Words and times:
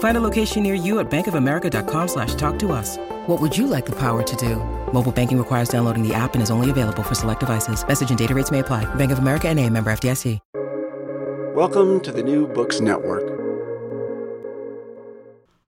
Find 0.00 0.16
a 0.16 0.20
location 0.20 0.62
near 0.62 0.74
you 0.74 0.98
at 0.98 1.10
bankofamerica.com 1.10 2.08
slash 2.08 2.34
talk 2.34 2.58
to 2.58 2.72
us. 2.72 2.98
What 3.26 3.40
would 3.40 3.56
you 3.56 3.66
like 3.66 3.86
the 3.86 3.96
power 3.96 4.22
to 4.22 4.36
do? 4.36 4.56
Mobile 4.92 5.12
banking 5.12 5.38
requires 5.38 5.70
downloading 5.70 6.06
the 6.06 6.12
app 6.12 6.34
and 6.34 6.42
is 6.42 6.50
only 6.50 6.68
available 6.68 7.02
for 7.02 7.14
select 7.14 7.40
devices. 7.40 7.86
Message 7.86 8.10
and 8.10 8.18
data 8.18 8.34
rates 8.34 8.50
may 8.50 8.58
apply. 8.58 8.92
Bank 8.96 9.12
of 9.12 9.20
America 9.20 9.48
and 9.48 9.58
a 9.58 9.70
member 9.70 9.90
FDIC. 9.90 10.38
Welcome 11.54 12.00
to 12.00 12.12
the 12.12 12.22
New 12.22 12.46
Books 12.46 12.80
Network. 12.80 13.38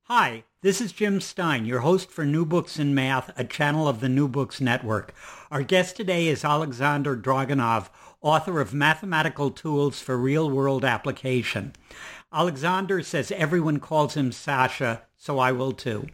Hi, 0.04 0.44
this 0.62 0.80
is 0.80 0.92
Jim 0.92 1.20
Stein, 1.20 1.66
your 1.66 1.80
host 1.80 2.10
for 2.10 2.24
New 2.24 2.46
Books 2.46 2.78
in 2.78 2.94
Math, 2.94 3.30
a 3.38 3.44
channel 3.44 3.86
of 3.86 4.00
the 4.00 4.08
New 4.08 4.28
Books 4.28 4.60
Network. 4.60 5.12
Our 5.50 5.62
guest 5.62 5.96
today 5.96 6.28
is 6.28 6.44
Alexandr 6.44 7.16
Draganov, 7.16 7.88
author 8.22 8.60
of 8.60 8.72
Mathematical 8.72 9.50
Tools 9.50 10.00
for 10.00 10.16
Real-World 10.16 10.84
Application. 10.84 11.74
Alexandr 12.32 13.02
says 13.02 13.30
everyone 13.32 13.78
calls 13.78 14.14
him 14.14 14.32
Sasha, 14.32 15.02
so 15.16 15.38
I 15.38 15.52
will 15.52 15.72
too. 15.72 16.06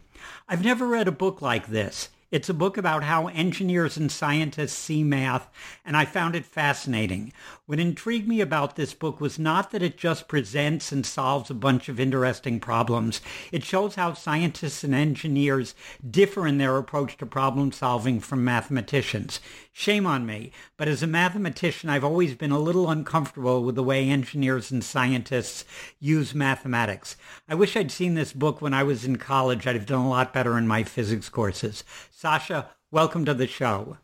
I've 0.47 0.63
never 0.63 0.85
read 0.85 1.07
a 1.07 1.13
book 1.13 1.41
like 1.41 1.67
this. 1.67 2.09
It's 2.31 2.49
a 2.49 2.53
book 2.53 2.77
about 2.77 3.03
how 3.03 3.27
engineers 3.27 3.97
and 3.97 4.11
scientists 4.11 4.73
see 4.73 5.03
math, 5.03 5.49
and 5.83 5.97
I 5.97 6.05
found 6.05 6.35
it 6.35 6.45
fascinating. 6.45 7.33
What 7.69 7.79
intrigued 7.79 8.27
me 8.27 8.41
about 8.41 8.75
this 8.75 8.95
book 8.95 9.21
was 9.21 9.37
not 9.37 9.69
that 9.69 9.83
it 9.83 9.95
just 9.95 10.27
presents 10.27 10.91
and 10.91 11.05
solves 11.05 11.51
a 11.51 11.53
bunch 11.53 11.87
of 11.87 11.99
interesting 11.99 12.59
problems. 12.59 13.21
It 13.51 13.63
shows 13.63 13.93
how 13.93 14.15
scientists 14.15 14.83
and 14.83 14.95
engineers 14.95 15.75
differ 16.09 16.47
in 16.47 16.57
their 16.57 16.77
approach 16.77 17.15
to 17.17 17.27
problem 17.27 17.71
solving 17.71 18.21
from 18.21 18.43
mathematicians. 18.43 19.39
Shame 19.71 20.07
on 20.07 20.25
me, 20.25 20.51
but 20.77 20.87
as 20.87 21.03
a 21.03 21.05
mathematician, 21.05 21.91
I've 21.91 22.03
always 22.03 22.33
been 22.33 22.49
a 22.49 22.57
little 22.57 22.89
uncomfortable 22.89 23.63
with 23.63 23.75
the 23.75 23.83
way 23.83 24.09
engineers 24.09 24.71
and 24.71 24.83
scientists 24.83 25.63
use 25.99 26.33
mathematics. 26.33 27.17
I 27.47 27.53
wish 27.53 27.77
I'd 27.77 27.91
seen 27.91 28.15
this 28.15 28.33
book 28.33 28.63
when 28.63 28.73
I 28.73 28.81
was 28.81 29.05
in 29.05 29.17
college. 29.17 29.67
I'd 29.67 29.75
have 29.75 29.85
done 29.85 30.03
a 30.03 30.09
lot 30.09 30.33
better 30.33 30.57
in 30.57 30.67
my 30.67 30.83
physics 30.83 31.29
courses. 31.29 31.83
Sasha, 32.09 32.71
welcome 32.89 33.25
to 33.25 33.35
the 33.35 33.45
show. 33.45 33.97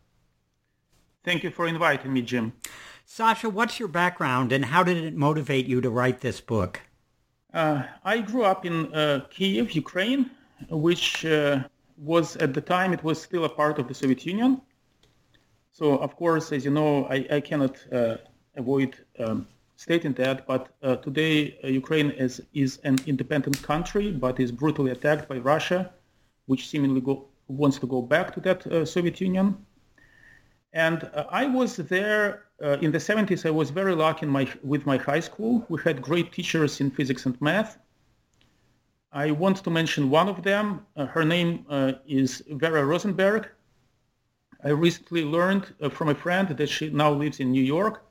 Thank 1.23 1.43
you 1.43 1.49
for 1.49 1.65
inviting 1.65 2.13
me, 2.13 2.21
Jim. 2.21 2.53
Sasha, 3.17 3.49
what's 3.49 3.79
your 3.79 3.87
background 3.87 4.51
and 4.51 4.65
how 4.65 4.83
did 4.83 4.97
it 4.97 5.15
motivate 5.15 5.67
you 5.67 5.79
to 5.79 5.89
write 5.89 6.19
this 6.19 6.41
book? 6.41 6.81
Uh, 7.53 7.83
I 8.03 8.19
grew 8.19 8.43
up 8.43 8.65
in 8.65 8.93
uh, 8.93 9.21
Kiev, 9.29 9.71
Ukraine, 9.71 10.31
which 10.69 11.25
uh, 11.25 11.63
was 11.97 12.35
at 12.35 12.53
the 12.53 12.59
time 12.59 12.91
it 12.91 13.01
was 13.05 13.21
still 13.21 13.45
a 13.45 13.49
part 13.61 13.79
of 13.79 13.87
the 13.87 13.93
Soviet 13.93 14.25
Union. 14.25 14.59
So, 15.71 15.97
of 15.97 16.17
course, 16.17 16.51
as 16.51 16.65
you 16.65 16.71
know, 16.71 17.05
I, 17.05 17.25
I 17.31 17.39
cannot 17.39 17.77
uh, 17.89 18.17
avoid 18.57 18.97
um, 19.17 19.47
stating 19.77 20.11
that, 20.15 20.45
but 20.45 20.67
uh, 20.83 20.97
today 20.97 21.57
uh, 21.63 21.67
Ukraine 21.67 22.11
is, 22.11 22.41
is 22.53 22.79
an 22.83 22.97
independent 23.05 23.63
country, 23.63 24.11
but 24.11 24.41
is 24.41 24.51
brutally 24.51 24.91
attacked 24.91 25.29
by 25.29 25.37
Russia, 25.37 25.89
which 26.47 26.67
seemingly 26.67 26.99
go, 26.99 27.29
wants 27.47 27.79
to 27.79 27.87
go 27.87 28.01
back 28.01 28.33
to 28.33 28.41
that 28.41 28.85
Soviet 28.85 29.21
Union. 29.21 29.55
And 30.75 31.09
uh, 31.13 31.23
I 31.29 31.45
was 31.45 31.77
there 31.77 32.43
uh, 32.61 32.77
in 32.81 32.91
the 32.91 32.97
70s. 32.97 33.45
I 33.45 33.49
was 33.49 33.69
very 33.69 33.95
lucky 33.95 34.25
my, 34.25 34.45
with 34.61 34.85
my 34.85 34.97
high 34.97 35.21
school. 35.21 35.65
We 35.69 35.79
had 35.81 36.01
great 36.01 36.33
teachers 36.33 36.81
in 36.81 36.91
physics 36.91 37.25
and 37.25 37.39
math. 37.41 37.79
I 39.13 39.31
want 39.31 39.63
to 39.63 39.69
mention 39.69 40.09
one 40.09 40.27
of 40.27 40.43
them. 40.43 40.85
Uh, 40.97 41.05
her 41.05 41.23
name 41.23 41.65
uh, 41.69 41.93
is 42.05 42.43
Vera 42.49 42.85
Rosenberg. 42.85 43.47
I 44.65 44.69
recently 44.69 45.23
learned 45.23 45.73
uh, 45.81 45.87
from 45.87 46.09
a 46.09 46.15
friend 46.15 46.49
that 46.49 46.67
she 46.67 46.89
now 46.89 47.13
lives 47.13 47.39
in 47.39 47.51
New 47.51 47.63
York. 47.63 48.03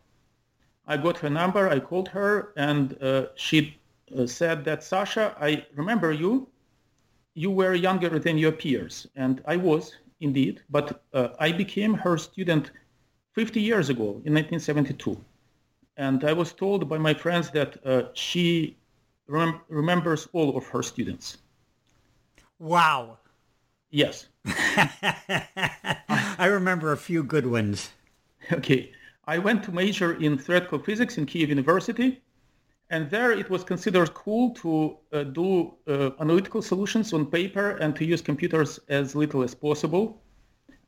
I 0.86 0.96
got 0.96 1.18
her 1.18 1.28
number. 1.28 1.68
I 1.68 1.80
called 1.80 2.08
her, 2.08 2.54
and 2.56 2.96
she 3.36 3.78
said 4.26 4.64
that 4.64 4.84
Sasha, 4.84 5.34
I 5.40 5.66
remember 5.74 6.12
you 6.12 6.48
you 7.34 7.50
were 7.50 7.74
younger 7.74 8.18
than 8.18 8.38
your 8.38 8.52
peers, 8.52 9.06
and 9.16 9.42
I 9.46 9.56
was 9.56 9.96
indeed, 10.24 10.62
but 10.70 11.02
uh, 11.12 11.28
I 11.38 11.52
became 11.52 11.94
her 11.94 12.18
student 12.18 12.70
50 13.32 13.60
years 13.60 13.90
ago 13.90 14.22
in 14.24 14.34
1972. 14.34 15.16
And 15.96 16.24
I 16.24 16.32
was 16.32 16.52
told 16.52 16.88
by 16.88 16.98
my 16.98 17.14
friends 17.14 17.50
that 17.50 17.76
uh, 17.86 18.04
she 18.14 18.76
rem- 19.28 19.60
remembers 19.68 20.28
all 20.32 20.56
of 20.56 20.66
her 20.66 20.82
students. 20.82 21.38
Wow. 22.58 23.18
Yes. 23.90 24.26
I 24.46 26.46
remember 26.46 26.92
a 26.92 26.96
few 26.96 27.22
good 27.22 27.46
ones. 27.46 27.90
Okay. 28.52 28.92
I 29.26 29.38
went 29.38 29.62
to 29.64 29.72
major 29.72 30.14
in 30.14 30.36
theoretical 30.36 30.78
physics 30.78 31.16
in 31.16 31.26
Kiev 31.26 31.48
University, 31.48 32.20
and 32.90 33.10
there 33.10 33.32
it 33.32 33.48
was 33.50 33.64
considered 33.64 34.12
cool 34.14 34.50
to 34.50 34.96
uh, 35.12 35.24
do 35.24 35.74
uh, 35.88 36.10
analytical 36.20 36.60
solutions 36.60 37.12
on 37.12 37.26
paper 37.26 37.70
and 37.78 37.96
to 37.96 38.04
use 38.04 38.20
computers 38.20 38.78
as 38.88 39.14
little 39.14 39.42
as 39.42 39.54
possible. 39.54 40.20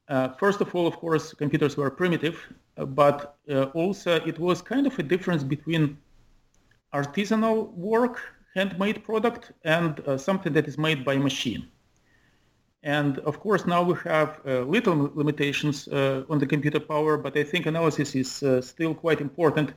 Uh, 0.09 0.29
first 0.29 0.61
of 0.61 0.75
all, 0.75 0.87
of 0.87 0.97
course, 0.97 1.35
computers 1.35 1.77
were 1.77 1.91
primitive, 1.91 2.41
uh, 2.77 2.85
but 2.85 3.37
uh, 3.51 3.65
also 3.75 4.17
it 4.27 4.39
was 4.39 4.63
kind 4.63 4.87
of 4.87 4.97
a 4.99 5.03
difference 5.03 5.43
between 5.43 5.99
artisanal 6.95 7.73
work, 7.75 8.21
handmade 8.55 9.03
product, 9.03 9.53
and 9.65 10.01
uh, 10.01 10.17
something 10.17 10.53
that 10.53 10.69
is 10.69 10.79
made 10.79 11.05
by 11.05 11.17
machine. 11.17 11.67
And 12.83 13.19
of 13.21 13.41
course, 13.41 13.67
now 13.67 13.83
we 13.83 13.95
have 14.05 14.39
little 14.45 15.11
limitations 15.15 15.89
on 15.89 16.39
the 16.39 16.47
computer 16.47 16.79
power, 16.79 17.17
but 17.17 17.37
I 17.37 17.43
think 17.43 17.67
analysis 17.67 18.15
is 18.15 18.31
still 18.65 18.95
quite 18.95 19.21
important 19.21 19.73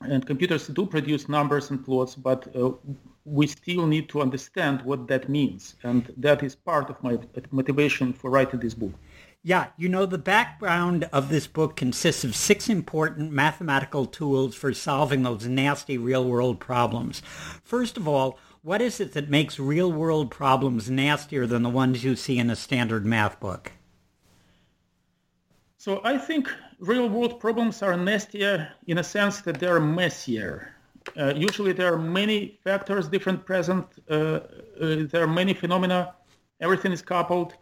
and 0.00 0.26
computers 0.26 0.66
do 0.68 0.86
produce 0.86 1.28
numbers 1.28 1.70
and 1.70 1.84
plots, 1.84 2.14
but 2.14 2.54
uh, 2.54 2.72
we 3.24 3.46
still 3.46 3.86
need 3.86 4.08
to 4.10 4.20
understand 4.20 4.82
what 4.82 5.08
that 5.08 5.28
means. 5.28 5.76
And 5.82 6.12
that 6.16 6.42
is 6.42 6.54
part 6.54 6.90
of 6.90 7.02
my 7.02 7.18
motivation 7.50 8.12
for 8.12 8.30
writing 8.30 8.60
this 8.60 8.74
book. 8.74 8.92
Yeah, 9.42 9.68
you 9.76 9.88
know, 9.88 10.06
the 10.06 10.18
background 10.18 11.08
of 11.12 11.28
this 11.28 11.46
book 11.46 11.76
consists 11.76 12.24
of 12.24 12.34
six 12.34 12.68
important 12.68 13.30
mathematical 13.30 14.04
tools 14.04 14.56
for 14.56 14.74
solving 14.74 15.22
those 15.22 15.46
nasty 15.46 15.96
real-world 15.96 16.58
problems. 16.58 17.22
First 17.62 17.96
of 17.96 18.08
all, 18.08 18.38
what 18.62 18.82
is 18.82 18.98
it 18.98 19.12
that 19.12 19.30
makes 19.30 19.60
real-world 19.60 20.32
problems 20.32 20.90
nastier 20.90 21.46
than 21.46 21.62
the 21.62 21.68
ones 21.68 22.02
you 22.02 22.16
see 22.16 22.38
in 22.38 22.50
a 22.50 22.56
standard 22.56 23.06
math 23.06 23.38
book? 23.38 23.70
So 25.78 26.00
I 26.02 26.18
think 26.18 26.52
real 26.78 27.08
world 27.08 27.40
problems 27.40 27.82
are 27.82 27.96
nastier 27.96 28.72
in 28.86 28.98
a 28.98 29.04
sense 29.04 29.40
that 29.42 29.58
they're 29.58 29.80
messier. 29.80 30.74
Uh, 31.16 31.32
usually 31.36 31.72
there 31.72 31.92
are 31.92 31.98
many 31.98 32.58
factors 32.64 33.08
different 33.08 33.44
present, 33.46 33.86
uh, 34.10 34.14
uh, 34.14 34.40
there 34.80 35.22
are 35.22 35.28
many 35.28 35.54
phenomena, 35.54 36.14
everything 36.60 36.92
is 36.92 37.00
coupled, 37.00 37.54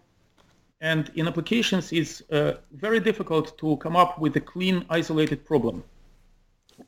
and 0.81 1.11
in 1.15 1.29
applications 1.29 1.93
it's 1.93 2.23
uh, 2.31 2.55
very 2.73 3.01
difficult 3.01 3.57
to 3.59 3.77
come 3.77 3.97
up 3.97 4.19
with 4.19 4.35
a 4.37 4.41
clean, 4.41 4.85
isolated 4.91 5.45
problem. 5.45 5.85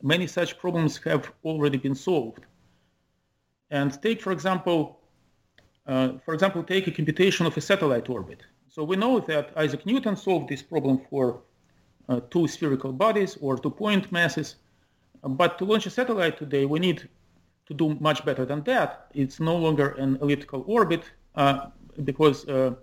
Many 0.03 0.27
such 0.27 0.59
problems 0.59 0.97
have 1.05 1.31
already 1.45 1.79
been 1.79 1.95
solved. 1.95 2.45
And 3.71 4.01
take, 4.03 4.21
for 4.21 4.33
example, 4.33 5.01
uh, 5.87 6.13
for 6.25 6.35
example, 6.35 6.63
take 6.65 6.87
a 6.89 6.91
computation 6.91 7.47
of 7.47 7.57
a 7.57 7.61
satellite 7.61 8.09
orbit. 8.09 8.43
So 8.69 8.83
we 8.83 8.97
know 8.97 9.21
that 9.21 9.53
Isaac 9.57 9.87
Newton 9.87 10.17
solved 10.17 10.49
this 10.49 10.63
problem 10.63 11.01
for 11.09 11.43
uh, 12.09 12.21
two 12.31 12.47
spherical 12.47 12.93
bodies 12.93 13.37
or 13.41 13.57
two 13.57 13.71
point 13.71 14.11
masses. 14.13 14.57
But 15.23 15.59
to 15.59 15.65
launch 15.65 15.87
a 15.87 15.91
satellite 15.91 16.37
today, 16.39 16.67
we 16.67 16.79
need 16.79 17.09
to 17.67 17.75
do 17.75 17.97
much 18.01 18.25
better 18.25 18.45
than 18.45 18.63
that. 18.65 19.07
It's 19.15 19.41
no 19.41 19.57
longer 19.57 19.89
an 19.99 20.19
elliptical 20.23 20.65
orbit 20.67 21.03
uh, 21.35 21.67
because 22.05 22.49
uh, 22.49 22.75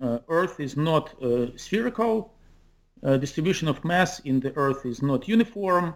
uh 0.00 0.18
Earth 0.28 0.60
is 0.60 0.76
not 0.76 1.04
uh, 1.22 1.56
spherical. 1.56 2.34
Uh, 3.02 3.16
distribution 3.16 3.66
of 3.66 3.82
mass 3.84 4.20
in 4.20 4.40
the 4.40 4.52
Earth 4.56 4.84
is 4.84 5.02
not 5.02 5.26
uniform. 5.26 5.94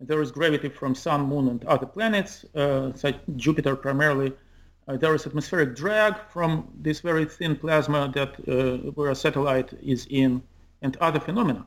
there 0.00 0.20
is 0.20 0.30
gravity 0.30 0.68
from 0.68 0.94
Sun, 0.94 1.20
Moon, 1.30 1.48
and 1.48 1.64
other 1.64 1.86
planets, 1.86 2.44
such 3.02 3.16
Jupiter 3.36 3.74
primarily. 3.76 4.30
Uh, 4.86 4.96
there 4.96 5.14
is 5.14 5.26
atmospheric 5.26 5.74
drag 5.74 6.14
from 6.28 6.68
this 6.78 7.00
very 7.00 7.24
thin 7.24 7.56
plasma 7.56 8.10
that 8.14 8.34
uh, 8.48 8.90
where 8.92 9.10
a 9.10 9.14
satellite 9.14 9.72
is 9.82 10.06
in, 10.10 10.42
and 10.84 10.96
other 10.98 11.18
phenomena. 11.18 11.66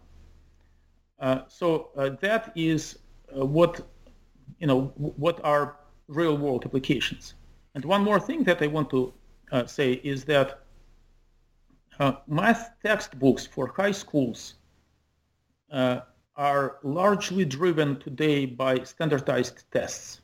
Uh, 1.19 1.39
so 1.47 1.89
uh, 1.97 2.11
that 2.21 2.53
is 2.55 2.99
uh, 3.35 3.45
what 3.45 3.81
you 4.59 4.67
know 4.67 4.81
what 4.95 5.43
are 5.43 5.75
real 6.07 6.37
world 6.37 6.63
applications. 6.65 7.33
And 7.75 7.83
one 7.83 8.03
more 8.03 8.19
thing 8.19 8.43
that 8.43 8.61
I 8.61 8.67
want 8.67 8.89
to 8.91 9.13
say 9.65 9.93
is 10.03 10.23
that 10.25 10.61
math 12.27 12.71
textbooks 12.83 13.45
for 13.45 13.67
high 13.67 13.91
schools 13.91 14.55
are 16.35 16.77
largely 16.83 17.45
driven 17.45 17.99
today 17.99 18.45
by 18.45 18.73
standardized 18.83 19.63
tests. 19.71 20.21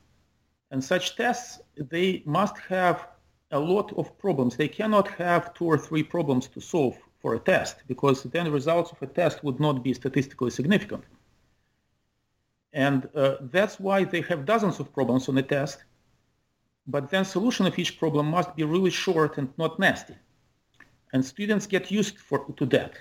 And 0.70 0.82
such 0.82 1.16
tests, 1.16 1.60
they 1.76 2.22
must 2.24 2.56
have 2.58 3.08
a 3.50 3.58
lot 3.58 3.92
of 3.98 4.16
problems. 4.18 4.56
They 4.56 4.68
cannot 4.68 5.08
have 5.08 5.54
two 5.54 5.66
or 5.66 5.78
three 5.78 6.02
problems 6.02 6.48
to 6.48 6.60
solve 6.60 6.96
for 7.24 7.34
a 7.34 7.38
test 7.54 7.76
because 7.88 8.22
then 8.24 8.44
the 8.44 8.50
results 8.60 8.92
of 8.92 9.00
a 9.00 9.06
test 9.06 9.42
would 9.42 9.58
not 9.58 9.82
be 9.82 9.94
statistically 9.94 10.50
significant. 10.50 11.04
And 12.74 13.08
uh, 13.14 13.36
that's 13.56 13.80
why 13.80 14.04
they 14.04 14.20
have 14.30 14.44
dozens 14.44 14.78
of 14.78 14.92
problems 14.92 15.26
on 15.30 15.38
a 15.38 15.46
test, 15.56 15.78
but 16.86 17.08
then 17.08 17.24
solution 17.24 17.64
of 17.64 17.78
each 17.78 17.98
problem 17.98 18.26
must 18.26 18.54
be 18.54 18.64
really 18.64 18.90
short 18.90 19.38
and 19.38 19.48
not 19.56 19.78
nasty. 19.78 20.16
And 21.14 21.24
students 21.24 21.66
get 21.66 21.90
used 21.90 22.18
for, 22.18 22.38
to 22.58 22.66
that. 22.76 22.92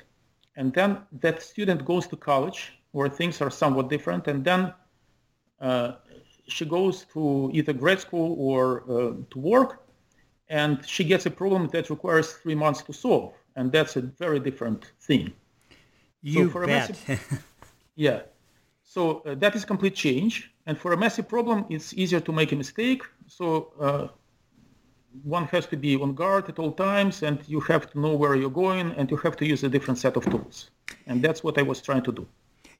And 0.55 0.73
then 0.77 0.91
that 1.23 1.43
student 1.43 1.83
goes 1.83 2.07
to 2.07 2.15
college 2.15 2.59
where 2.93 3.09
things 3.09 3.41
are 3.41 3.51
somewhat 3.51 3.89
different. 3.89 4.27
And 4.27 4.39
then 4.49 4.73
uh, 5.59 5.95
she 6.47 6.63
goes 6.63 7.05
to 7.13 7.51
either 7.53 7.73
grad 7.73 7.99
school 7.99 8.29
or 8.39 8.83
uh, 8.83 9.13
to 9.31 9.37
work, 9.53 9.71
and 10.47 10.73
she 10.87 11.03
gets 11.03 11.25
a 11.25 11.31
problem 11.41 11.67
that 11.73 11.89
requires 11.89 12.27
three 12.41 12.55
months 12.55 12.81
to 12.83 12.93
solve, 12.93 13.33
and 13.55 13.71
that's 13.71 13.95
a 13.95 14.01
very 14.01 14.39
different 14.39 14.91
thing. 15.01 15.33
You 16.21 16.49
so 16.49 16.59
bet. 16.65 16.67
Massive, 16.67 17.45
yeah. 17.95 18.21
So 18.83 19.21
uh, 19.25 19.35
that 19.35 19.55
is 19.55 19.65
complete 19.65 19.95
change, 19.95 20.51
and 20.65 20.77
for 20.77 20.93
a 20.93 20.97
massive 20.97 21.27
problem, 21.27 21.65
it's 21.69 21.93
easier 21.93 22.19
to 22.21 22.31
make 22.31 22.51
a 22.51 22.55
mistake. 22.55 23.03
So 23.27 23.73
uh, 23.79 24.07
one 25.23 25.45
has 25.45 25.65
to 25.67 25.77
be 25.77 25.95
on 25.95 26.13
guard 26.13 26.49
at 26.49 26.59
all 26.59 26.71
times, 26.71 27.23
and 27.23 27.39
you 27.47 27.59
have 27.61 27.89
to 27.91 27.99
know 27.99 28.15
where 28.15 28.35
you're 28.35 28.49
going, 28.49 28.91
and 28.97 29.09
you 29.11 29.17
have 29.17 29.35
to 29.37 29.45
use 29.45 29.63
a 29.63 29.69
different 29.69 29.97
set 29.99 30.15
of 30.15 30.25
tools. 30.25 30.69
And 31.07 31.21
that's 31.21 31.43
what 31.43 31.57
I 31.57 31.61
was 31.61 31.81
trying 31.81 32.03
to 32.03 32.11
do. 32.11 32.27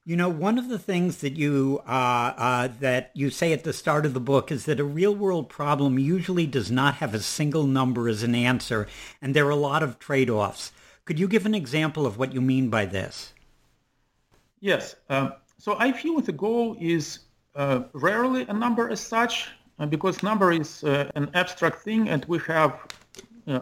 You 0.06 0.16
know, 0.16 0.28
one 0.28 0.58
of 0.58 0.68
the 0.68 0.78
things 0.78 1.18
that 1.18 1.38
you 1.38 1.80
uh, 1.86 2.34
uh, 2.36 2.68
that 2.80 3.10
you 3.14 3.30
say 3.30 3.54
at 3.54 3.64
the 3.64 3.72
start 3.72 4.04
of 4.04 4.12
the 4.12 4.20
book 4.20 4.52
is 4.52 4.66
that 4.66 4.78
a 4.78 4.84
real 4.84 5.14
world 5.14 5.48
problem 5.48 5.98
usually 5.98 6.46
does 6.46 6.70
not 6.70 6.96
have 6.96 7.14
a 7.14 7.20
single 7.20 7.66
number 7.66 8.06
as 8.06 8.22
an 8.22 8.34
answer, 8.34 8.86
and 9.22 9.34
there 9.34 9.46
are 9.46 9.50
a 9.50 9.56
lot 9.56 9.82
of 9.82 9.98
trade-offs. 9.98 10.72
Could 11.06 11.18
you 11.18 11.26
give 11.26 11.46
an 11.46 11.54
example 11.54 12.04
of 12.04 12.18
what 12.18 12.34
you 12.34 12.42
mean 12.42 12.68
by 12.68 12.84
this? 12.84 13.32
Yes. 14.60 14.94
Uh, 15.08 15.30
so 15.56 15.74
I 15.78 15.90
feel 15.92 16.20
the 16.20 16.32
goal 16.32 16.76
is 16.78 17.20
uh, 17.54 17.84
rarely 17.94 18.42
a 18.42 18.52
number 18.52 18.90
as 18.90 19.00
such, 19.00 19.48
uh, 19.78 19.86
because 19.86 20.22
number 20.22 20.52
is 20.52 20.84
uh, 20.84 21.10
an 21.14 21.30
abstract 21.32 21.80
thing, 21.80 22.10
and 22.10 22.26
we 22.26 22.38
have 22.40 22.78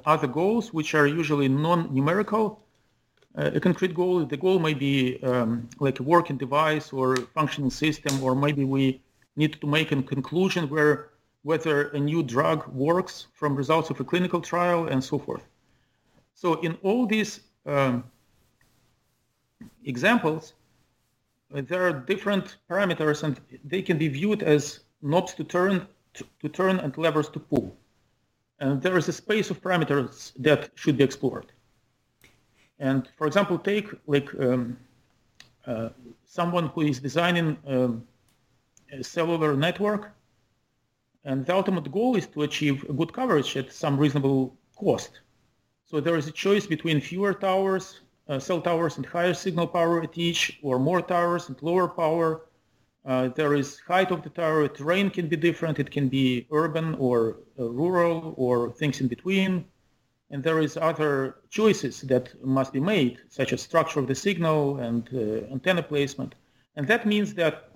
other 0.07 0.27
goals 0.27 0.73
which 0.73 0.95
are 0.95 1.07
usually 1.07 1.49
non-numerical 1.49 2.45
uh, 2.51 2.62
a 3.35 3.61
concrete 3.61 3.95
goal. 3.95 4.25
The 4.25 4.37
goal 4.37 4.59
may 4.59 4.75
be 4.75 5.23
um, 5.23 5.69
like 5.81 6.01
a 6.01 6.03
working 6.03 6.37
device 6.37 6.93
or 6.93 7.17
functioning 7.17 7.71
system, 7.71 8.23
or 8.23 8.35
maybe 8.35 8.65
we 8.65 9.01
need 9.37 9.61
to 9.61 9.67
make 9.67 9.93
a 9.93 10.03
conclusion 10.03 10.69
where 10.69 11.11
whether 11.43 11.89
a 11.89 11.99
new 11.99 12.23
drug 12.23 12.67
works 12.69 13.27
from 13.35 13.57
results 13.57 13.91
of 13.91 13.99
a 13.99 14.05
clinical 14.05 14.41
trial 14.41 14.87
and 14.87 15.03
so 15.03 15.19
forth. 15.19 15.45
So 16.35 16.61
in 16.61 16.79
all 16.83 17.07
these 17.07 17.41
um, 17.67 18.05
examples, 19.85 20.55
uh, 21.55 21.63
there 21.67 21.87
are 21.87 21.93
different 21.93 22.57
parameters 22.71 23.23
and 23.25 23.41
they 23.65 23.83
can 23.83 23.99
be 23.99 24.09
viewed 24.09 24.43
as 24.43 24.81
knobs 25.03 25.35
to 25.35 25.45
turn, 25.45 25.87
to, 26.15 26.25
to 26.41 26.49
turn 26.49 26.79
and 26.79 26.97
levers 26.97 27.29
to 27.31 27.41
pull. 27.41 27.77
And 28.61 28.81
there 28.81 28.97
is 28.97 29.09
a 29.09 29.13
space 29.13 29.51
of 29.51 29.61
parameters 29.61 30.33
that 30.39 30.71
should 30.77 30.97
be 30.97 31.05
explored. 31.05 31.53
And 32.83 33.09
for 33.17 33.29
example, 33.29 33.59
take 33.59 33.89
like 34.09 34.29
um, 34.41 34.77
uh, 35.69 35.91
someone 36.25 36.67
who 36.67 36.81
is 36.81 36.99
designing 36.99 37.57
um, 37.65 38.05
a 38.93 39.05
cellular 39.05 39.57
network, 39.57 40.11
and 41.25 41.47
the 41.47 41.55
ultimate 41.55 41.89
goal 41.93 42.17
is 42.17 42.27
to 42.35 42.43
achieve 42.43 42.85
good 42.97 43.13
coverage 43.13 43.57
at 43.57 43.73
some 43.73 43.97
reasonable 43.97 44.57
cost. 44.77 45.21
So 45.85 46.01
there 46.01 46.17
is 46.17 46.27
a 46.27 46.33
choice 46.33 46.67
between 46.67 47.01
fewer 47.01 47.33
towers, 47.33 48.01
uh, 48.29 48.41
cell 48.41 48.61
towers 48.61 48.97
and 48.97 49.07
higher 49.07 49.35
signal 49.35 49.69
power 49.69 50.03
at 50.03 50.19
each, 50.19 50.59
or 50.61 50.81
more 50.81 51.03
towers 51.03 51.49
and 51.49 51.63
lower 51.63 51.87
power. 51.87 52.47
Uh, 53.05 53.29
there 53.29 53.55
is 53.55 53.79
height 53.87 54.11
of 54.11 54.25
the 54.25 54.31
tower. 54.31 54.67
Terrain 54.67 55.09
can 55.09 55.29
be 55.29 55.37
different. 55.37 55.79
It 55.79 55.93
can 55.93 56.09
be 56.09 56.49
urban 56.51 56.97
or 56.97 57.37
uh, 57.61 57.71
rural 57.71 58.35
or 58.37 58.73
things 58.73 59.01
in 59.01 59.07
between 59.07 59.67
and 60.33 60.43
there 60.43 60.59
is 60.59 60.79
other 60.79 61.37
choices 61.51 62.01
that 62.01 62.35
must 62.43 62.73
be 62.73 62.81
made, 62.81 63.19
such 63.29 63.53
as 63.53 63.61
structure 63.61 64.01
of 64.01 64.07
the 64.07 64.15
signal 64.15 64.79
and 64.79 65.09
uh, 65.15 65.53
antenna 65.53 65.83
placement. 65.83 66.35
And 66.75 66.89
that 66.89 67.07
means 67.07 67.35
that 67.35 67.69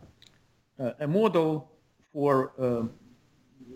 uh, 0.80 0.92
a 1.00 1.06
model 1.06 1.70
for 2.12 2.52
uh, 2.58 2.86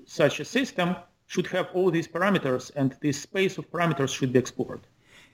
such 0.07 0.41
a 0.41 0.45
system 0.45 0.97
should 1.27 1.47
have 1.49 1.69
all 1.75 1.91
these 1.91 2.09
parameters, 2.09 2.73
and 2.75 2.97
this 3.03 3.21
space 3.21 3.59
of 3.59 3.71
parameters 3.71 4.09
should 4.09 4.33
be 4.33 4.39
explored. 4.39 4.81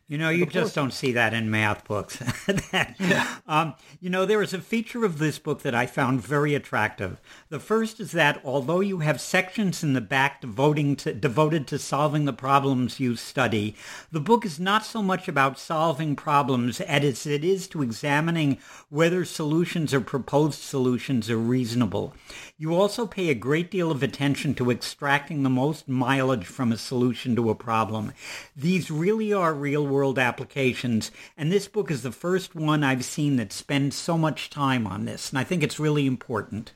You 0.09 0.19
know, 0.19 0.29
you 0.29 0.47
just 0.47 0.73
don't 0.73 0.93
see 0.93 1.11
that 1.13 1.35
in 1.35 1.51
math 1.51 1.85
books. 1.85 2.19
that, 2.47 2.95
yeah. 3.01 3.39
um, 3.49 3.75
you 4.01 4.09
know, 4.09 4.25
there 4.25 4.41
is 4.41 4.55
a 4.55 4.61
feature 4.61 5.05
of 5.05 5.19
this 5.19 5.41
book 5.41 5.63
that 5.63 5.75
I 5.75 5.87
found 5.87 6.21
very 6.21 6.55
attractive. 6.55 7.21
The 7.49 7.59
first 7.59 7.99
is 7.99 8.13
that 8.13 8.41
although 8.45 8.79
you 8.79 9.01
have 9.01 9.21
sections 9.21 9.83
in 9.83 9.95
the 9.95 10.01
back 10.01 10.41
devoting 10.41 10.95
to, 10.97 11.13
devoted 11.13 11.67
to 11.69 11.81
solving 11.81 12.25
the 12.25 12.33
problems 12.33 13.01
you 13.01 13.17
study, 13.17 13.75
the 14.13 14.21
book 14.21 14.45
is 14.45 14.61
not 14.61 14.85
so 14.85 15.03
much 15.03 15.27
about 15.27 15.59
solving 15.59 16.15
problems 16.15 16.81
as 16.81 17.27
it 17.27 17.43
is 17.43 17.67
to 17.69 17.83
examining 17.83 18.59
whether 18.89 19.25
solutions 19.25 19.93
or 19.93 20.01
proposed 20.01 20.61
solutions 20.61 21.29
are 21.29 21.37
reasonable. 21.37 22.15
You 22.57 22.77
also 22.77 23.09
pay 23.09 23.29
a 23.29 23.35
great 23.35 23.73
deal 23.73 23.91
of 23.91 24.05
attention 24.05 24.55
to 24.55 24.71
extracting 24.71 25.43
the 25.43 25.51
most 25.51 25.89
mileage 25.89 26.47
from 26.47 26.71
a 26.71 26.79
solution 26.79 27.35
to 27.35 27.51
a 27.51 27.57
problem. 27.57 28.13
These 28.57 28.89
really 28.89 29.33
are 29.33 29.53
real 29.53 29.96
world 29.97 30.19
applications. 30.19 31.11
And 31.39 31.51
this 31.51 31.69
book 31.69 31.91
is 31.91 32.03
the 32.03 32.13
first 32.27 32.55
one 32.55 32.83
I've 32.85 33.05
seen 33.17 33.37
that 33.37 33.53
spends 33.53 33.97
so 34.09 34.15
much 34.27 34.51
time 34.51 34.87
on 34.95 35.01
this. 35.11 35.31
And 35.31 35.39
I 35.39 35.45
think 35.49 35.63
it's 35.63 35.81
really 35.87 36.07
important. 36.07 36.75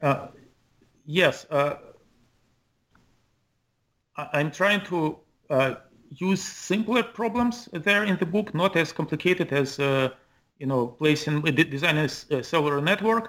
Uh, 0.00 0.28
yes. 1.04 1.46
Uh, 1.50 1.74
I'm 4.16 4.50
trying 4.60 4.82
to 4.90 4.98
uh, 5.50 5.74
use 6.30 6.42
simpler 6.42 7.02
problems 7.02 7.68
there 7.72 8.04
in 8.04 8.16
the 8.22 8.26
book, 8.26 8.54
not 8.54 8.76
as 8.76 8.92
complicated 8.92 9.52
as, 9.52 9.78
uh, 9.78 10.10
you 10.60 10.66
know, 10.66 10.82
placing, 11.00 11.42
designing 11.42 12.08
a 12.38 12.42
cellular 12.42 12.80
network, 12.80 13.24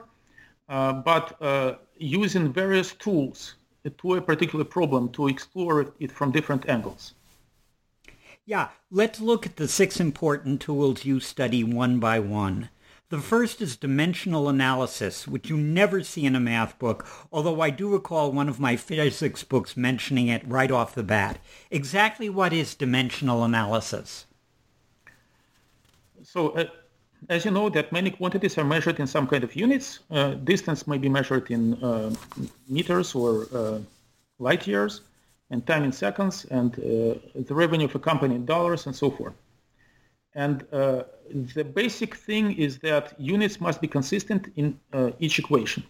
uh, 0.70 0.94
but 0.94 1.26
uh, 1.42 1.76
using 1.98 2.54
various 2.54 2.94
tools 3.06 3.56
to 3.98 4.16
a 4.16 4.22
particular 4.22 4.66
problem 4.66 5.10
to 5.18 5.28
explore 5.28 5.76
it 6.00 6.12
from 6.12 6.32
different 6.32 6.70
angles. 6.70 7.16
Yeah, 8.46 8.70
let's 8.92 9.22
look 9.22 9.46
at 9.46 9.56
the 9.56 9.70
six 9.70 10.02
important 10.02 10.60
tools 10.60 11.06
you 11.06 11.22
study 11.22 11.64
one 11.64 12.00
by 12.00 12.20
one. 12.20 12.70
The 13.08 13.20
first 13.20 13.62
is 13.62 13.78
dimensional 13.78 14.50
analysis, 14.50 15.26
which 15.26 15.50
you 15.50 15.56
never 15.56 16.04
see 16.04 16.26
in 16.26 16.36
a 16.36 16.42
math 16.42 16.78
book, 16.78 17.06
although 17.32 17.62
I 17.62 17.70
do 17.70 17.88
recall 17.88 18.34
one 18.34 18.50
of 18.50 18.60
my 18.60 18.76
physics 18.76 19.46
books 19.46 19.78
mentioning 19.78 20.28
it 20.28 20.46
right 20.46 20.72
off 20.72 20.94
the 20.94 21.04
bat. 21.04 21.40
Exactly 21.72 22.28
what 22.28 22.52
is 22.52 22.76
dimensional 22.76 23.46
analysis? 23.46 24.26
So, 26.24 26.50
uh, 26.50 26.66
as 27.30 27.46
you 27.46 27.52
know, 27.52 27.70
that 27.70 27.94
many 27.94 28.10
quantities 28.10 28.58
are 28.58 28.66
measured 28.66 29.00
in 29.00 29.08
some 29.08 29.26
kind 29.26 29.46
of 29.46 29.56
units. 29.56 30.00
Uh, 30.12 30.34
distance 30.34 30.86
may 30.86 30.98
be 30.98 31.08
measured 31.08 31.50
in 31.50 31.82
uh, 31.82 32.14
meters 32.68 33.16
or 33.16 33.48
uh, 33.54 33.80
light 34.40 34.68
years 34.68 35.00
and 35.50 35.66
time 35.66 35.84
in 35.84 35.92
seconds, 35.92 36.46
and 36.46 36.74
uh, 36.80 37.16
the 37.36 37.54
revenue 37.54 37.86
of 37.86 37.96
a 37.96 38.00
company 38.00 38.36
in 38.36 38.46
dollars, 38.46 38.86
and 38.86 38.96
so 38.96 39.12
forth. 39.12 39.34
And 40.36 40.66
uh, 40.72 41.04
the 41.56 41.64
basic 41.64 42.16
thing 42.16 42.54
is 42.54 42.80
that 42.80 43.14
units 43.20 43.62
must 43.62 43.82
be 43.82 43.88
consistent 43.88 44.52
in 44.56 44.80
uh, 44.92 45.12
each 45.20 45.38
equation. 45.38 45.84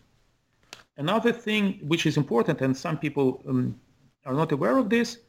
Another 0.97 1.31
thing 1.31 1.79
which 1.83 2.05
is 2.05 2.17
important, 2.17 2.61
and 2.61 2.75
some 2.75 2.97
people 2.97 3.41
um, 3.47 3.79
are 4.25 4.33
not 4.33 4.51
aware 4.51 4.77
of 4.77 4.89
this, 4.89 5.19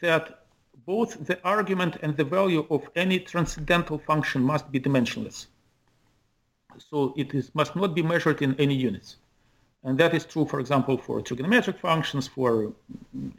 that 0.00 0.46
both 0.86 1.26
the 1.26 1.42
argument 1.42 1.96
and 2.02 2.16
the 2.16 2.24
value 2.24 2.66
of 2.70 2.88
any 2.94 3.18
transcendental 3.18 3.98
function 3.98 4.42
must 4.42 4.70
be 4.70 4.78
dimensionless. 4.78 5.46
so 6.78 7.14
it 7.16 7.34
is, 7.34 7.54
must 7.54 7.74
not 7.76 7.94
be 7.94 8.02
measured 8.02 8.42
in 8.42 8.54
any 8.58 8.74
units. 8.74 9.16
And 9.86 9.96
that 9.98 10.12
is 10.14 10.24
true, 10.26 10.44
for 10.44 10.58
example, 10.58 10.98
for 10.98 11.20
trigonometric 11.20 11.78
functions, 11.78 12.26
for 12.26 12.72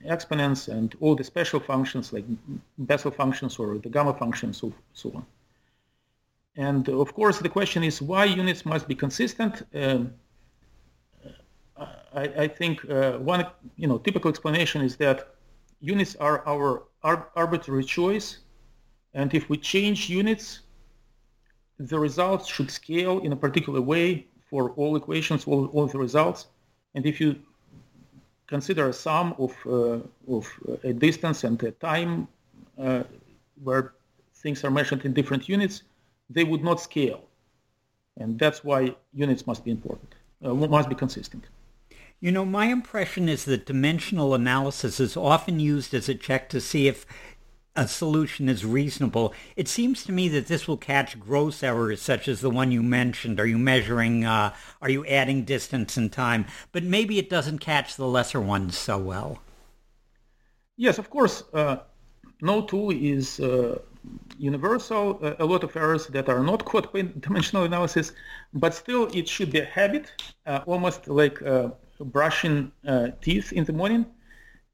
exponents, 0.06 0.70
and 0.70 0.96
all 1.01 1.13
the 1.13 1.25
special 1.25 1.60
functions 1.60 2.13
like 2.13 2.24
Bessel 2.77 3.12
functions 3.12 3.60
or 3.60 3.77
the 3.80 3.89
gamma 3.89 4.13
functions, 4.13 4.56
so, 4.62 4.72
so 4.94 5.12
on. 5.13 5.25
And 6.56 6.88
of 6.88 7.13
course, 7.13 7.39
the 7.39 7.50
question 7.50 7.84
is 7.84 8.01
why 8.01 8.24
units 8.24 8.66
must 8.66 8.88
be 8.88 8.96
consistent. 8.96 9.63
Um, 9.75 10.13
I, 12.16 12.24
I, 12.44 12.48
think 12.48 12.89
uh, 12.89 13.18
one 13.18 13.46
you 13.75 13.88
know 13.89 13.98
typical 13.98 14.30
explanation 14.30 14.82
is 14.82 14.96
that 14.96 15.36
units 15.82 16.16
are 16.16 16.48
our 16.48 16.84
ar- 17.04 17.27
arbitrary 17.36 17.84
choice, 17.84 18.38
and 19.13 19.34
if 19.34 19.50
we 19.50 19.58
change 19.58 20.10
units, 20.10 20.62
the 21.77 22.00
results 22.00 22.48
should 22.48 22.72
scale 22.72 23.20
in 23.20 23.34
a 23.34 23.36
particular 23.36 23.82
way 23.82 24.27
for 24.50 24.72
all 24.72 24.96
equations, 24.96 25.46
all, 25.46 25.68
all 25.68 25.88
the 25.88 25.98
results. 25.98 26.48
And 26.96 27.06
if 27.06 27.20
you 27.20 27.36
consider 28.48 28.89
a 28.89 28.94
sum 28.94 29.36
of, 29.38 29.54
uh, 29.66 30.00
of 30.36 30.48
a 30.84 30.94
distance 30.94 31.44
and 31.44 31.62
a 31.63 31.72
time 31.72 32.27
uh, 32.77 33.04
where 33.63 33.94
things 34.36 34.63
are 34.63 34.72
measured 34.72 35.06
in 35.06 35.13
different 35.13 35.50
units, 35.50 35.84
they 36.30 36.44
would 36.44 36.63
not 36.63 36.80
scale. 36.80 37.24
And 38.18 38.39
that's 38.39 38.63
why 38.63 38.96
units 39.13 39.46
must 39.46 39.63
be 39.63 39.72
important, 39.72 40.16
uh, 40.44 40.54
must 40.54 40.89
be 40.89 40.96
consistent. 40.96 41.44
You 42.20 42.32
know, 42.32 42.46
my 42.46 42.66
impression 42.66 43.30
is 43.30 43.46
that 43.46 43.68
dimensional 43.68 44.34
analysis 44.34 45.00
is 45.00 45.16
often 45.16 45.60
used 45.60 45.94
as 45.94 46.10
a 46.10 46.16
check 46.16 46.50
to 46.50 46.60
see 46.60 46.88
if 46.88 47.06
a 47.77 47.88
solution 47.88 48.50
is 48.50 48.65
reasonable. 48.65 49.34
It 49.55 49.67
seems 49.67 50.03
to 50.03 50.12
me 50.12 50.27
that 50.29 50.48
this 50.48 50.67
will 50.67 50.77
catch 50.77 51.19
gross 51.19 51.62
errors 51.62 52.01
such 52.01 52.27
as 52.27 52.41
the 52.41 52.50
one 52.50 52.72
you 52.72 52.81
mentioned. 52.81 53.39
Are 53.39 53.46
you 53.46 53.60
measuring, 53.60 54.25
uh, 54.25 54.53
are 54.81 54.89
you 54.89 55.05
adding 55.05 55.46
distance 55.46 55.96
and 55.96 56.12
time? 56.12 56.48
But 56.72 56.84
maybe 56.84 57.19
it 57.19 57.29
doesn't 57.29 57.60
catch 57.60 57.96
the 57.96 58.07
lesser 58.07 58.41
ones 58.41 58.75
so 58.75 58.98
well. 58.98 59.39
Yes, 60.75 60.98
of 60.98 61.10
course. 61.12 61.43
Uh, 61.53 61.77
no 62.41 62.63
tool 62.63 62.89
is 62.91 63.39
uh, 63.39 63.79
universal. 64.39 65.19
Uh, 65.22 65.36
a 65.38 65.46
lot 65.46 65.63
of 65.63 65.75
errors 65.75 66.07
that 66.07 66.29
are 66.29 66.43
not 66.43 66.65
caught 66.65 66.91
by 66.91 67.03
dimensional 67.19 67.63
analysis, 67.63 68.12
but 68.53 68.74
still 68.74 69.07
it 69.13 69.27
should 69.27 69.51
be 69.51 69.60
a 69.60 69.65
habit, 69.65 70.12
uh, 70.48 70.62
almost 70.65 71.07
like 71.07 71.41
uh, 71.43 71.69
brushing 72.00 72.72
teeth 73.22 73.53
in 73.53 73.63
the 73.65 73.74
morning. 73.74 74.05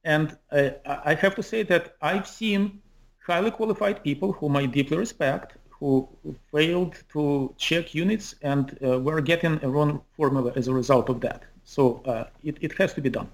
And 0.06 0.38
I 0.52 1.18
have 1.20 1.36
to 1.36 1.44
say 1.44 1.64
that 1.64 1.96
I've 2.02 2.28
seen 2.28 2.82
highly 3.26 3.52
qualified 3.52 4.04
people 4.04 4.34
whom 4.34 4.58
I 4.58 4.66
deeply 4.66 4.98
respect 4.98 5.58
who 5.84 6.08
failed 6.50 6.96
to 7.12 7.54
check 7.58 7.94
units 7.94 8.36
and 8.42 8.78
uh, 8.82 9.00
were 9.02 9.20
getting 9.20 9.60
a 9.64 9.70
wrong 9.70 10.02
formula 10.16 10.54
as 10.56 10.70
a 10.70 10.74
result 10.74 11.10
of 11.10 11.20
that. 11.20 11.44
So 11.66 12.02
uh, 12.06 12.26
it, 12.42 12.58
it 12.62 12.72
has 12.78 12.94
to 12.94 13.02
be 13.02 13.10
done. 13.10 13.30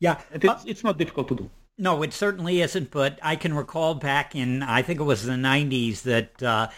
Yeah. 0.00 0.20
It's, 0.32 0.44
uh, 0.44 0.58
it's 0.66 0.82
not 0.82 0.98
difficult 0.98 1.28
to 1.28 1.36
do. 1.36 1.50
No, 1.78 2.02
it 2.02 2.12
certainly 2.12 2.60
isn't. 2.62 2.90
But 2.90 3.20
I 3.22 3.36
can 3.36 3.54
recall 3.54 3.94
back 3.94 4.34
in, 4.34 4.64
I 4.64 4.82
think 4.82 4.98
it 4.98 5.04
was 5.04 5.24
the 5.24 5.34
90s, 5.34 6.02
that 6.02 6.42
uh, 6.42 6.68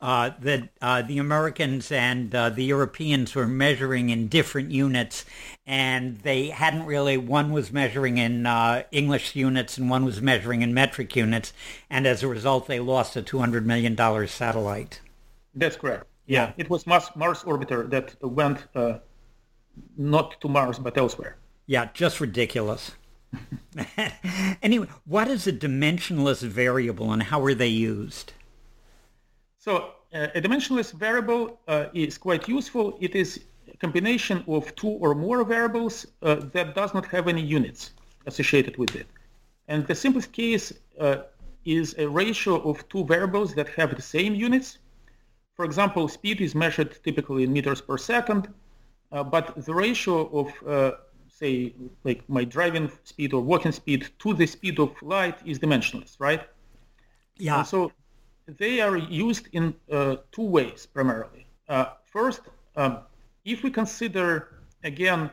uh, 0.00 0.30
that 0.40 0.68
uh, 0.80 1.02
the 1.02 1.18
Americans 1.18 1.92
and 1.92 2.34
uh, 2.34 2.48
the 2.48 2.64
Europeans 2.64 3.34
were 3.34 3.46
measuring 3.46 4.08
in 4.08 4.28
different 4.28 4.70
units, 4.70 5.24
and 5.66 6.18
they 6.20 6.48
hadn't 6.48 6.86
really. 6.86 7.16
One 7.16 7.52
was 7.52 7.70
measuring 7.72 8.18
in 8.18 8.46
uh, 8.46 8.84
English 8.90 9.36
units, 9.36 9.76
and 9.76 9.90
one 9.90 10.04
was 10.04 10.22
measuring 10.22 10.62
in 10.62 10.72
metric 10.72 11.14
units, 11.14 11.52
and 11.90 12.06
as 12.06 12.22
a 12.22 12.28
result, 12.28 12.66
they 12.66 12.80
lost 12.80 13.16
a 13.16 13.22
two 13.22 13.38
hundred 13.38 13.66
million 13.66 13.94
dollars 13.94 14.30
satellite. 14.30 15.00
That's 15.54 15.76
correct. 15.76 16.06
Yeah, 16.26 16.52
it 16.56 16.70
was 16.70 16.86
Mars, 16.86 17.10
Mars 17.14 17.42
orbiter 17.42 17.90
that 17.90 18.14
went 18.22 18.64
uh, 18.74 18.98
not 19.96 20.40
to 20.40 20.48
Mars 20.48 20.78
but 20.78 20.96
elsewhere. 20.96 21.36
Yeah, 21.66 21.88
just 21.92 22.20
ridiculous. 22.20 22.92
anyway, 24.62 24.88
what 25.04 25.28
is 25.28 25.46
a 25.46 25.52
dimensionless 25.52 26.42
variable, 26.42 27.12
and 27.12 27.24
how 27.24 27.42
are 27.44 27.54
they 27.54 27.68
used? 27.68 28.32
So 29.60 29.92
uh, 30.14 30.28
a 30.34 30.40
dimensionless 30.40 30.90
variable 30.92 31.60
uh, 31.68 31.86
is 31.92 32.16
quite 32.16 32.48
useful. 32.48 32.96
It 32.98 33.14
is 33.14 33.40
a 33.70 33.76
combination 33.76 34.42
of 34.48 34.74
two 34.74 34.94
or 35.04 35.14
more 35.14 35.44
variables 35.44 36.06
uh, 36.22 36.36
that 36.54 36.74
does 36.74 36.94
not 36.94 37.04
have 37.08 37.28
any 37.28 37.42
units 37.42 37.92
associated 38.24 38.78
with 38.78 38.96
it. 38.96 39.06
And 39.68 39.86
the 39.86 39.94
simplest 39.94 40.32
case 40.32 40.72
uh, 40.98 41.24
is 41.66 41.94
a 41.98 42.08
ratio 42.08 42.56
of 42.70 42.88
two 42.88 43.04
variables 43.04 43.54
that 43.54 43.68
have 43.68 43.94
the 43.94 44.00
same 44.02 44.34
units. 44.34 44.78
For 45.56 45.66
example, 45.66 46.08
speed 46.08 46.40
is 46.40 46.54
measured 46.54 46.98
typically 47.04 47.42
in 47.44 47.52
meters 47.52 47.82
per 47.82 47.98
second, 47.98 48.48
uh, 49.12 49.22
but 49.22 49.62
the 49.66 49.74
ratio 49.74 50.26
of 50.40 50.48
uh, 50.66 50.92
say 51.28 51.74
like 52.04 52.26
my 52.30 52.44
driving 52.44 52.90
speed 53.04 53.34
or 53.34 53.42
walking 53.42 53.72
speed 53.72 54.08
to 54.20 54.32
the 54.32 54.46
speed 54.46 54.78
of 54.80 54.90
light 55.02 55.38
is 55.44 55.58
dimensionless, 55.58 56.16
right? 56.18 56.44
Yeah. 57.36 57.58
And 57.58 57.66
so 57.66 57.92
they 58.58 58.80
are 58.80 58.96
used 58.96 59.48
in 59.52 59.74
uh, 59.90 60.16
two 60.32 60.42
ways 60.42 60.86
primarily. 60.86 61.46
Uh, 61.68 61.86
first, 62.04 62.40
um, 62.76 62.98
if 63.44 63.62
we 63.62 63.70
consider, 63.70 64.60
again, 64.84 65.30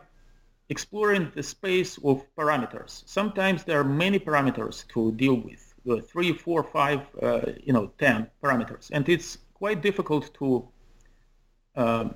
exploring 0.69 1.31
the 1.35 1.43
space 1.43 1.97
of 2.03 2.23
parameters, 2.37 3.03
sometimes 3.07 3.63
there 3.63 3.79
are 3.79 3.83
many 3.83 4.19
parameters 4.19 4.87
to 4.89 5.11
deal 5.13 5.35
with, 5.35 5.73
uh, 5.89 6.01
three, 6.01 6.33
four, 6.33 6.63
five, 6.63 7.01
uh, 7.21 7.41
you 7.63 7.73
know, 7.73 7.91
10 7.97 8.27
parameters. 8.43 8.89
And 8.91 9.07
it's 9.07 9.37
quite 9.53 9.81
difficult 9.81 10.33
to 10.35 10.67
um, 11.75 12.15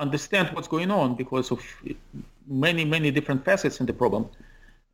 understand 0.00 0.48
what's 0.54 0.68
going 0.68 0.90
on 0.90 1.14
because 1.14 1.50
of 1.50 1.62
many, 2.46 2.84
many 2.84 3.10
different 3.10 3.44
facets 3.44 3.80
in 3.80 3.86
the 3.86 3.92
problem. 3.92 4.28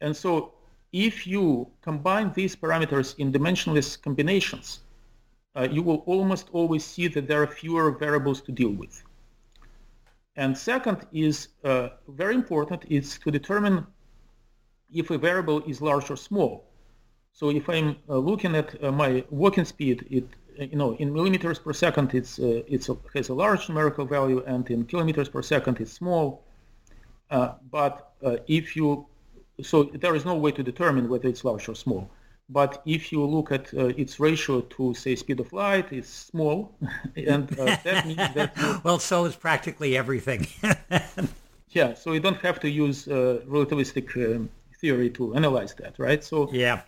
And 0.00 0.16
so 0.16 0.52
if 0.92 1.26
you 1.26 1.68
combine 1.82 2.32
these 2.34 2.56
parameters 2.56 3.14
in 3.18 3.32
dimensionless 3.32 4.00
combinations, 4.00 4.80
uh, 5.58 5.66
you 5.70 5.82
will 5.82 6.02
almost 6.06 6.48
always 6.52 6.84
see 6.84 7.08
that 7.08 7.26
there 7.26 7.42
are 7.42 7.46
fewer 7.46 7.90
variables 7.90 8.40
to 8.42 8.52
deal 8.52 8.70
with. 8.70 9.02
And 10.36 10.56
second 10.56 10.98
is 11.12 11.48
uh, 11.64 11.88
very 12.06 12.34
important, 12.34 12.84
is 12.88 13.18
to 13.24 13.30
determine 13.30 13.84
if 14.94 15.10
a 15.10 15.18
variable 15.18 15.62
is 15.66 15.82
large 15.82 16.10
or 16.10 16.16
small. 16.16 16.64
So 17.32 17.50
if 17.50 17.68
I'm 17.68 17.96
uh, 18.08 18.18
looking 18.18 18.54
at 18.54 18.82
uh, 18.82 18.92
my 18.92 19.24
walking 19.30 19.64
speed, 19.64 20.06
it 20.10 20.24
you 20.72 20.76
know 20.76 20.94
in 20.96 21.12
millimeters 21.12 21.58
per 21.58 21.72
second 21.72 22.12
it's 22.14 22.38
uh, 22.38 22.62
it's 22.74 22.88
a, 22.88 22.96
has 23.14 23.28
a 23.28 23.34
large 23.34 23.68
numerical 23.68 24.06
value, 24.06 24.42
and 24.46 24.68
in 24.70 24.84
kilometers 24.84 25.28
per 25.28 25.42
second 25.42 25.80
it's 25.80 25.92
small. 25.92 26.42
Uh, 27.30 27.52
but 27.70 28.12
if 28.46 28.76
you 28.76 29.06
so 29.62 29.84
there 30.04 30.14
is 30.14 30.24
no 30.24 30.34
way 30.34 30.52
to 30.52 30.62
determine 30.62 31.08
whether 31.08 31.28
it's 31.28 31.44
large 31.44 31.68
or 31.68 31.74
small. 31.74 32.08
But 32.50 32.82
if 32.86 33.12
you 33.12 33.24
look 33.24 33.52
at 33.52 33.74
uh, 33.74 33.86
its 33.88 34.18
ratio 34.18 34.62
to, 34.62 34.94
say, 34.94 35.16
speed 35.16 35.40
of 35.40 35.52
light, 35.52 35.92
it's 35.92 36.08
small. 36.08 36.72
and 37.16 37.46
uh, 37.58 37.76
that 37.84 38.06
means 38.06 38.16
that... 38.16 38.56
You... 38.56 38.80
well, 38.84 38.98
so 38.98 39.26
is 39.26 39.36
practically 39.36 39.96
everything. 39.96 40.46
yeah, 41.70 41.92
so 41.94 42.12
you 42.12 42.20
don't 42.20 42.40
have 42.40 42.58
to 42.60 42.70
use 42.70 43.06
uh, 43.06 43.40
relativistic 43.46 44.16
um, 44.16 44.48
theory 44.80 45.10
to 45.10 45.34
analyze 45.34 45.74
that, 45.74 45.98
right? 45.98 46.24
So 46.24 46.48
Yeah. 46.50 46.80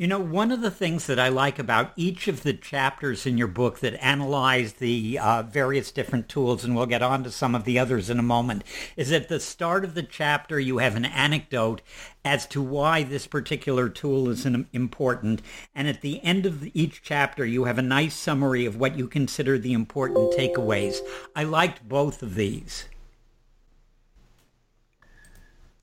You 0.00 0.06
know, 0.06 0.18
one 0.18 0.50
of 0.50 0.62
the 0.62 0.70
things 0.70 1.06
that 1.08 1.18
I 1.18 1.28
like 1.28 1.58
about 1.58 1.92
each 1.94 2.26
of 2.26 2.42
the 2.42 2.54
chapters 2.54 3.26
in 3.26 3.36
your 3.36 3.48
book 3.48 3.80
that 3.80 4.02
analyze 4.02 4.72
the 4.72 5.18
uh, 5.18 5.42
various 5.42 5.92
different 5.92 6.26
tools, 6.26 6.64
and 6.64 6.74
we'll 6.74 6.86
get 6.86 7.02
on 7.02 7.22
to 7.24 7.30
some 7.30 7.54
of 7.54 7.64
the 7.64 7.78
others 7.78 8.08
in 8.08 8.18
a 8.18 8.22
moment, 8.22 8.64
is 8.96 9.12
at 9.12 9.28
the 9.28 9.38
start 9.38 9.84
of 9.84 9.92
the 9.92 10.02
chapter 10.02 10.58
you 10.58 10.78
have 10.78 10.96
an 10.96 11.04
anecdote 11.04 11.82
as 12.24 12.46
to 12.46 12.62
why 12.62 13.02
this 13.02 13.26
particular 13.26 13.90
tool 13.90 14.30
is 14.30 14.46
important, 14.46 15.42
and 15.74 15.86
at 15.86 16.00
the 16.00 16.24
end 16.24 16.46
of 16.46 16.66
each 16.72 17.02
chapter 17.02 17.44
you 17.44 17.64
have 17.64 17.76
a 17.76 17.82
nice 17.82 18.14
summary 18.14 18.64
of 18.64 18.76
what 18.76 18.96
you 18.96 19.06
consider 19.06 19.58
the 19.58 19.74
important 19.74 20.32
takeaways. 20.32 21.00
I 21.36 21.44
liked 21.44 21.86
both 21.86 22.22
of 22.22 22.36
these. 22.36 22.86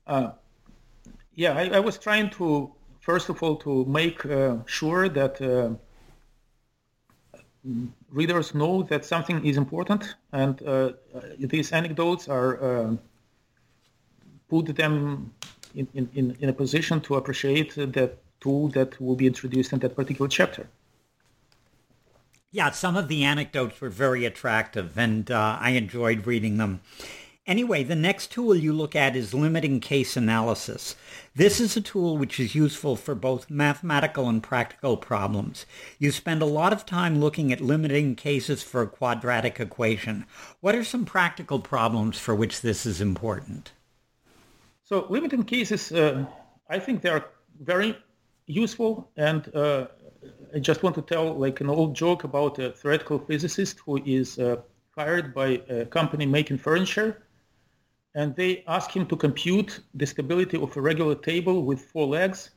Uh, 0.08 0.32
yeah, 1.36 1.52
I, 1.52 1.76
I 1.76 1.78
was 1.78 1.98
trying 1.98 2.30
to 2.30 2.72
first 3.10 3.30
of 3.30 3.42
all, 3.42 3.56
to 3.56 3.86
make 3.86 4.18
uh, 4.26 4.56
sure 4.66 5.08
that 5.08 5.34
uh, 5.40 5.70
readers 8.10 8.54
know 8.54 8.82
that 8.82 9.02
something 9.12 9.38
is 9.50 9.56
important, 9.56 10.02
and 10.32 10.54
uh, 10.62 10.92
these 11.38 11.72
anecdotes 11.72 12.28
are 12.28 12.52
put 14.50 14.66
them 14.76 15.32
in, 15.74 15.86
in, 15.94 16.36
in 16.42 16.48
a 16.48 16.52
position 16.52 17.00
to 17.00 17.14
appreciate 17.14 17.70
that 17.96 18.10
tool 18.40 18.68
that 18.68 18.90
will 19.00 19.16
be 19.16 19.26
introduced 19.26 19.72
in 19.72 19.78
that 19.78 19.94
particular 19.96 20.28
chapter. 20.28 20.66
Yeah, 22.50 22.70
some 22.70 22.96
of 22.96 23.08
the 23.08 23.24
anecdotes 23.24 23.80
were 23.80 23.90
very 23.90 24.24
attractive, 24.26 24.98
and 24.98 25.30
uh, 25.30 25.58
I 25.60 25.70
enjoyed 25.70 26.26
reading 26.26 26.56
them. 26.58 26.80
Anyway, 27.48 27.82
the 27.82 27.96
next 27.96 28.30
tool 28.30 28.54
you 28.54 28.74
look 28.74 28.94
at 28.94 29.16
is 29.16 29.32
limiting 29.32 29.80
case 29.80 30.18
analysis. 30.18 30.94
This 31.34 31.60
is 31.60 31.78
a 31.78 31.80
tool 31.80 32.18
which 32.18 32.38
is 32.38 32.54
useful 32.54 32.94
for 32.94 33.14
both 33.14 33.48
mathematical 33.48 34.28
and 34.28 34.42
practical 34.42 34.98
problems. 34.98 35.64
You 35.98 36.12
spend 36.12 36.42
a 36.42 36.44
lot 36.44 36.74
of 36.74 36.84
time 36.84 37.22
looking 37.22 37.50
at 37.50 37.62
limiting 37.62 38.16
cases 38.16 38.62
for 38.62 38.82
a 38.82 38.86
quadratic 38.86 39.60
equation. 39.60 40.26
What 40.60 40.74
are 40.74 40.84
some 40.84 41.06
practical 41.06 41.58
problems 41.58 42.18
for 42.18 42.34
which 42.34 42.60
this 42.60 42.84
is 42.84 43.00
important? 43.00 43.72
So 44.84 45.06
limiting 45.08 45.44
cases, 45.44 45.90
uh, 45.90 46.26
I 46.68 46.78
think 46.78 47.00
they 47.00 47.08
are 47.08 47.24
very 47.62 47.96
useful 48.46 49.10
and 49.16 49.50
uh, 49.54 49.86
I 50.54 50.58
just 50.58 50.82
want 50.82 50.96
to 50.96 51.02
tell 51.02 51.32
like 51.32 51.62
an 51.62 51.70
old 51.70 51.96
joke 51.96 52.24
about 52.24 52.58
a 52.58 52.72
theoretical 52.72 53.18
physicist 53.18 53.78
who 53.86 54.02
is 54.04 54.38
uh, 54.38 54.56
hired 54.90 55.32
by 55.32 55.62
a 55.70 55.86
company 55.86 56.26
making 56.26 56.58
furniture 56.58 57.22
and 58.18 58.34
they 58.34 58.64
ask 58.66 58.90
him 58.90 59.06
to 59.06 59.16
compute 59.16 59.78
the 59.94 60.04
stability 60.04 60.60
of 60.60 60.76
a 60.76 60.80
regular 60.80 61.14
table 61.14 61.62
with 61.62 61.80
four 61.80 62.04
legs. 62.08 62.50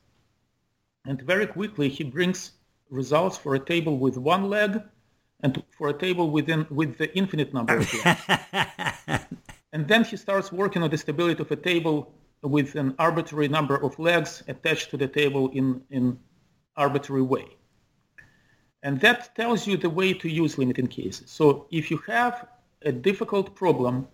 And 1.05 1.21
very 1.21 1.45
quickly 1.45 1.87
he 1.87 2.03
brings 2.03 2.53
results 2.89 3.37
for 3.37 3.53
a 3.53 3.59
table 3.73 3.99
with 3.99 4.17
one 4.17 4.49
leg 4.49 4.81
and 5.43 5.63
for 5.77 5.89
a 5.89 5.93
table 5.93 6.31
within 6.31 6.65
with 6.71 6.97
the 6.97 7.15
infinite 7.15 7.53
number 7.53 7.77
of 7.77 7.93
legs. 7.93 8.21
and 9.73 9.87
then 9.87 10.03
he 10.03 10.17
starts 10.17 10.51
working 10.51 10.81
on 10.81 10.89
the 10.89 10.97
stability 10.97 11.41
of 11.43 11.51
a 11.51 11.61
table 11.71 12.11
with 12.41 12.73
an 12.73 12.95
arbitrary 12.97 13.47
number 13.47 13.75
of 13.85 13.91
legs 13.99 14.41
attached 14.47 14.89
to 14.89 14.97
the 14.97 15.07
table 15.07 15.43
in 15.59 15.67
in 15.91 16.17
arbitrary 16.75 17.27
way. 17.35 17.47
And 18.81 18.99
that 19.01 19.35
tells 19.35 19.67
you 19.67 19.77
the 19.77 19.91
way 19.99 20.09
to 20.21 20.27
use 20.27 20.57
limiting 20.57 20.87
cases. 20.87 21.29
So 21.29 21.67
if 21.69 21.91
you 21.91 21.97
have 22.07 22.47
a 22.81 22.91
difficult 22.91 23.53
problem 23.53 24.07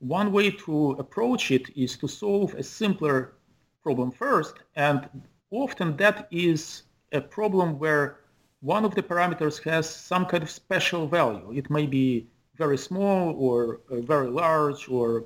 one 0.00 0.32
way 0.32 0.50
to 0.50 0.92
approach 0.92 1.50
it 1.50 1.70
is 1.76 1.96
to 1.98 2.08
solve 2.08 2.54
a 2.54 2.62
simpler 2.62 3.34
problem 3.82 4.10
first, 4.10 4.54
and 4.74 5.08
often 5.50 5.96
that 5.96 6.26
is 6.30 6.82
a 7.12 7.20
problem 7.20 7.78
where 7.78 8.20
one 8.60 8.84
of 8.84 8.94
the 8.94 9.02
parameters 9.02 9.62
has 9.62 9.88
some 9.88 10.26
kind 10.26 10.42
of 10.42 10.50
special 10.50 11.06
value. 11.06 11.52
It 11.54 11.70
may 11.70 11.86
be 11.86 12.28
very 12.56 12.76
small 12.76 13.34
or 13.36 13.80
uh, 13.90 14.00
very 14.00 14.28
large 14.28 14.88
or 14.88 15.24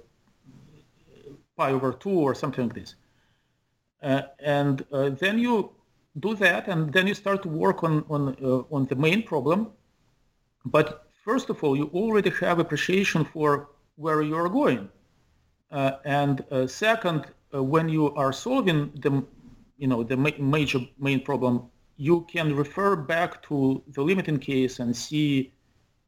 pi 1.56 1.72
over 1.72 1.92
2 1.92 2.10
or 2.10 2.34
something 2.34 2.68
like 2.68 2.74
this. 2.74 2.94
Uh, 4.02 4.22
and 4.40 4.84
uh, 4.92 5.10
then 5.10 5.38
you 5.38 5.70
do 6.20 6.34
that 6.36 6.68
and 6.68 6.92
then 6.92 7.06
you 7.06 7.14
start 7.14 7.42
to 7.42 7.48
work 7.48 7.82
on, 7.82 8.04
on, 8.08 8.36
uh, 8.42 8.74
on 8.74 8.86
the 8.86 8.94
main 8.94 9.22
problem. 9.22 9.70
But 10.64 11.10
first 11.24 11.50
of 11.50 11.62
all, 11.64 11.76
you 11.76 11.90
already 11.92 12.30
have 12.30 12.58
appreciation 12.58 13.24
for 13.24 13.68
where 13.96 14.22
you 14.22 14.36
are 14.36 14.48
going. 14.48 14.88
Uh, 15.70 15.92
and 16.04 16.44
uh, 16.50 16.66
second, 16.66 17.26
uh, 17.54 17.62
when 17.62 17.88
you 17.88 18.14
are 18.14 18.32
solving 18.32 18.90
the, 18.96 19.24
you 19.76 19.86
know, 19.86 20.02
the 20.02 20.16
ma- 20.16 20.30
major 20.38 20.80
main 20.98 21.20
problem, 21.20 21.68
you 21.96 22.26
can 22.30 22.54
refer 22.54 22.96
back 22.96 23.42
to 23.42 23.82
the 23.88 24.02
limiting 24.02 24.38
case 24.38 24.78
and 24.80 24.96
see 24.96 25.52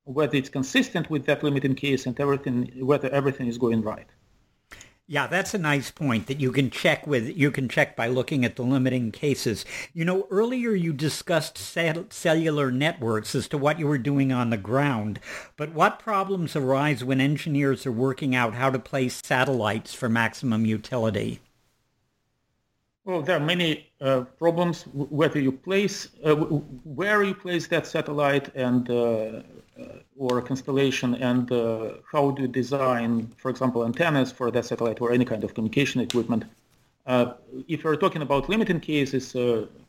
whether 0.04 0.36
it's 0.36 0.48
consistent 0.48 1.10
with 1.10 1.26
that 1.26 1.42
limiting 1.42 1.74
case 1.74 2.06
and 2.06 2.18
everything, 2.20 2.70
whether 2.80 3.08
everything 3.10 3.46
is 3.48 3.58
going 3.58 3.82
right. 3.82 4.06
Yeah, 5.08 5.28
that's 5.28 5.54
a 5.54 5.58
nice 5.58 5.92
point 5.92 6.26
that 6.26 6.40
you 6.40 6.50
can 6.50 6.68
check 6.68 7.06
with. 7.06 7.36
You 7.36 7.52
can 7.52 7.68
check 7.68 7.94
by 7.94 8.08
looking 8.08 8.44
at 8.44 8.56
the 8.56 8.64
limiting 8.64 9.12
cases. 9.12 9.64
You 9.94 10.04
know, 10.04 10.26
earlier 10.32 10.72
you 10.72 10.92
discussed 10.92 11.56
cell- 11.58 12.06
cellular 12.10 12.72
networks 12.72 13.36
as 13.36 13.46
to 13.48 13.58
what 13.58 13.78
you 13.78 13.86
were 13.86 13.98
doing 13.98 14.32
on 14.32 14.50
the 14.50 14.56
ground, 14.56 15.20
but 15.56 15.72
what 15.72 16.00
problems 16.00 16.56
arise 16.56 17.04
when 17.04 17.20
engineers 17.20 17.86
are 17.86 17.92
working 17.92 18.34
out 18.34 18.54
how 18.54 18.68
to 18.68 18.80
place 18.80 19.22
satellites 19.24 19.94
for 19.94 20.08
maximum 20.08 20.66
utility? 20.66 21.40
Well, 23.06 23.22
there 23.22 23.36
are 23.36 23.46
many 23.54 23.86
uh, 24.00 24.22
problems 24.36 24.82
whether 24.92 25.38
you 25.38 25.52
place 25.52 26.08
uh, 26.24 26.34
where 26.34 27.22
you 27.22 27.36
place 27.36 27.68
that 27.68 27.86
satellite 27.86 28.52
and 28.56 28.90
uh, 28.90 28.94
uh, 28.94 29.42
or 30.16 30.38
a 30.38 30.42
constellation 30.42 31.14
and 31.14 31.52
uh, 31.52 31.92
how 32.10 32.32
do 32.32 32.42
you 32.42 32.48
design, 32.48 33.30
for 33.36 33.48
example, 33.48 33.84
antennas 33.84 34.32
for 34.32 34.50
that 34.50 34.64
satellite 34.64 35.00
or 35.00 35.12
any 35.12 35.24
kind 35.24 35.44
of 35.44 35.54
communication 35.54 36.00
equipment. 36.00 36.46
Uh, 37.06 37.34
if 37.68 37.84
you're 37.84 37.96
talking 37.96 38.22
about 38.22 38.48
limiting 38.48 38.80
cases, 38.80 39.36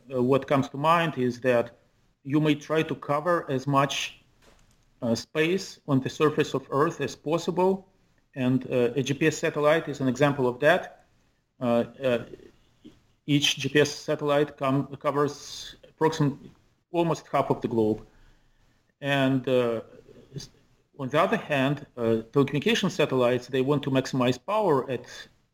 what 0.10 0.48
comes 0.48 0.70
to 0.70 0.78
mind 0.78 1.18
is 1.18 1.40
that 1.42 1.72
you 2.24 2.40
may 2.40 2.54
try 2.54 2.84
to 2.84 2.94
cover 2.94 3.48
as 3.50 3.66
much 3.66 4.20
space 5.16 5.80
on 5.88 6.00
the 6.02 6.10
surface 6.10 6.54
of 6.54 6.68
Earth 6.70 7.02
as 7.02 7.16
possible. 7.16 7.88
And 8.36 8.64
a 8.66 9.02
GPS 9.02 9.34
satellite 9.34 9.90
is 9.90 10.02
an 10.02 10.08
example 10.08 10.48
of 10.48 10.60
that. 10.60 11.06
Uh, 11.60 11.86
each 13.28 13.58
GPS 13.58 13.88
satellite 13.88 14.58
com- 14.58 14.88
covers 15.00 15.76
approximately 15.88 16.52
almost 16.92 17.26
half 17.32 17.50
of 17.50 17.62
the 17.62 17.68
globe. 17.68 18.02
And 19.02 19.48
uh, 19.48 19.82
on 21.00 21.10
the 21.10 21.22
other 21.22 21.38
hand, 21.38 21.86
uh, 21.98 22.02
telecommunication 22.32 22.90
satellites, 22.90 23.48
they 23.48 23.62
want 23.62 23.84
to 23.84 23.92
maximize 23.92 24.40
power 24.44 24.90
at 24.90 25.06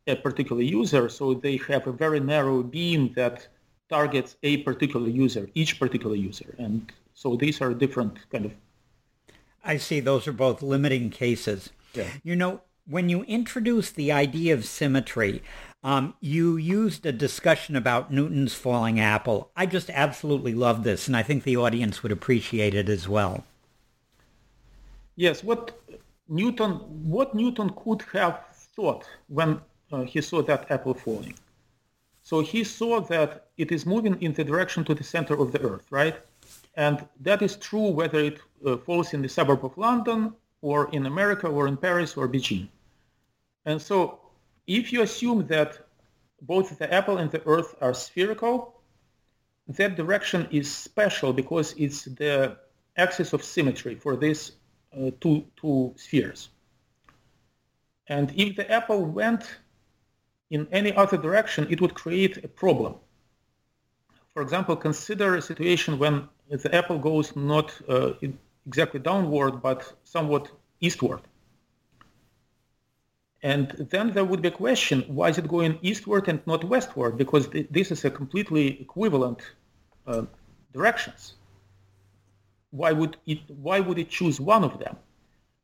a 0.08 0.16
particular 0.16 0.62
user, 0.62 1.10
so 1.10 1.34
they 1.34 1.58
have 1.68 1.88
a 1.88 1.92
very 1.92 2.20
narrow 2.20 2.64
beam 2.64 3.12
that 3.16 3.48
targets 3.90 4.36
a 4.44 4.58
particular 4.58 5.10
user, 5.10 5.50
each 5.54 5.80
particular 5.80 6.16
user. 6.16 6.56
And 6.58 6.92
so 7.14 7.36
these 7.36 7.62
are 7.62 7.74
different 7.74 8.18
kind 8.32 8.46
of... 8.46 8.54
I 9.64 9.78
see. 9.78 10.00
Those 10.00 10.28
are 10.28 10.34
both 10.34 10.62
limiting 10.62 11.10
cases. 11.10 11.70
Yeah. 11.94 12.10
You 12.24 12.36
know, 12.36 12.62
when 12.86 13.08
you 13.10 13.24
introduce 13.24 13.92
the 13.92 14.12
idea 14.12 14.54
of 14.54 14.66
symmetry, 14.66 15.42
um, 15.84 16.13
you 16.22 16.56
used 16.56 17.06
a 17.06 17.12
discussion 17.12 17.76
about 17.76 18.12
Newton's 18.12 18.54
falling 18.54 19.00
apple. 19.00 19.50
I 19.56 19.65
just 19.65 19.89
absolutely 19.89 20.54
love 20.54 20.84
this, 20.84 21.08
and 21.08 21.17
I 21.17 21.24
think 21.24 21.43
the 21.43 21.58
audience 21.58 22.02
would 22.02 22.12
appreciate 22.12 22.74
it 22.74 22.88
as 22.88 23.08
well. 23.08 23.43
Yes, 25.15 25.43
what 25.43 25.78
Newton, 26.30 26.76
what 27.10 27.36
Newton 27.36 27.69
could 27.72 28.02
have 28.13 28.43
thought 28.76 29.06
when 29.28 29.60
uh, 29.91 30.04
he 30.04 30.22
saw 30.22 30.41
that 30.41 30.72
apple 30.72 30.93
falling. 30.93 31.36
So 32.22 32.39
he 32.39 32.63
saw 32.63 33.02
that 33.02 33.48
it 33.58 33.72
is 33.72 33.86
moving 33.86 34.19
in 34.22 34.34
the 34.34 34.43
direction 34.43 34.86
to 34.86 34.96
the 34.96 35.04
center 35.04 35.36
of 35.39 35.52
the 35.52 35.62
Earth, 35.62 35.86
right? 35.91 36.15
And 36.76 37.06
that 37.19 37.41
is 37.41 37.58
true 37.58 37.89
whether 37.89 38.19
it 38.19 38.39
uh, 38.65 38.78
falls 38.78 39.13
in 39.13 39.22
the 39.22 39.30
suburb 39.30 39.65
of 39.65 39.78
London 39.78 40.34
or 40.62 40.89
in 40.91 41.06
America 41.06 41.48
or 41.48 41.67
in 41.67 41.76
Paris 41.76 42.15
or 42.15 42.30
Beijing. 42.30 42.69
And 43.65 43.82
so 43.82 44.19
if 44.67 44.93
you 44.93 45.02
assume 45.02 45.47
that 45.47 45.80
both 46.41 46.78
the 46.78 46.93
apple 46.93 47.17
and 47.17 47.32
the 47.32 47.45
earth 47.45 47.76
are 47.82 47.93
spherical, 47.93 48.82
that 49.67 49.95
direction 49.95 50.47
is 50.52 50.73
special 50.73 51.32
because 51.34 51.73
it's 51.78 52.06
the 52.06 52.58
axis 52.97 53.34
of 53.34 53.43
symmetry 53.43 53.95
for 53.95 54.15
these 54.15 54.54
uh, 54.95 55.12
two, 55.21 55.45
two 55.56 55.93
spheres. 55.95 56.49
And 58.08 58.32
if 58.36 58.56
the 58.56 58.69
apple 58.69 59.06
went 59.06 59.58
in 60.52 60.67
any 60.71 60.93
other 60.93 61.17
direction, 61.17 61.67
it 61.69 61.82
would 61.82 61.93
create 61.93 62.43
a 62.43 62.47
problem. 62.47 62.95
For 64.34 64.41
example, 64.41 64.76
consider 64.76 65.36
a 65.36 65.41
situation 65.41 65.97
when 65.97 66.28
the 66.49 66.76
apple 66.76 66.99
goes 66.99 67.36
not 67.36 67.71
uh, 67.88 68.13
exactly 68.67 68.99
downward, 68.99 69.62
but 69.62 69.93
somewhat 70.04 70.52
eastward. 70.82 71.21
And 73.43 73.71
then 73.91 74.13
there 74.13 74.23
would 74.23 74.41
be 74.41 74.47
a 74.47 74.51
question, 74.51 75.03
why 75.08 75.27
is 75.27 75.38
it 75.38 75.49
going 75.49 75.77
eastward 75.82 76.29
and 76.29 76.39
not 76.47 76.63
westward? 76.63 77.17
Because 77.17 77.47
th- 77.49 77.67
this 77.69 77.91
is 77.91 78.06
a 78.06 78.10
completely 78.10 78.82
equivalent 78.82 79.41
uh, 80.08 80.23
directions. 80.71 81.34
Why 82.71 82.93
would, 82.93 83.17
it, 83.27 83.39
why 83.49 83.82
would 83.82 83.99
it 83.99 84.10
choose 84.10 84.39
one 84.39 84.63
of 84.63 84.79
them? 84.79 84.95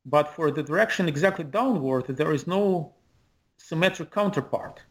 But 0.05 0.35
for 0.35 0.51
the 0.51 0.61
direction 0.61 1.07
exactly 1.07 1.45
downward, 1.45 2.07
there 2.07 2.33
is 2.33 2.47
no 2.47 2.93
symmetric 3.57 4.11
counterpart. 4.11 4.81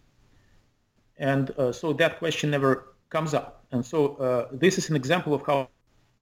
And 1.19 1.51
uh, 1.59 1.73
so 1.73 1.93
that 1.93 2.19
question 2.19 2.51
never 2.51 2.95
comes 3.11 3.35
up. 3.35 3.65
And 3.71 3.85
so 3.85 4.17
uh, 4.17 4.49
this 4.51 4.79
is 4.79 4.89
an 4.89 4.97
example 4.97 5.35
of 5.35 5.43
how 5.47 5.69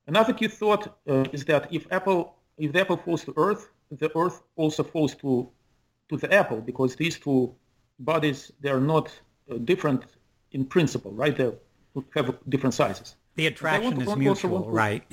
another 0.09 0.33
key 0.33 0.48
thought 0.48 0.98
uh, 1.09 1.24
is 1.33 1.44
that 1.44 1.72
if 1.72 1.87
Apple, 1.92 2.35
if 2.59 2.72
the 2.72 2.81
apple 2.81 2.96
falls 2.96 3.24
to 3.24 3.35
Earth, 3.37 3.68
the 3.90 4.11
Earth 4.16 4.42
also 4.57 4.83
falls 4.83 5.14
to 5.16 5.48
to 6.09 6.16
the 6.16 6.33
apple 6.33 6.61
because 6.61 6.97
these 6.97 7.19
two 7.19 7.55
bodies 7.99 8.53
they 8.61 8.71
are 8.71 8.81
not 8.81 9.11
uh, 9.51 9.57
different 9.64 10.05
in 10.53 10.64
principle, 10.64 11.12
right? 11.12 11.37
They 11.37 11.51
have 12.14 12.37
different 12.49 12.75
sizes. 12.75 13.16
The 13.35 13.47
attraction 13.47 14.01
is 14.01 14.16
mutual, 14.16 14.62
to, 14.64 14.71
right? 14.71 15.05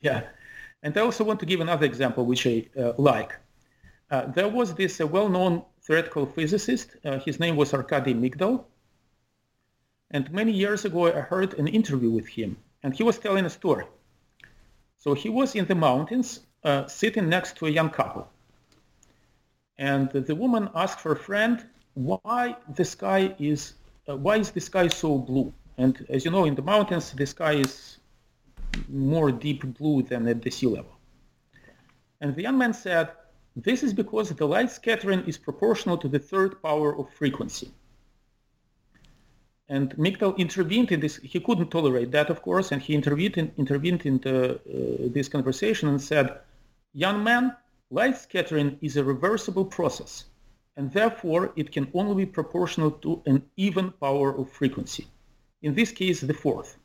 Yeah, 0.00 0.22
and 0.82 0.96
I 0.96 1.00
also 1.00 1.24
want 1.24 1.40
to 1.40 1.46
give 1.46 1.60
another 1.60 1.86
example 1.86 2.24
which 2.24 2.46
I 2.46 2.66
uh, 2.78 2.92
like. 2.98 3.34
Uh, 4.10 4.26
there 4.26 4.48
was 4.48 4.74
this 4.74 5.00
uh, 5.00 5.06
well-known 5.06 5.62
theoretical 5.82 6.24
physicist. 6.24 6.96
Uh, 7.04 7.18
his 7.18 7.38
name 7.38 7.56
was 7.56 7.74
Arkady 7.74 8.14
Migdal. 8.14 8.64
And 10.10 10.30
many 10.32 10.52
years 10.52 10.86
ago, 10.86 11.06
I 11.06 11.20
heard 11.20 11.52
an 11.58 11.68
interview 11.68 12.10
with 12.10 12.26
him, 12.26 12.56
and 12.82 12.94
he 12.94 13.02
was 13.02 13.18
telling 13.18 13.44
a 13.44 13.50
story. 13.50 13.84
So 14.96 15.12
he 15.12 15.28
was 15.28 15.54
in 15.54 15.66
the 15.66 15.74
mountains, 15.74 16.40
uh, 16.64 16.86
sitting 16.86 17.28
next 17.28 17.56
to 17.58 17.66
a 17.66 17.70
young 17.70 17.90
couple 17.90 18.30
And 19.78 20.10
the 20.10 20.34
woman 20.34 20.68
asked 20.74 21.00
her 21.02 21.14
friend 21.14 21.64
why 21.94 22.56
the 22.74 22.84
sky 22.84 23.34
is 23.38 23.74
uh, 24.08 24.16
why 24.16 24.36
is 24.36 24.50
the 24.50 24.60
sky 24.60 24.88
so 24.88 25.18
blue? 25.18 25.52
And 25.76 26.04
as 26.08 26.24
you 26.24 26.30
know, 26.30 26.44
in 26.44 26.54
the 26.54 26.62
mountains, 26.62 27.12
the 27.12 27.26
sky 27.26 27.52
is 27.52 27.98
more 28.88 29.30
deep 29.30 29.62
blue 29.78 30.02
than 30.02 30.26
at 30.26 30.42
the 30.42 30.50
sea 30.50 30.66
level. 30.66 30.96
And 32.20 32.34
the 32.34 32.42
young 32.42 32.58
man 32.58 32.72
said, 32.72 33.10
this 33.54 33.82
is 33.82 33.92
because 33.92 34.30
the 34.30 34.46
light 34.46 34.70
scattering 34.70 35.24
is 35.26 35.36
proportional 35.36 35.98
to 35.98 36.08
the 36.08 36.18
third 36.18 36.62
power 36.62 36.96
of 36.96 37.10
frequency. 37.10 37.70
And 39.68 39.90
Migdal 39.96 40.36
intervened 40.38 40.92
in 40.92 41.00
this. 41.00 41.16
He 41.16 41.40
couldn't 41.40 41.70
tolerate 41.70 42.10
that, 42.12 42.30
of 42.30 42.40
course, 42.40 42.72
and 42.72 42.80
he 42.80 42.94
intervened 42.94 43.36
in, 43.36 43.52
intervened 43.58 44.06
in 44.06 44.18
the, 44.18 44.54
uh, 44.54 44.58
this 45.12 45.28
conversation 45.28 45.88
and 45.88 46.00
said, 46.00 46.38
young 46.94 47.22
man, 47.22 47.54
light 47.90 48.16
scattering 48.16 48.78
is 48.82 48.96
a 48.96 49.04
reversible 49.04 49.64
process, 49.64 50.24
and 50.76 50.92
therefore 50.92 51.52
it 51.56 51.72
can 51.72 51.90
only 51.94 52.24
be 52.24 52.30
proportional 52.30 52.90
to 52.90 53.22
an 53.26 53.42
even 53.56 53.90
power 53.92 54.36
of 54.36 54.50
frequency. 54.50 55.06
In 55.62 55.74
this 55.74 55.90
case, 55.90 56.20
the 56.20 56.34
fourth. 56.34 56.78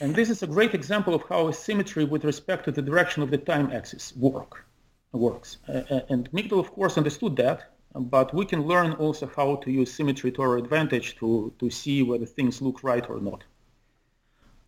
And 0.00 0.14
this 0.14 0.30
is 0.30 0.42
a 0.42 0.46
great 0.46 0.74
example 0.74 1.14
of 1.14 1.22
how 1.28 1.50
symmetry 1.50 2.04
with 2.04 2.24
respect 2.24 2.64
to 2.66 2.72
the 2.72 2.82
direction 2.82 3.22
of 3.22 3.30
the 3.30 3.38
time 3.38 3.72
axis 3.72 4.14
work, 4.16 4.64
works. 5.12 5.58
Uh, 5.68 6.00
and 6.08 6.30
Migdal, 6.32 6.60
of 6.60 6.70
course, 6.70 6.96
understood 6.96 7.34
that, 7.36 7.72
but 7.94 8.32
we 8.32 8.44
can 8.44 8.62
learn 8.62 8.92
also 8.92 9.26
how 9.34 9.56
to 9.56 9.70
use 9.70 9.92
symmetry 9.92 10.30
to 10.32 10.42
our 10.42 10.56
advantage 10.56 11.16
to, 11.16 11.52
to 11.58 11.68
see 11.70 12.02
whether 12.02 12.26
things 12.26 12.62
look 12.62 12.84
right 12.84 13.08
or 13.10 13.20
not. 13.20 13.44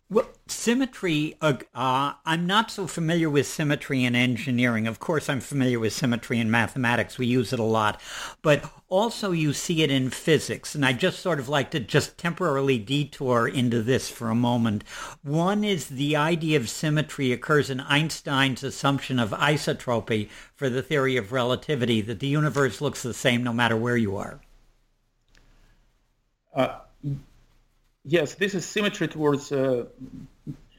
Well, 0.07 0.29
symmetry, 0.45 1.35
uh, 1.41 1.57
uh, 1.73 2.13
I'm 2.27 2.45
not 2.45 2.69
so 2.69 2.85
familiar 2.85 3.27
with 3.27 3.47
symmetry 3.47 4.03
in 4.03 4.13
engineering. 4.13 4.85
Of 4.85 4.99
course, 4.99 5.29
I'm 5.29 5.39
familiar 5.39 5.79
with 5.79 5.93
symmetry 5.93 6.37
in 6.39 6.51
mathematics. 6.51 7.17
We 7.17 7.25
use 7.25 7.51
it 7.51 7.59
a 7.59 7.63
lot. 7.63 7.99
But 8.43 8.69
also 8.87 9.31
you 9.31 9.51
see 9.51 9.81
it 9.81 9.89
in 9.89 10.11
physics. 10.11 10.75
And 10.75 10.85
I 10.85 10.93
just 10.93 11.21
sort 11.21 11.39
of 11.39 11.49
like 11.49 11.71
to 11.71 11.79
just 11.79 12.19
temporarily 12.19 12.77
detour 12.77 13.47
into 13.47 13.81
this 13.81 14.07
for 14.07 14.29
a 14.29 14.35
moment. 14.35 14.83
One 15.23 15.63
is 15.63 15.87
the 15.87 16.15
idea 16.15 16.59
of 16.59 16.69
symmetry 16.69 17.31
occurs 17.31 17.71
in 17.71 17.79
Einstein's 17.79 18.63
assumption 18.63 19.17
of 19.17 19.31
isotropy 19.31 20.29
for 20.53 20.69
the 20.69 20.83
theory 20.83 21.17
of 21.17 21.31
relativity, 21.31 22.01
that 22.01 22.19
the 22.19 22.27
universe 22.27 22.79
looks 22.79 23.01
the 23.01 23.15
same 23.15 23.43
no 23.43 23.53
matter 23.53 23.75
where 23.75 23.97
you 23.97 24.17
are. 24.17 24.39
Uh, 26.53 26.81
yes, 28.05 28.35
this 28.35 28.53
is 28.53 28.65
symmetry 28.65 29.07
towards, 29.07 29.51
uh, 29.51 29.85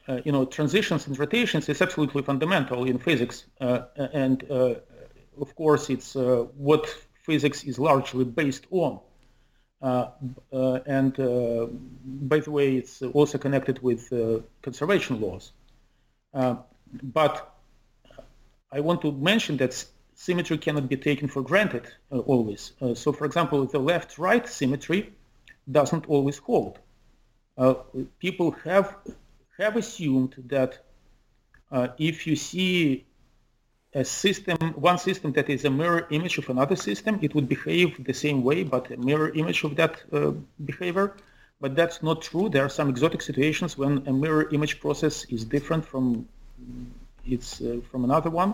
uh, 0.07 0.21
you 0.23 0.31
know, 0.31 0.45
transitions 0.45 1.05
and 1.07 1.19
rotations 1.19 1.69
is 1.69 1.81
absolutely 1.81 2.23
fundamental 2.23 2.85
in 2.85 2.97
physics. 2.97 3.45
Uh, 3.59 3.81
and 4.13 4.49
uh, 4.49 4.75
of 5.39 5.55
course, 5.55 5.89
it's 5.89 6.15
uh, 6.15 6.45
what 6.55 6.87
physics 7.23 7.63
is 7.63 7.77
largely 7.77 8.23
based 8.23 8.65
on. 8.71 8.99
Uh, 9.79 10.07
and 10.87 11.13
by 12.03 12.39
the 12.39 12.49
way, 12.49 12.77
it's 12.77 13.01
also 13.01 13.37
connected 13.37 13.79
with 13.83 14.09
conservation 14.63 15.21
laws. 15.21 15.51
but 16.33 17.53
I 18.71 18.79
want 18.79 19.01
to 19.01 19.11
mention 19.11 19.57
that 19.57 19.85
symmetry 20.15 20.57
cannot 20.57 20.89
be 20.89 20.97
taken 20.97 21.27
for 21.27 21.43
granted 21.43 21.85
always. 22.09 22.71
so, 22.95 23.11
for 23.11 23.25
example, 23.25 23.65
the 23.65 23.79
left-right 23.79 24.47
symmetry 24.47 25.13
doesn't 25.69 26.07
always 26.07 26.37
hold 26.37 26.79
people 28.19 28.51
have 28.63 28.95
have 29.57 29.75
assumed 29.75 30.35
that 30.47 30.79
uh, 31.71 31.87
if 31.97 32.27
you 32.27 32.35
see 32.35 33.05
a 33.93 34.05
system, 34.05 34.57
one 34.75 34.97
system 34.97 35.31
that 35.33 35.49
is 35.49 35.65
a 35.65 35.69
mirror 35.69 36.07
image 36.11 36.37
of 36.37 36.49
another 36.49 36.75
system, 36.75 37.17
it 37.21 37.33
would 37.33 37.49
behave 37.49 38.03
the 38.03 38.13
same 38.13 38.43
way, 38.43 38.63
but 38.63 38.91
a 38.91 38.97
mirror 38.97 39.29
image 39.29 39.63
of 39.63 39.75
that 39.75 40.03
uh, 40.13 40.31
behavior. 40.65 41.15
But 41.59 41.75
that's 41.75 42.03
not 42.03 42.21
true. 42.21 42.49
There 42.49 42.63
are 42.63 42.69
some 42.69 42.89
exotic 42.89 43.21
situations 43.23 43.77
when 43.77 44.03
a 44.05 44.13
mirror 44.13 44.47
image 44.51 44.79
process 44.79 45.25
is 45.25 45.43
different 45.43 45.83
from 45.83 46.27
it's 47.25 47.61
uh, 47.61 47.79
from 47.89 48.03
another 48.03 48.29
one. 48.29 48.53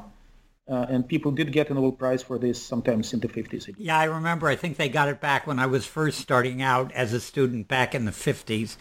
Uh, 0.69 0.85
and 0.89 1.07
people 1.07 1.31
did 1.31 1.51
get 1.51 1.69
a 1.69 1.73
Nobel 1.73 1.91
Prize 1.91 2.23
for 2.23 2.37
this 2.37 2.61
sometimes 2.61 3.13
in 3.13 3.19
the 3.19 3.27
50s. 3.27 3.73
Yeah, 3.77 3.99
I 3.99 4.05
remember. 4.05 4.47
I 4.47 4.55
think 4.55 4.77
they 4.77 4.87
got 4.87 5.09
it 5.09 5.19
back 5.19 5.45
when 5.45 5.59
I 5.59 5.65
was 5.65 5.85
first 5.85 6.19
starting 6.19 6.61
out 6.61 6.91
as 6.93 7.11
a 7.11 7.19
student 7.19 7.67
back 7.67 7.93
in 7.93 8.05
the 8.05 8.11
50s. 8.11 8.77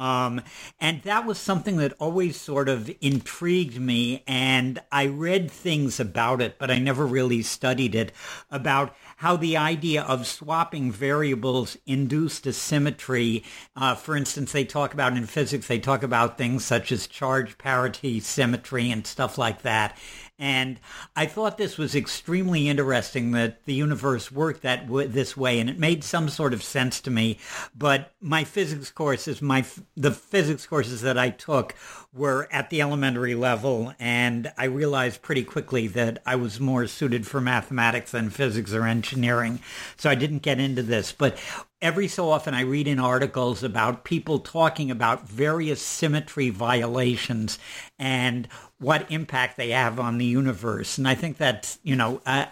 Um, 0.00 0.40
and 0.80 1.02
that 1.02 1.26
was 1.26 1.38
something 1.38 1.76
that 1.76 1.92
always 1.98 2.40
sort 2.40 2.70
of 2.70 2.90
intrigued 3.02 3.78
me. 3.78 4.24
And 4.26 4.80
I 4.90 5.06
read 5.06 5.50
things 5.50 6.00
about 6.00 6.40
it, 6.40 6.58
but 6.58 6.70
I 6.70 6.78
never 6.78 7.06
really 7.06 7.42
studied 7.42 7.94
it, 7.94 8.10
about 8.50 8.96
how 9.18 9.36
the 9.36 9.58
idea 9.58 10.02
of 10.02 10.26
swapping 10.26 10.90
variables 10.90 11.76
induced 11.84 12.46
a 12.46 12.54
symmetry. 12.54 13.44
Uh, 13.76 13.94
for 13.94 14.16
instance, 14.16 14.52
they 14.52 14.64
talk 14.64 14.94
about 14.94 15.18
in 15.18 15.26
physics, 15.26 15.68
they 15.68 15.78
talk 15.78 16.02
about 16.02 16.38
things 16.38 16.64
such 16.64 16.90
as 16.90 17.06
charge 17.06 17.58
parity 17.58 18.20
symmetry 18.20 18.90
and 18.90 19.06
stuff 19.06 19.36
like 19.36 19.60
that. 19.62 19.98
And 20.40 20.80
I 21.14 21.26
thought 21.26 21.58
this 21.58 21.76
was 21.76 21.94
extremely 21.94 22.66
interesting 22.68 23.32
that 23.32 23.66
the 23.66 23.74
universe 23.74 24.32
worked 24.32 24.62
that 24.62 24.86
w- 24.86 25.06
this 25.06 25.36
way, 25.36 25.60
and 25.60 25.68
it 25.68 25.78
made 25.78 26.02
some 26.02 26.30
sort 26.30 26.54
of 26.54 26.62
sense 26.62 26.98
to 27.02 27.10
me. 27.10 27.38
But 27.76 28.14
my 28.22 28.44
physics 28.44 28.90
courses, 28.90 29.42
my 29.42 29.66
the 29.96 30.12
physics 30.12 30.66
courses 30.66 31.02
that 31.02 31.18
I 31.18 31.28
took 31.28 31.74
were 32.14 32.48
at 32.50 32.70
the 32.70 32.80
elementary 32.80 33.34
level, 33.34 33.94
and 34.00 34.50
I 34.56 34.64
realized 34.64 35.20
pretty 35.20 35.44
quickly 35.44 35.86
that 35.88 36.22
I 36.24 36.36
was 36.36 36.58
more 36.58 36.86
suited 36.86 37.26
for 37.26 37.40
mathematics 37.40 38.12
than 38.12 38.30
physics 38.30 38.72
or 38.72 38.86
engineering. 38.86 39.60
So 39.98 40.08
I 40.08 40.14
didn't 40.14 40.38
get 40.38 40.58
into 40.58 40.82
this. 40.82 41.12
But 41.12 41.38
every 41.82 42.08
so 42.08 42.30
often 42.30 42.54
I 42.54 42.62
read 42.62 42.86
in 42.86 42.98
articles 42.98 43.62
about 43.62 44.04
people 44.04 44.38
talking 44.38 44.90
about 44.90 45.26
various 45.28 45.80
symmetry 45.80 46.50
violations 46.50 47.58
and 47.98 48.46
what 48.78 49.10
impact 49.10 49.56
they 49.56 49.70
have 49.70 49.98
on 49.98 50.18
the 50.18 50.24
universe. 50.24 50.98
And 50.98 51.08
I 51.08 51.14
think 51.14 51.36
that's, 51.36 51.78
you 51.82 51.96
know, 51.96 52.20
I, 52.26 52.48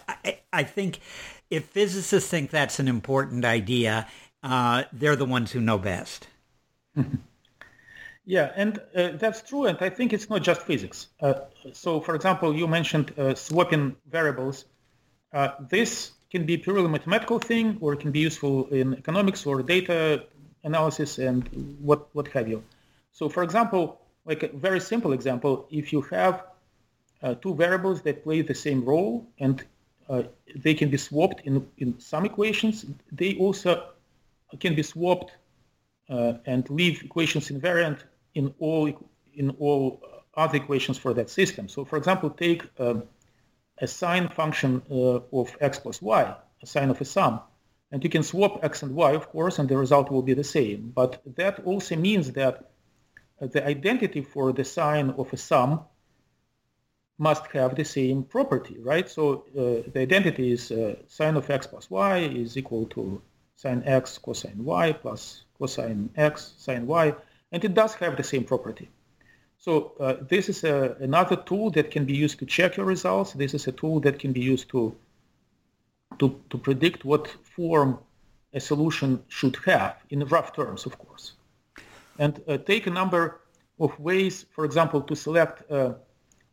I 0.52 0.62
think 0.62 1.00
if 1.50 1.64
physicists 1.66 2.30
think 2.30 2.50
that's 2.50 2.78
an 2.78 2.88
important 2.88 3.44
idea, 3.44 4.06
uh, 4.42 4.84
they're 4.92 5.16
the 5.16 5.24
ones 5.24 5.52
who 5.52 5.60
know 5.60 5.78
best. 5.78 6.28
yeah, 8.24 8.52
and 8.56 8.80
uh, 8.94 9.10
that's 9.14 9.42
true. 9.42 9.66
And 9.66 9.78
I 9.80 9.90
think 9.90 10.12
it's 10.12 10.28
not 10.30 10.42
just 10.42 10.62
physics. 10.62 11.08
Uh, 11.20 11.34
so, 11.72 12.00
for 12.00 12.14
example, 12.14 12.54
you 12.54 12.66
mentioned 12.66 13.18
uh, 13.18 13.34
swapping 13.34 13.96
variables. 14.08 14.64
Uh, 15.32 15.50
this 15.68 16.12
can 16.30 16.44
be 16.44 16.56
purely 16.56 16.88
mathematical 16.88 17.38
thing, 17.38 17.78
or 17.80 17.94
it 17.94 18.00
can 18.00 18.10
be 18.10 18.20
useful 18.20 18.66
in 18.68 18.94
economics 18.94 19.46
or 19.46 19.62
data 19.62 20.24
analysis 20.64 21.18
and 21.18 21.48
what, 21.80 22.14
what 22.14 22.28
have 22.28 22.48
you. 22.48 22.62
So, 23.12 23.28
for 23.28 23.42
example, 23.42 24.00
like 24.24 24.42
a 24.42 24.48
very 24.48 24.80
simple 24.80 25.12
example, 25.12 25.66
if 25.70 25.92
you 25.92 26.02
have 26.02 26.44
uh, 27.22 27.34
two 27.34 27.54
variables 27.54 28.02
that 28.02 28.22
play 28.22 28.42
the 28.42 28.54
same 28.54 28.84
role 28.84 29.26
and 29.38 29.64
uh, 30.08 30.22
they 30.54 30.74
can 30.74 30.90
be 30.90 30.96
swapped 30.96 31.40
in, 31.44 31.66
in 31.78 31.98
some 31.98 32.24
equations, 32.24 32.86
they 33.10 33.36
also 33.36 33.88
can 34.60 34.74
be 34.74 34.82
swapped 34.82 35.32
uh, 36.08 36.34
and 36.46 36.68
leave 36.70 37.02
equations 37.02 37.50
invariant 37.50 37.98
in 38.34 38.54
all 38.58 38.90
in 39.34 39.50
all 39.58 40.00
other 40.34 40.56
equations 40.56 40.96
for 40.98 41.12
that 41.14 41.28
system. 41.28 41.68
So, 41.68 41.84
for 41.84 41.96
example, 41.96 42.30
take 42.30 42.62
um, 42.78 43.02
a 43.80 43.86
sine 43.86 44.28
function 44.28 44.82
uh, 44.90 45.20
of 45.32 45.56
x 45.60 45.78
plus 45.78 46.02
y, 46.02 46.34
a 46.62 46.66
sine 46.66 46.90
of 46.90 47.00
a 47.00 47.04
sum, 47.04 47.40
and 47.90 48.04
you 48.04 48.10
can 48.10 48.22
swap 48.22 48.64
x 48.64 48.82
and 48.82 48.94
y, 48.94 49.12
of 49.12 49.28
course, 49.30 49.58
and 49.58 49.68
the 49.68 49.76
result 49.76 50.10
will 50.10 50.22
be 50.22 50.34
the 50.34 50.44
same. 50.44 50.92
But 50.94 51.22
that 51.36 51.60
also 51.64 51.96
means 51.96 52.32
that 52.32 52.70
the 53.40 53.66
identity 53.66 54.22
for 54.22 54.52
the 54.52 54.64
sine 54.64 55.10
of 55.10 55.32
a 55.32 55.36
sum 55.36 55.84
must 57.18 57.46
have 57.48 57.74
the 57.74 57.84
same 57.84 58.22
property, 58.22 58.76
right? 58.80 59.08
So 59.08 59.44
uh, 59.56 59.90
the 59.92 60.00
identity 60.00 60.52
is 60.52 60.70
uh, 60.70 60.96
sine 61.06 61.36
of 61.36 61.50
x 61.50 61.66
plus 61.66 61.90
y 61.90 62.18
is 62.18 62.56
equal 62.56 62.86
to 62.86 63.20
sine 63.56 63.82
x 63.84 64.18
cosine 64.18 64.64
y 64.64 64.92
plus 64.92 65.44
cosine 65.58 66.10
x 66.16 66.54
sine 66.58 66.86
y, 66.86 67.14
and 67.50 67.64
it 67.64 67.74
does 67.74 67.94
have 67.94 68.16
the 68.16 68.22
same 68.22 68.44
property. 68.44 68.88
So 69.68 69.92
uh, 70.00 70.16
this 70.28 70.48
is 70.48 70.64
a, 70.64 70.96
another 71.00 71.36
tool 71.36 71.70
that 71.72 71.90
can 71.90 72.04
be 72.06 72.14
used 72.14 72.38
to 72.38 72.46
check 72.46 72.76
your 72.78 72.86
results. 72.86 73.32
This 73.34 73.52
is 73.52 73.66
a 73.66 73.72
tool 73.72 74.00
that 74.00 74.18
can 74.18 74.32
be 74.32 74.40
used 74.40 74.68
to, 74.70 74.96
to, 76.18 76.40
to 76.50 76.58
predict 76.58 77.04
what 77.04 77.28
form 77.42 77.98
a 78.54 78.60
solution 78.60 79.22
should 79.28 79.56
have 79.66 79.96
in 80.08 80.24
rough 80.24 80.54
terms, 80.54 80.86
of 80.86 80.98
course 80.98 81.34
and 82.18 82.42
uh, 82.48 82.58
take 82.58 82.86
a 82.86 82.90
number 82.90 83.40
of 83.80 83.98
ways, 83.98 84.44
for 84.50 84.64
example, 84.64 85.00
to 85.02 85.14
select 85.14 85.70
uh, 85.70 85.94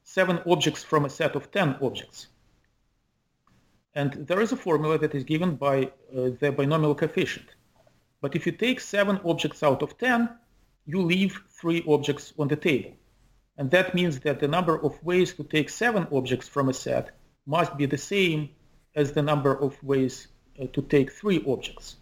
seven 0.04 0.39
objects 0.45 0.84
from 0.84 1.06
a 1.06 1.10
set 1.10 1.36
of 1.36 1.51
10 1.51 1.78
objects. 1.82 2.28
And 3.95 4.13
there 4.28 4.41
is 4.41 4.51
a 4.51 4.58
formula 4.58 4.99
that 4.99 5.15
is 5.15 5.23
given 5.23 5.56
by 5.56 5.86
uh, 5.86 6.30
the 6.39 6.54
binomial 6.56 6.93
coefficient. 6.93 7.47
But 8.21 8.36
if 8.36 8.45
you 8.45 8.51
take 8.51 8.80
seven 8.80 9.19
objects 9.25 9.63
out 9.63 9.82
of 9.82 9.97
10, 9.97 10.30
you 10.86 11.01
leave 11.01 11.41
three 11.49 11.84
objects 11.88 12.34
on 12.38 12.47
the 12.47 12.56
table. 12.56 12.91
And 13.58 13.72
that 13.72 13.96
means 13.96 14.20
that 14.22 14.39
the 14.39 14.48
number 14.48 14.76
of 14.84 15.02
ways 15.04 15.34
to 15.34 15.44
take 15.44 15.70
seven 15.70 16.08
objects 16.12 16.48
from 16.48 16.70
a 16.70 16.74
set 16.74 17.12
must 17.46 17.78
be 17.78 17.86
the 17.86 17.98
same 17.98 18.50
as 18.96 19.13
the 19.13 19.22
number 19.22 19.54
of 19.54 19.82
ways 19.84 20.28
uh, 20.60 20.65
to 20.74 20.82
take 20.82 21.12
three 21.12 21.44
objects. 21.48 21.98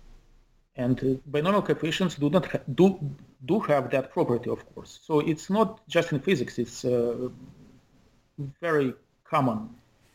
And 0.75 0.99
uh, 1.03 1.07
binomial 1.27 1.61
coefficients 1.61 2.15
do 2.15 2.29
not 2.29 2.45
ha- 2.51 2.65
do 2.73 2.99
do 3.45 3.59
have 3.59 3.91
that 3.91 4.11
property, 4.11 4.49
of 4.49 4.61
course. 4.73 4.99
So 5.03 5.19
it's 5.19 5.49
not 5.49 5.87
just 5.87 6.11
in 6.11 6.19
physics; 6.19 6.57
it's 6.57 6.83
a 6.85 7.29
very 8.61 8.93
common 9.23 9.69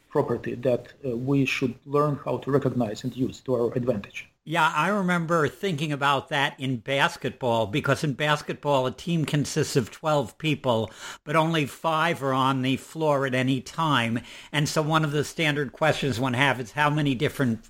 property 0.08 0.54
that 0.54 0.92
uh, 1.04 1.16
we 1.16 1.44
should 1.44 1.74
learn 1.84 2.18
how 2.24 2.38
to 2.38 2.50
recognize 2.50 3.04
and 3.04 3.14
use 3.16 3.40
to 3.40 3.54
our 3.54 3.72
advantage. 3.74 4.28
Yeah, 4.50 4.72
I 4.74 4.88
remember 4.88 5.46
thinking 5.46 5.92
about 5.92 6.30
that 6.30 6.58
in 6.58 6.78
basketball 6.78 7.66
because 7.66 8.02
in 8.02 8.14
basketball 8.14 8.86
a 8.86 8.90
team 8.90 9.26
consists 9.26 9.76
of 9.76 9.90
12 9.90 10.38
people, 10.38 10.90
but 11.22 11.36
only 11.36 11.66
five 11.66 12.22
are 12.22 12.32
on 12.32 12.62
the 12.62 12.78
floor 12.78 13.26
at 13.26 13.34
any 13.34 13.60
time. 13.60 14.20
And 14.50 14.66
so 14.66 14.80
one 14.80 15.04
of 15.04 15.12
the 15.12 15.22
standard 15.22 15.72
questions 15.72 16.18
one 16.18 16.32
have 16.32 16.60
is 16.60 16.72
how 16.72 16.88
many 16.88 17.14
different 17.14 17.60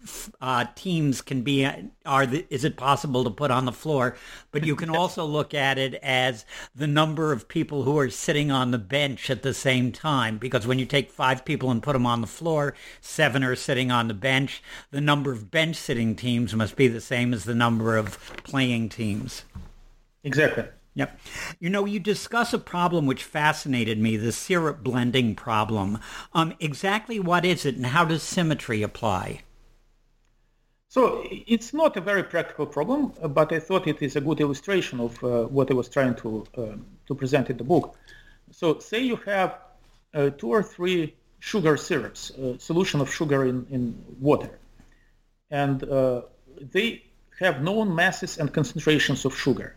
uh, 0.41 0.67
teams 0.77 1.21
can 1.21 1.43
be, 1.43 1.69
are 2.07 2.27
the, 2.27 2.47
is 2.49 2.63
it 2.63 2.77
possible 2.77 3.25
to 3.25 3.31
put 3.31 3.51
on 3.51 3.65
the 3.65 3.73
floor? 3.73 4.17
But 4.53 4.65
you 4.65 4.77
can 4.77 4.89
also 4.97 5.25
look 5.25 5.55
at 5.55 5.79
it 5.79 5.95
as 5.95 6.47
the 6.77 6.87
number 6.87 7.33
of 7.33 7.49
people 7.49 7.83
who 7.83 7.99
are 7.99 8.09
sitting 8.09 8.53
on 8.53 8.71
the 8.71 8.79
bench 8.79 9.31
at 9.31 9.43
the 9.43 9.53
same 9.53 9.91
time 9.91 10.39
because 10.39 10.65
when 10.65 10.79
you 10.79 10.87
take 10.87 11.11
five 11.11 11.45
people 11.45 11.73
and 11.73 11.83
put 11.83 11.95
them 11.95 12.07
on 12.07 12.21
the 12.21 12.29
floor, 12.29 12.75
seven 13.01 13.43
are 13.43 13.57
sitting 13.57 13.91
on 13.91 14.07
the 14.07 14.15
bench. 14.15 14.63
The 14.93 15.01
number 15.01 15.33
of 15.33 15.51
bench 15.51 15.75
sitting 15.75 16.15
teams 16.15 16.55
must 16.55 16.68
must 16.69 16.77
be 16.77 16.89
the 16.89 17.01
same 17.01 17.33
as 17.33 17.45
the 17.45 17.55
number 17.55 17.97
of 17.97 18.19
playing 18.45 18.91
teams. 18.91 19.43
Exactly. 20.23 20.65
Yep. 20.97 21.19
You 21.61 21.71
know, 21.71 21.87
you 21.87 21.99
discuss 21.99 22.53
a 22.53 22.59
problem 22.59 23.07
which 23.07 23.25
fascinated 23.25 23.99
me, 23.99 24.19
the 24.19 24.33
syrup 24.33 24.85
blending 24.85 25.35
problem. 25.35 25.99
Um, 26.35 26.53
exactly 26.61 27.19
what 27.21 27.47
is 27.47 27.65
it 27.65 27.77
and 27.77 27.87
how 27.87 28.05
does 28.05 28.23
symmetry 28.23 28.83
apply? 28.83 29.41
So 30.91 31.25
it's 31.31 31.73
not 31.73 31.97
a 31.97 32.03
very 32.03 32.23
practical 32.23 32.67
problem, 32.67 33.15
but 33.31 33.51
I 33.51 33.61
thought 33.61 33.87
it 33.87 34.03
is 34.03 34.17
a 34.17 34.21
good 34.21 34.39
illustration 34.39 35.01
of 35.01 35.25
uh, 35.25 35.45
what 35.45 35.71
I 35.71 35.75
was 35.75 35.89
trying 35.89 36.17
to, 36.17 36.47
uh, 36.55 36.63
to 37.07 37.15
present 37.15 37.49
in 37.49 37.57
the 37.57 37.65
book. 37.65 37.97
So 38.51 38.79
say 38.79 39.01
you 39.01 39.17
have 39.25 39.57
uh, 40.13 40.29
two 40.37 40.51
or 40.51 40.63
three 40.63 41.15
sugar 41.39 41.79
syrups, 41.79 42.29
a 42.33 42.59
solution 42.59 43.01
of 43.01 43.11
sugar 43.11 43.47
in, 43.47 43.67
in 43.71 44.05
water. 44.21 44.51
And 45.51 45.83
uh, 45.85 46.23
they 46.61 47.05
have 47.39 47.63
known 47.63 47.95
masses 47.95 48.39
and 48.39 48.53
concentrations 48.53 49.25
of 49.25 49.37
sugar. 49.37 49.77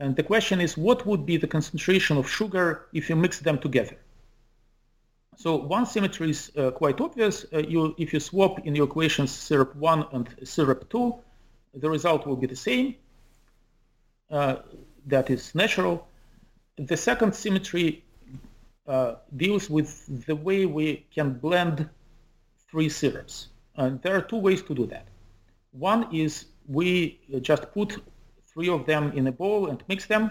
And 0.00 0.16
the 0.16 0.22
question 0.22 0.60
is, 0.60 0.76
what 0.76 1.06
would 1.06 1.24
be 1.24 1.36
the 1.36 1.46
concentration 1.46 2.16
of 2.16 2.28
sugar 2.28 2.86
if 2.92 3.08
you 3.08 3.16
mix 3.16 3.40
them 3.40 3.58
together? 3.58 3.96
So 5.36 5.56
one 5.56 5.86
symmetry 5.86 6.30
is 6.30 6.52
uh, 6.56 6.70
quite 6.70 7.00
obvious. 7.00 7.44
Uh, 7.52 7.58
you, 7.58 7.94
if 7.98 8.12
you 8.12 8.20
swap 8.20 8.66
in 8.66 8.74
your 8.74 8.86
equations 8.86 9.32
syrup 9.32 9.74
1 9.74 10.06
and 10.12 10.28
syrup 10.44 10.88
2, 10.90 11.14
the 11.74 11.90
result 11.90 12.26
will 12.26 12.36
be 12.36 12.46
the 12.46 12.56
same. 12.56 12.94
Uh, 14.30 14.56
that 15.06 15.30
is 15.30 15.54
natural. 15.54 16.06
The 16.76 16.96
second 16.96 17.34
symmetry 17.34 18.04
uh, 18.86 19.16
deals 19.36 19.68
with 19.70 20.26
the 20.26 20.36
way 20.36 20.66
we 20.66 21.06
can 21.14 21.34
blend 21.34 21.88
three 22.70 22.88
syrups. 22.88 23.48
And 23.76 24.00
there 24.02 24.16
are 24.16 24.22
two 24.22 24.38
ways 24.38 24.62
to 24.62 24.74
do 24.74 24.86
that. 24.86 25.06
One 25.74 26.14
is 26.14 26.46
we 26.68 27.20
just 27.42 27.72
put 27.72 28.00
three 28.46 28.68
of 28.68 28.86
them 28.86 29.12
in 29.12 29.26
a 29.26 29.32
bowl 29.32 29.66
and 29.66 29.82
mix 29.88 30.06
them. 30.06 30.30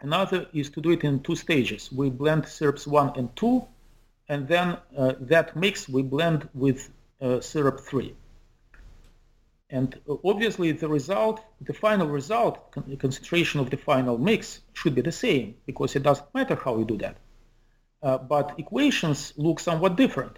Another 0.00 0.46
is 0.52 0.70
to 0.70 0.80
do 0.80 0.90
it 0.90 1.02
in 1.02 1.20
two 1.20 1.34
stages. 1.34 1.90
We 1.90 2.10
blend 2.10 2.46
syrups 2.46 2.86
one 2.86 3.12
and 3.16 3.34
two, 3.34 3.66
and 4.28 4.46
then 4.46 4.76
uh, 4.96 5.14
that 5.20 5.56
mix 5.56 5.88
we 5.88 6.02
blend 6.02 6.48
with 6.54 6.90
uh, 7.20 7.40
syrup 7.40 7.80
three. 7.80 8.14
And 9.68 9.98
uh, 10.08 10.14
obviously 10.24 10.70
the 10.72 10.88
result, 10.88 11.40
the 11.60 11.74
final 11.74 12.06
result, 12.06 12.72
the 12.86 12.96
concentration 12.96 13.58
of 13.58 13.70
the 13.70 13.76
final 13.76 14.16
mix 14.16 14.60
should 14.74 14.94
be 14.94 15.02
the 15.02 15.12
same 15.12 15.56
because 15.66 15.96
it 15.96 16.04
doesn't 16.04 16.32
matter 16.34 16.54
how 16.54 16.78
you 16.78 16.84
do 16.84 16.98
that. 16.98 17.16
Uh, 18.00 18.18
but 18.18 18.54
equations 18.58 19.32
look 19.36 19.58
somewhat 19.58 19.96
different 19.96 20.36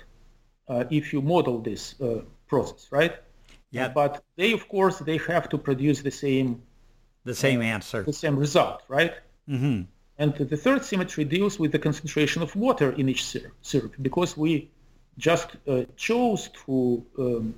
uh, 0.68 0.84
if 0.90 1.12
you 1.12 1.20
model 1.20 1.60
this 1.60 2.00
uh, 2.00 2.22
process, 2.46 2.88
right? 2.90 3.16
Yeah. 3.70 3.88
But 3.88 4.22
they, 4.36 4.52
of 4.52 4.68
course, 4.68 4.98
they 4.98 5.18
have 5.18 5.48
to 5.50 5.58
produce 5.58 6.00
the 6.02 6.10
same 6.10 6.62
the 7.24 7.34
same 7.34 7.60
answer, 7.60 8.02
the 8.02 8.12
same 8.12 8.36
result, 8.36 8.82
right? 8.88 9.14
Mm-hmm. 9.48 9.82
And 10.18 10.34
the 10.34 10.56
third 10.56 10.84
symmetry 10.84 11.24
deals 11.24 11.58
with 11.58 11.72
the 11.72 11.78
concentration 11.78 12.42
of 12.42 12.54
water 12.56 12.90
in 12.92 13.08
each 13.08 13.24
syrup, 13.24 13.52
syrup 13.62 13.94
because 14.00 14.36
we 14.36 14.70
just 15.18 15.48
uh, 15.66 15.84
chose 15.96 16.48
to 16.64 17.04
um, 17.18 17.54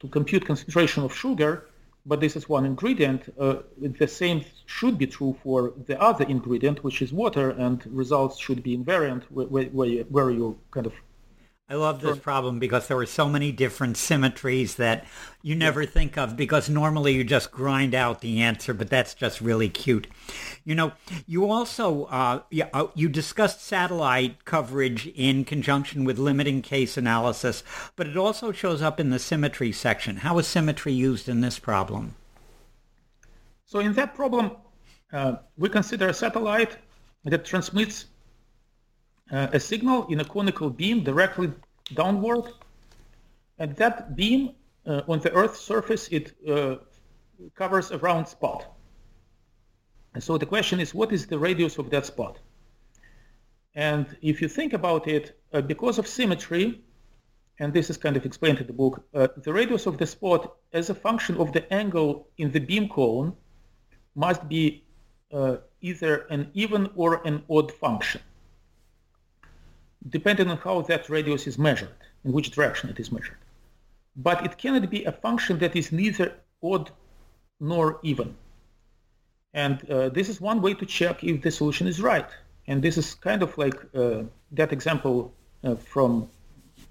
to 0.00 0.08
compute 0.08 0.46
concentration 0.46 1.02
of 1.04 1.14
sugar, 1.14 1.66
but 2.06 2.20
this 2.20 2.36
is 2.36 2.48
one 2.48 2.64
ingredient. 2.64 3.22
Uh, 3.38 3.56
the 3.80 4.06
same 4.06 4.44
should 4.66 4.96
be 4.96 5.06
true 5.06 5.36
for 5.42 5.72
the 5.86 6.00
other 6.00 6.24
ingredient, 6.26 6.84
which 6.84 7.02
is 7.02 7.12
water, 7.12 7.50
and 7.50 7.84
results 7.86 8.38
should 8.38 8.62
be 8.62 8.76
invariant 8.76 9.22
where, 9.24 9.46
where, 9.46 10.04
where 10.04 10.30
you 10.30 10.58
kind 10.70 10.86
of 10.86 10.94
I 11.70 11.74
love 11.74 12.00
this 12.00 12.18
problem 12.18 12.58
because 12.58 12.88
there 12.88 12.96
are 12.96 13.04
so 13.04 13.28
many 13.28 13.52
different 13.52 13.98
symmetries 13.98 14.76
that 14.76 15.06
you 15.42 15.54
never 15.54 15.84
think 15.84 16.16
of 16.16 16.34
because 16.34 16.70
normally 16.70 17.12
you 17.12 17.24
just 17.24 17.50
grind 17.50 17.94
out 17.94 18.22
the 18.22 18.40
answer, 18.40 18.72
but 18.72 18.88
that's 18.88 19.12
just 19.12 19.42
really 19.42 19.68
cute. 19.68 20.06
You 20.64 20.74
know, 20.74 20.92
you 21.26 21.50
also 21.50 22.04
uh, 22.04 22.40
uh, 22.72 22.86
you 22.94 23.10
discussed 23.10 23.60
satellite 23.60 24.46
coverage 24.46 25.08
in 25.08 25.44
conjunction 25.44 26.04
with 26.04 26.18
limiting 26.18 26.62
case 26.62 26.96
analysis, 26.96 27.62
but 27.96 28.06
it 28.06 28.16
also 28.16 28.50
shows 28.50 28.80
up 28.80 28.98
in 28.98 29.10
the 29.10 29.18
symmetry 29.18 29.70
section. 29.70 30.16
How 30.16 30.38
is 30.38 30.46
symmetry 30.46 30.94
used 30.94 31.28
in 31.28 31.42
this 31.42 31.58
problem? 31.58 32.14
So 33.66 33.80
in 33.80 33.92
that 33.92 34.14
problem, 34.14 34.52
uh, 35.12 35.36
we 35.58 35.68
consider 35.68 36.08
a 36.08 36.14
satellite 36.14 36.78
that 37.24 37.44
transmits 37.44 38.06
uh, 39.30 39.48
a 39.52 39.60
signal 39.60 40.06
in 40.06 40.20
a 40.20 40.24
conical 40.24 40.70
beam 40.70 41.02
directly 41.04 41.52
downward. 41.94 42.44
And 43.58 43.74
that 43.76 44.16
beam 44.16 44.52
uh, 44.86 45.02
on 45.08 45.20
the 45.20 45.32
Earth's 45.32 45.60
surface, 45.60 46.08
it 46.08 46.32
uh, 46.48 46.76
covers 47.54 47.90
a 47.90 47.98
round 47.98 48.28
spot. 48.28 48.66
And 50.14 50.22
so 50.22 50.38
the 50.38 50.46
question 50.46 50.80
is, 50.80 50.94
what 50.94 51.12
is 51.12 51.26
the 51.26 51.38
radius 51.38 51.78
of 51.78 51.90
that 51.90 52.06
spot? 52.06 52.38
And 53.74 54.16
if 54.22 54.40
you 54.40 54.48
think 54.48 54.72
about 54.72 55.06
it, 55.06 55.38
uh, 55.52 55.60
because 55.60 55.98
of 55.98 56.06
symmetry, 56.06 56.80
and 57.60 57.72
this 57.72 57.90
is 57.90 57.96
kind 57.96 58.16
of 58.16 58.24
explained 58.24 58.58
in 58.58 58.66
the 58.66 58.72
book, 58.72 59.04
uh, 59.14 59.28
the 59.44 59.52
radius 59.52 59.86
of 59.86 59.98
the 59.98 60.06
spot 60.06 60.56
as 60.72 60.90
a 60.90 60.94
function 60.94 61.36
of 61.36 61.52
the 61.52 61.72
angle 61.72 62.28
in 62.38 62.50
the 62.50 62.60
beam 62.60 62.88
cone 62.88 63.36
must 64.14 64.48
be 64.48 64.84
uh, 65.32 65.56
either 65.80 66.26
an 66.30 66.50
even 66.54 66.88
or 66.96 67.26
an 67.26 67.42
odd 67.50 67.70
function 67.70 68.20
depending 70.08 70.48
on 70.48 70.58
how 70.58 70.82
that 70.82 71.08
radius 71.08 71.46
is 71.46 71.58
measured, 71.58 71.94
in 72.24 72.32
which 72.32 72.50
direction 72.50 72.90
it 72.90 72.98
is 73.00 73.10
measured. 73.10 73.36
But 74.16 74.44
it 74.44 74.58
cannot 74.58 74.90
be 74.90 75.04
a 75.04 75.12
function 75.12 75.58
that 75.58 75.76
is 75.76 75.92
neither 75.92 76.34
odd 76.62 76.90
nor 77.60 77.98
even. 78.02 78.34
And 79.54 79.88
uh, 79.90 80.08
this 80.10 80.28
is 80.28 80.40
one 80.40 80.60
way 80.60 80.74
to 80.74 80.86
check 80.86 81.24
if 81.24 81.42
the 81.42 81.50
solution 81.50 81.86
is 81.86 82.00
right. 82.00 82.28
And 82.66 82.82
this 82.82 82.98
is 82.98 83.14
kind 83.14 83.42
of 83.42 83.56
like 83.56 83.78
uh, 83.94 84.24
that 84.52 84.72
example 84.72 85.32
uh, 85.64 85.74
from 85.74 86.28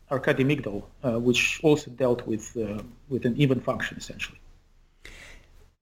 Arkady 0.10 0.44
Migdal, 0.44 0.84
uh, 1.04 1.20
which 1.20 1.60
also 1.64 1.92
dealt 1.92 2.26
with, 2.26 2.56
uh, 2.58 2.82
with 3.10 3.26
an 3.26 3.36
even 3.38 3.60
function, 3.60 3.98
essentially. 3.98 4.40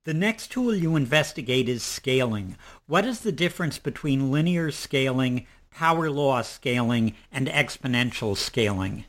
The 0.03 0.13
next 0.13 0.51
tool 0.51 0.75
you 0.75 0.95
investigate 0.95 1.67
is 1.67 1.81
scaling. 1.81 2.57
What 2.85 3.05
is 3.05 3.21
the 3.21 3.31
difference 3.31 3.79
between 3.79 4.31
linear 4.31 4.69
scaling 4.69 5.47
power 5.75 6.09
law 6.09 6.41
scaling, 6.41 7.13
and 7.31 7.47
exponential 7.47 8.35
scaling? 8.35 9.03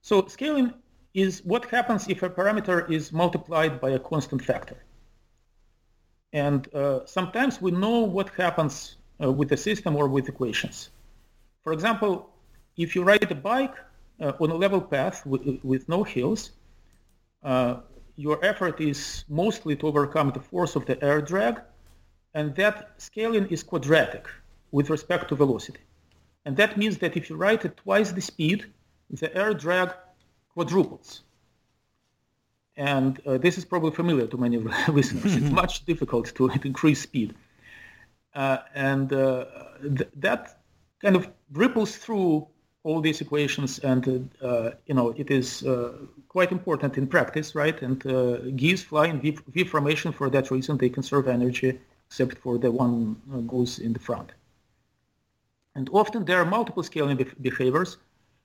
So 0.00 0.26
scaling 0.26 0.74
is 1.14 1.44
what 1.44 1.66
happens 1.66 2.08
if 2.08 2.22
a 2.22 2.30
parameter 2.30 2.90
is 2.90 3.12
multiplied 3.12 3.80
by 3.80 3.90
a 3.90 3.98
constant 3.98 4.42
factor. 4.42 4.76
And 6.32 6.66
uh, 6.74 7.06
sometimes 7.06 7.60
we 7.60 7.70
know 7.70 8.00
what 8.00 8.30
happens 8.30 8.96
uh, 9.22 9.30
with 9.30 9.48
the 9.48 9.56
system 9.56 9.94
or 9.94 10.08
with 10.08 10.28
equations. 10.28 10.90
For 11.62 11.72
example, 11.72 12.30
if 12.76 12.96
you 12.96 13.04
ride 13.04 13.30
a 13.30 13.34
bike 13.34 13.76
uh, 14.20 14.32
on 14.40 14.50
a 14.50 14.56
level 14.56 14.80
path 14.80 15.24
with, 15.24 15.60
with 15.62 15.88
no 15.88 16.02
hills, 16.02 16.52
uh, 17.44 17.76
your 18.16 18.44
effort 18.44 18.80
is 18.80 19.24
mostly 19.28 19.76
to 19.76 19.86
overcome 19.86 20.30
the 20.30 20.40
force 20.40 20.74
of 20.74 20.86
the 20.86 21.02
air 21.04 21.20
drag 21.20 21.60
and 22.34 22.54
that 22.56 22.90
scaling 22.98 23.46
is 23.48 23.62
quadratic 23.62 24.26
with 24.70 24.90
respect 24.90 25.28
to 25.28 25.36
velocity. 25.36 25.80
And 26.44 26.56
that 26.56 26.76
means 26.76 26.98
that 26.98 27.16
if 27.16 27.30
you 27.30 27.36
ride 27.36 27.64
at 27.64 27.76
twice 27.76 28.12
the 28.12 28.20
speed, 28.20 28.66
the 29.10 29.34
air 29.36 29.54
drag 29.54 29.92
quadruples. 30.54 31.22
And 32.76 33.20
uh, 33.26 33.38
this 33.38 33.58
is 33.58 33.64
probably 33.64 33.90
familiar 33.90 34.26
to 34.26 34.36
many 34.36 34.56
listeners. 34.88 35.36
it's 35.36 35.50
much 35.50 35.84
difficult 35.84 36.34
to, 36.34 36.48
to 36.48 36.60
increase 36.64 37.02
speed. 37.02 37.34
Uh, 38.34 38.58
and 38.74 39.12
uh, 39.12 39.44
th- 39.82 40.08
that 40.16 40.58
kind 41.02 41.16
of 41.16 41.28
ripples 41.52 41.96
through 41.96 42.46
all 42.84 43.00
these 43.00 43.20
equations, 43.20 43.78
and 43.80 44.30
uh, 44.42 44.70
you 44.86 44.94
know 44.94 45.10
it 45.16 45.30
is 45.30 45.62
uh, 45.62 45.92
quite 46.28 46.50
important 46.50 46.98
in 46.98 47.06
practice, 47.06 47.54
right? 47.54 47.80
And 47.82 48.04
uh, 48.06 48.38
geese 48.56 48.82
fly 48.82 49.06
in 49.06 49.20
v, 49.20 49.38
v, 49.48 49.64
formation 49.64 50.12
for 50.12 50.28
that 50.30 50.50
reason. 50.50 50.78
They 50.78 50.88
conserve 50.88 51.28
energy, 51.28 51.78
except 52.12 52.36
for 52.44 52.58
the 52.58 52.70
one 52.70 53.16
uh, 53.32 53.38
goes 53.38 53.78
in 53.78 53.94
the 53.94 53.98
front. 53.98 54.32
And 55.74 55.88
often 55.92 56.26
there 56.26 56.38
are 56.42 56.44
multiple 56.44 56.82
scaling 56.82 57.16
be- 57.16 57.38
behaviors, 57.40 57.96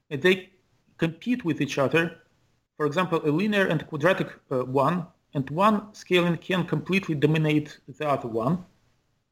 and 0.10 0.22
they 0.22 0.50
compete 0.98 1.44
with 1.44 1.60
each 1.60 1.78
other. 1.78 2.04
For 2.78 2.86
example, 2.86 3.20
a 3.26 3.32
linear 3.40 3.68
and 3.68 3.86
quadratic 3.86 4.30
uh, 4.50 4.64
one, 4.64 5.06
and 5.34 5.50
one 5.50 5.94
scaling 5.94 6.38
can 6.38 6.66
completely 6.66 7.16
dominate 7.16 7.80
the 8.00 8.08
other 8.08 8.30
one 8.30 8.64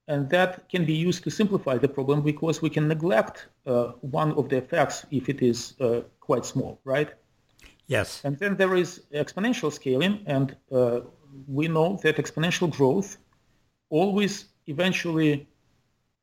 and 0.07 0.29
that 0.29 0.69
can 0.69 0.85
be 0.85 0.93
used 0.93 1.23
to 1.23 1.31
simplify 1.31 1.77
the 1.77 1.87
problem 1.87 2.21
because 2.21 2.61
we 2.61 2.69
can 2.69 2.87
neglect 2.87 3.47
uh, 3.65 3.87
one 4.01 4.33
of 4.33 4.49
the 4.49 4.57
effects 4.57 5.05
if 5.09 5.29
it 5.29 5.41
is 5.41 5.73
uh, 5.79 6.01
quite 6.19 6.45
small, 6.45 6.79
right? 6.83 7.09
Yes. 7.87 8.21
And 8.23 8.37
then 8.37 8.55
there 8.55 8.75
is 8.75 9.01
exponential 9.13 9.71
scaling, 9.71 10.23
and 10.27 10.55
uh, 10.71 10.99
we 11.47 11.67
know 11.67 11.99
that 12.03 12.17
exponential 12.17 12.69
growth 12.69 13.17
always 13.89 14.45
eventually 14.67 15.47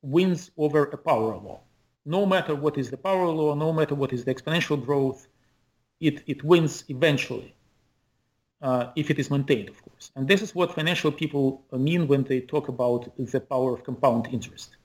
wins 0.02 0.50
over 0.56 0.84
a 0.84 0.96
power 0.96 1.36
law. 1.36 1.60
No 2.04 2.26
matter 2.26 2.54
what 2.54 2.76
is 2.78 2.90
the 2.90 2.96
power 2.96 3.26
law, 3.26 3.54
no 3.54 3.72
matter 3.72 3.94
what 3.94 4.12
is 4.12 4.24
the 4.24 4.34
exponential 4.34 4.82
growth, 4.84 5.28
it, 6.00 6.22
it 6.26 6.42
wins 6.42 6.84
eventually 6.88 7.54
uh, 8.62 8.86
if 8.96 9.10
it 9.10 9.18
is 9.18 9.30
maintained, 9.30 9.68
of 9.68 9.82
course. 9.82 10.10
And 10.16 10.26
this 10.26 10.40
is 10.42 10.54
what 10.54 10.74
financial 10.74 11.12
people 11.12 11.64
mean 11.72 12.06
when 12.06 12.22
they 12.24 12.40
talk 12.40 12.68
about 12.68 13.10
the 13.16 13.40
power 13.40 13.74
of 13.74 13.84
compound 13.84 14.28
interest. 14.32 14.76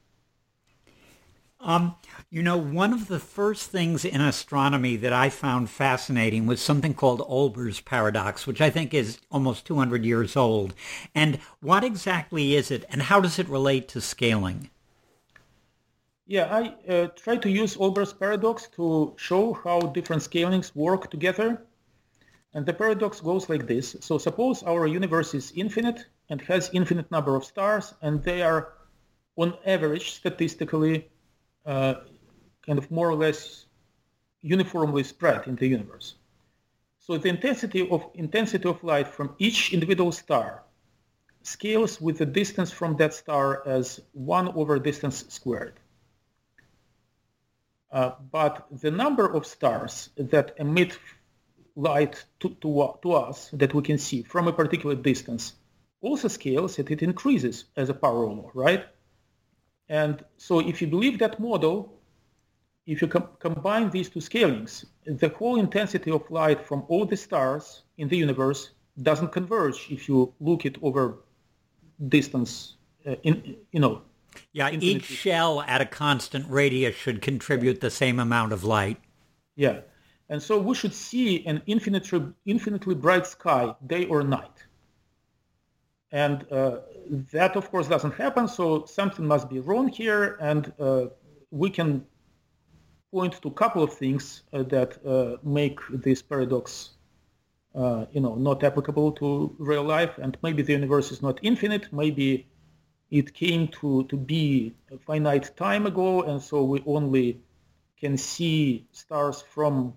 Um, 1.59 1.95
you 2.29 2.43
know, 2.43 2.57
one 2.57 2.93
of 2.93 3.07
the 3.07 3.19
first 3.19 3.71
things 3.71 4.05
in 4.05 4.21
astronomy 4.21 4.95
that 4.97 5.11
I 5.11 5.29
found 5.29 5.69
fascinating 5.69 6.45
was 6.45 6.61
something 6.61 6.93
called 6.93 7.21
Olbers' 7.21 7.83
paradox, 7.83 8.45
which 8.45 8.61
I 8.61 8.69
think 8.69 8.93
is 8.93 9.19
almost 9.31 9.65
200 9.65 10.05
years 10.05 10.35
old. 10.35 10.73
And 11.15 11.39
what 11.59 11.83
exactly 11.83 12.55
is 12.55 12.69
it, 12.69 12.85
and 12.89 13.01
how 13.01 13.19
does 13.19 13.39
it 13.39 13.49
relate 13.49 13.87
to 13.89 14.01
scaling? 14.01 14.69
Yeah, 16.27 16.45
I 16.45 16.91
uh, 16.91 17.07
try 17.15 17.37
to 17.37 17.49
use 17.49 17.75
Olbers' 17.77 18.17
paradox 18.17 18.67
to 18.75 19.15
show 19.17 19.53
how 19.53 19.79
different 19.79 20.21
scalings 20.21 20.75
work 20.75 21.09
together 21.09 21.61
and 22.57 22.65
the 22.65 22.73
paradox 22.73 23.21
goes 23.21 23.49
like 23.49 23.67
this. 23.67 23.95
So 24.01 24.17
suppose 24.17 24.63
our 24.63 24.87
universe 24.87 25.35
is 25.35 25.53
infinite 25.55 26.07
and 26.29 26.41
has 26.41 26.71
infinite 26.73 27.11
number 27.11 27.35
of 27.35 27.45
stars, 27.45 27.93
and 28.01 28.23
they 28.23 28.41
are 28.41 28.73
on 29.35 29.53
average 29.65 30.11
statistically 30.13 31.07
kind 31.67 32.79
of 32.79 32.89
more 32.89 33.09
or 33.09 33.15
less 33.15 33.65
uniformly 34.41 35.03
spread 35.03 35.47
in 35.47 35.55
the 35.55 35.67
universe. 35.67 36.15
So 36.99 37.17
the 37.17 37.29
intensity 37.29 37.87
of 37.89 38.09
intensity 38.13 38.67
of 38.67 38.83
light 38.83 39.07
from 39.07 39.35
each 39.39 39.73
individual 39.73 40.11
star 40.11 40.63
scales 41.43 42.01
with 42.01 42.17
the 42.17 42.25
distance 42.25 42.71
from 42.71 42.97
that 42.97 43.13
star 43.13 43.65
as 43.65 44.01
1 44.13 44.49
over 44.49 44.79
distance 44.79 45.25
squared. 45.29 45.79
Uh, 47.89 48.11
but 48.31 48.67
the 48.71 48.91
number 48.91 49.25
of 49.25 49.45
stars 49.45 50.09
that 50.17 50.55
emit 50.57 50.99
light 51.75 52.25
to, 52.41 52.49
to, 52.61 52.99
to 53.01 53.13
us 53.13 53.49
that 53.53 53.73
we 53.73 53.81
can 53.81 53.97
see 53.97 54.23
from 54.23 54.47
a 54.47 54.53
particular 54.53 54.95
distance 54.95 55.53
also 56.01 56.27
scales 56.27 56.79
and 56.79 56.91
it 56.91 57.01
increases 57.01 57.65
as 57.75 57.89
a 57.89 57.93
power 57.93 58.25
law, 58.25 58.51
right? 58.53 58.85
And 59.89 60.23
so 60.37 60.59
if 60.59 60.81
you 60.81 60.87
believe 60.87 61.19
that 61.19 61.39
model, 61.39 61.97
if 62.85 63.01
you 63.01 63.07
com- 63.07 63.29
combine 63.39 63.89
these 63.89 64.09
two 64.09 64.21
scalings, 64.21 64.85
the 65.05 65.29
whole 65.29 65.59
intensity 65.59 66.11
of 66.11 66.29
light 66.29 66.65
from 66.65 66.83
all 66.87 67.05
the 67.05 67.17
stars 67.17 67.83
in 67.97 68.07
the 68.07 68.17
universe 68.17 68.71
doesn't 69.01 69.31
converge 69.31 69.87
if 69.89 70.07
you 70.09 70.33
look 70.39 70.65
it 70.65 70.77
over 70.81 71.19
distance, 72.09 72.75
uh, 73.05 73.15
in, 73.23 73.55
you 73.71 73.79
know. 73.79 74.01
Yeah, 74.53 74.69
each 74.69 75.05
shell 75.05 75.61
at 75.61 75.81
a 75.81 75.85
constant 75.85 76.45
radius 76.49 76.95
should 76.95 77.21
contribute 77.21 77.81
the 77.81 77.89
same 77.89 78.19
amount 78.19 78.53
of 78.53 78.63
light. 78.63 78.97
Yeah. 79.55 79.79
And 80.29 80.41
so 80.41 80.59
we 80.59 80.75
should 80.75 80.93
see 80.93 81.45
an 81.45 81.61
infinitely, 81.65 82.33
infinitely 82.45 82.95
bright 82.95 83.25
sky 83.25 83.73
day 83.87 84.05
or 84.05 84.23
night. 84.23 84.63
And 86.11 86.45
uh, 86.51 86.79
that, 87.31 87.55
of 87.55 87.69
course, 87.71 87.87
doesn't 87.87 88.13
happen, 88.13 88.47
so 88.47 88.85
something 88.85 89.25
must 89.25 89.49
be 89.49 89.59
wrong 89.59 89.87
here, 89.87 90.37
and 90.39 90.71
uh, 90.79 91.05
we 91.51 91.69
can 91.69 92.05
point 93.11 93.33
to 93.41 93.47
a 93.47 93.51
couple 93.51 93.81
of 93.83 93.93
things 93.93 94.43
uh, 94.53 94.63
that 94.63 94.97
uh, 95.05 95.37
make 95.43 95.79
this 95.89 96.21
paradox 96.21 96.97
uh, 97.75 98.05
you 98.11 98.19
know, 98.19 98.35
not 98.35 98.63
applicable 98.63 99.11
to 99.11 99.55
real 99.59 99.83
life, 99.83 100.17
and 100.17 100.37
maybe 100.41 100.63
the 100.63 100.73
universe 100.73 101.11
is 101.11 101.21
not 101.21 101.39
infinite, 101.43 101.93
maybe 101.93 102.47
it 103.11 103.33
came 103.33 103.67
to, 103.67 104.03
to 104.05 104.17
be 104.17 104.73
a 104.91 104.97
finite 104.97 105.55
time 105.55 105.85
ago, 105.85 106.23
and 106.23 106.41
so 106.41 106.63
we 106.63 106.83
only 106.87 107.39
can 107.99 108.17
see 108.17 108.85
stars 108.91 109.43
from 109.53 109.93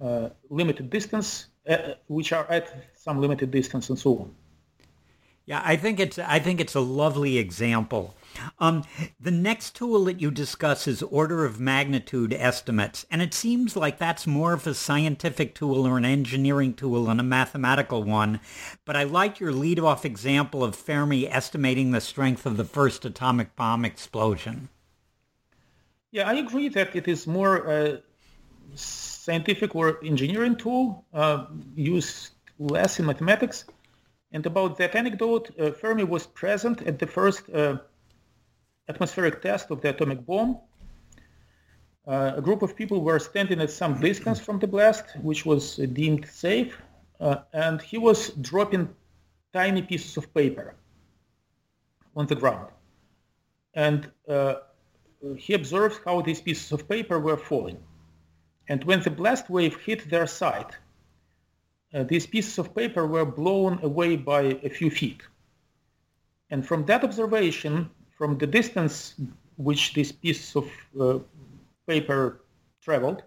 uh, 0.00 0.28
limited 0.50 0.90
distance, 0.90 1.46
uh, 1.68 1.94
which 2.06 2.32
are 2.32 2.46
at 2.50 2.72
some 2.94 3.20
limited 3.20 3.50
distance 3.50 3.88
and 3.88 3.98
so 3.98 4.18
on. 4.18 4.34
Yeah, 5.46 5.62
I 5.64 5.76
think 5.76 5.98
it's 5.98 6.18
I 6.18 6.38
think 6.38 6.60
it's 6.60 6.74
a 6.74 6.80
lovely 6.80 7.38
example. 7.38 8.14
Um, 8.58 8.84
the 9.18 9.32
next 9.32 9.74
tool 9.74 10.04
that 10.04 10.20
you 10.20 10.30
discuss 10.30 10.86
is 10.86 11.02
order 11.02 11.44
of 11.44 11.58
magnitude 11.58 12.32
estimates, 12.32 13.04
and 13.10 13.20
it 13.20 13.34
seems 13.34 13.76
like 13.76 13.98
that's 13.98 14.26
more 14.26 14.52
of 14.52 14.66
a 14.66 14.74
scientific 14.74 15.54
tool 15.54 15.86
or 15.86 15.98
an 15.98 16.04
engineering 16.04 16.74
tool 16.74 17.06
than 17.06 17.18
a 17.18 17.24
mathematical 17.24 18.04
one. 18.04 18.38
But 18.84 18.96
I 18.96 19.02
like 19.02 19.40
your 19.40 19.52
lead-off 19.52 20.04
example 20.04 20.62
of 20.62 20.76
Fermi 20.76 21.28
estimating 21.28 21.90
the 21.90 22.00
strength 22.00 22.46
of 22.46 22.56
the 22.56 22.64
first 22.64 23.04
atomic 23.04 23.56
bomb 23.56 23.84
explosion. 23.84 24.68
Yeah, 26.12 26.28
I 26.28 26.34
agree 26.34 26.68
that 26.68 26.94
it 26.94 27.08
is 27.08 27.26
more 27.26 27.68
uh, 27.68 27.96
scientific 28.74 29.74
or 29.74 29.98
engineering 30.04 30.56
tool 30.56 31.04
uh, 31.12 31.46
used 31.74 32.30
less 32.58 32.98
in 32.98 33.06
mathematics. 33.06 33.64
And 34.32 34.46
about 34.46 34.78
that 34.78 34.94
anecdote, 34.94 35.50
uh, 35.58 35.72
Fermi 35.72 36.04
was 36.04 36.26
present 36.26 36.82
at 36.82 36.98
the 36.98 37.06
first 37.06 37.50
uh, 37.50 37.78
atmospheric 38.88 39.42
test 39.42 39.70
of 39.70 39.80
the 39.80 39.90
atomic 39.90 40.24
bomb. 40.24 40.58
Uh, 42.06 42.32
a 42.36 42.42
group 42.42 42.62
of 42.62 42.76
people 42.76 43.02
were 43.02 43.18
standing 43.18 43.60
at 43.60 43.70
some 43.70 44.00
distance 44.00 44.40
from 44.40 44.58
the 44.58 44.66
blast, 44.66 45.04
which 45.22 45.44
was 45.44 45.76
deemed 45.76 46.26
safe, 46.26 46.80
uh, 47.20 47.36
and 47.52 47.82
he 47.82 47.98
was 47.98 48.30
dropping 48.30 48.88
tiny 49.52 49.82
pieces 49.82 50.16
of 50.16 50.32
paper 50.32 50.74
on 52.16 52.26
the 52.26 52.34
ground. 52.34 52.68
And 53.74 54.10
uh, 54.28 54.54
he 55.36 55.54
observed 55.54 56.00
how 56.04 56.22
these 56.22 56.40
pieces 56.40 56.72
of 56.72 56.88
paper 56.88 57.18
were 57.18 57.36
falling. 57.36 57.78
And 58.68 58.84
when 58.84 59.02
the 59.02 59.10
blast 59.10 59.50
wave 59.50 59.76
hit 59.76 60.08
their 60.08 60.26
site, 60.26 60.72
uh, 61.94 62.04
these 62.04 62.26
pieces 62.26 62.58
of 62.58 62.74
paper 62.74 63.06
were 63.06 63.24
blown 63.24 63.78
away 63.82 64.16
by 64.16 64.42
a 64.62 64.68
few 64.68 64.90
feet. 64.90 65.22
And 66.50 66.66
from 66.66 66.84
that 66.86 67.04
observation, 67.04 67.90
from 68.16 68.38
the 68.38 68.46
distance 68.46 69.14
which 69.56 69.94
these 69.94 70.12
pieces 70.12 70.56
of 70.56 70.70
uh, 71.00 71.18
paper 71.86 72.40
traveled, 72.80 73.22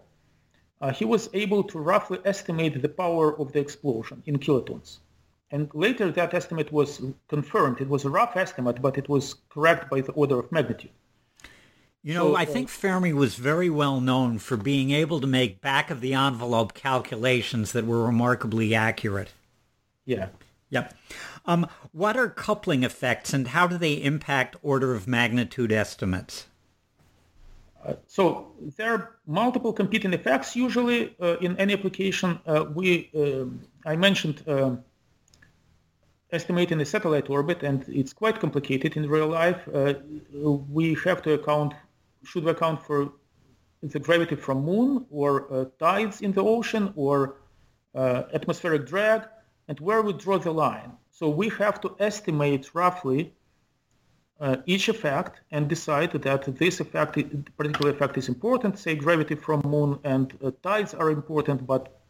uh, 0.80 0.92
he 0.92 1.04
was 1.04 1.30
able 1.32 1.62
to 1.64 1.78
roughly 1.78 2.18
estimate 2.24 2.80
the 2.82 2.88
power 2.88 3.38
of 3.38 3.52
the 3.52 3.60
explosion 3.60 4.22
in 4.26 4.38
kilotons. 4.38 4.98
And 5.50 5.70
later 5.74 6.10
that 6.10 6.34
estimate 6.34 6.72
was 6.72 7.00
confirmed. 7.28 7.80
It 7.80 7.88
was 7.88 8.04
a 8.04 8.10
rough 8.10 8.36
estimate, 8.36 8.82
but 8.82 8.98
it 8.98 9.08
was 9.08 9.36
correct 9.50 9.88
by 9.90 10.00
the 10.00 10.12
order 10.12 10.38
of 10.38 10.50
magnitude. 10.50 10.90
You 12.04 12.12
know, 12.12 12.32
so, 12.32 12.36
I 12.36 12.44
think 12.44 12.68
Fermi 12.68 13.14
was 13.14 13.36
very 13.36 13.70
well 13.70 13.98
known 13.98 14.38
for 14.38 14.58
being 14.58 14.90
able 14.90 15.22
to 15.22 15.26
make 15.26 15.62
back 15.62 15.90
of 15.90 16.02
the 16.02 16.12
envelope 16.12 16.74
calculations 16.74 17.72
that 17.72 17.86
were 17.86 18.04
remarkably 18.04 18.74
accurate. 18.74 19.30
Yeah. 20.04 20.28
Yep. 20.68 20.92
Um, 21.46 21.66
what 21.92 22.14
are 22.18 22.28
coupling 22.28 22.82
effects 22.82 23.32
and 23.32 23.48
how 23.48 23.66
do 23.66 23.78
they 23.78 23.94
impact 23.94 24.54
order 24.62 24.94
of 24.94 25.08
magnitude 25.08 25.72
estimates? 25.72 26.46
Uh, 27.82 27.94
so 28.06 28.52
there 28.76 28.92
are 28.92 29.16
multiple 29.26 29.72
competing 29.72 30.12
effects 30.12 30.54
usually 30.54 31.16
uh, 31.22 31.38
in 31.38 31.56
any 31.56 31.72
application. 31.72 32.38
Uh, 32.46 32.66
we, 32.74 33.10
um, 33.16 33.62
I 33.86 33.96
mentioned 33.96 34.42
um, 34.46 34.84
estimating 36.32 36.80
a 36.82 36.84
satellite 36.84 37.30
orbit, 37.30 37.62
and 37.62 37.82
it's 37.88 38.12
quite 38.12 38.40
complicated 38.40 38.98
in 38.98 39.08
real 39.08 39.28
life. 39.28 39.66
Uh, 39.72 39.94
we 40.32 40.98
have 41.04 41.22
to 41.22 41.32
account 41.32 41.72
should 42.24 42.44
we 42.44 42.50
account 42.50 42.82
for 42.82 43.12
the 43.82 43.98
gravity 43.98 44.34
from 44.34 44.64
moon 44.64 45.06
or 45.10 45.52
uh, 45.52 45.64
tides 45.78 46.22
in 46.22 46.32
the 46.32 46.42
ocean 46.42 46.92
or 46.96 47.36
uh, 47.94 48.22
atmospheric 48.32 48.86
drag 48.86 49.22
and 49.68 49.78
where 49.80 50.02
we 50.02 50.12
draw 50.12 50.38
the 50.38 50.50
line. 50.50 50.92
So 51.10 51.28
we 51.28 51.48
have 51.50 51.80
to 51.82 51.94
estimate 52.00 52.74
roughly 52.74 53.34
uh, 54.40 54.56
each 54.66 54.88
effect 54.88 55.40
and 55.52 55.68
decide 55.68 56.12
that 56.12 56.56
this 56.56 56.80
effect, 56.80 57.18
particular 57.56 57.90
effect 57.90 58.18
is 58.18 58.28
important, 58.28 58.78
say 58.78 58.94
gravity 58.94 59.34
from 59.34 59.60
moon 59.64 59.98
and 60.04 60.34
uh, 60.42 60.50
tides 60.62 60.92
are 60.94 61.10
important, 61.10 61.66
but 61.66 62.00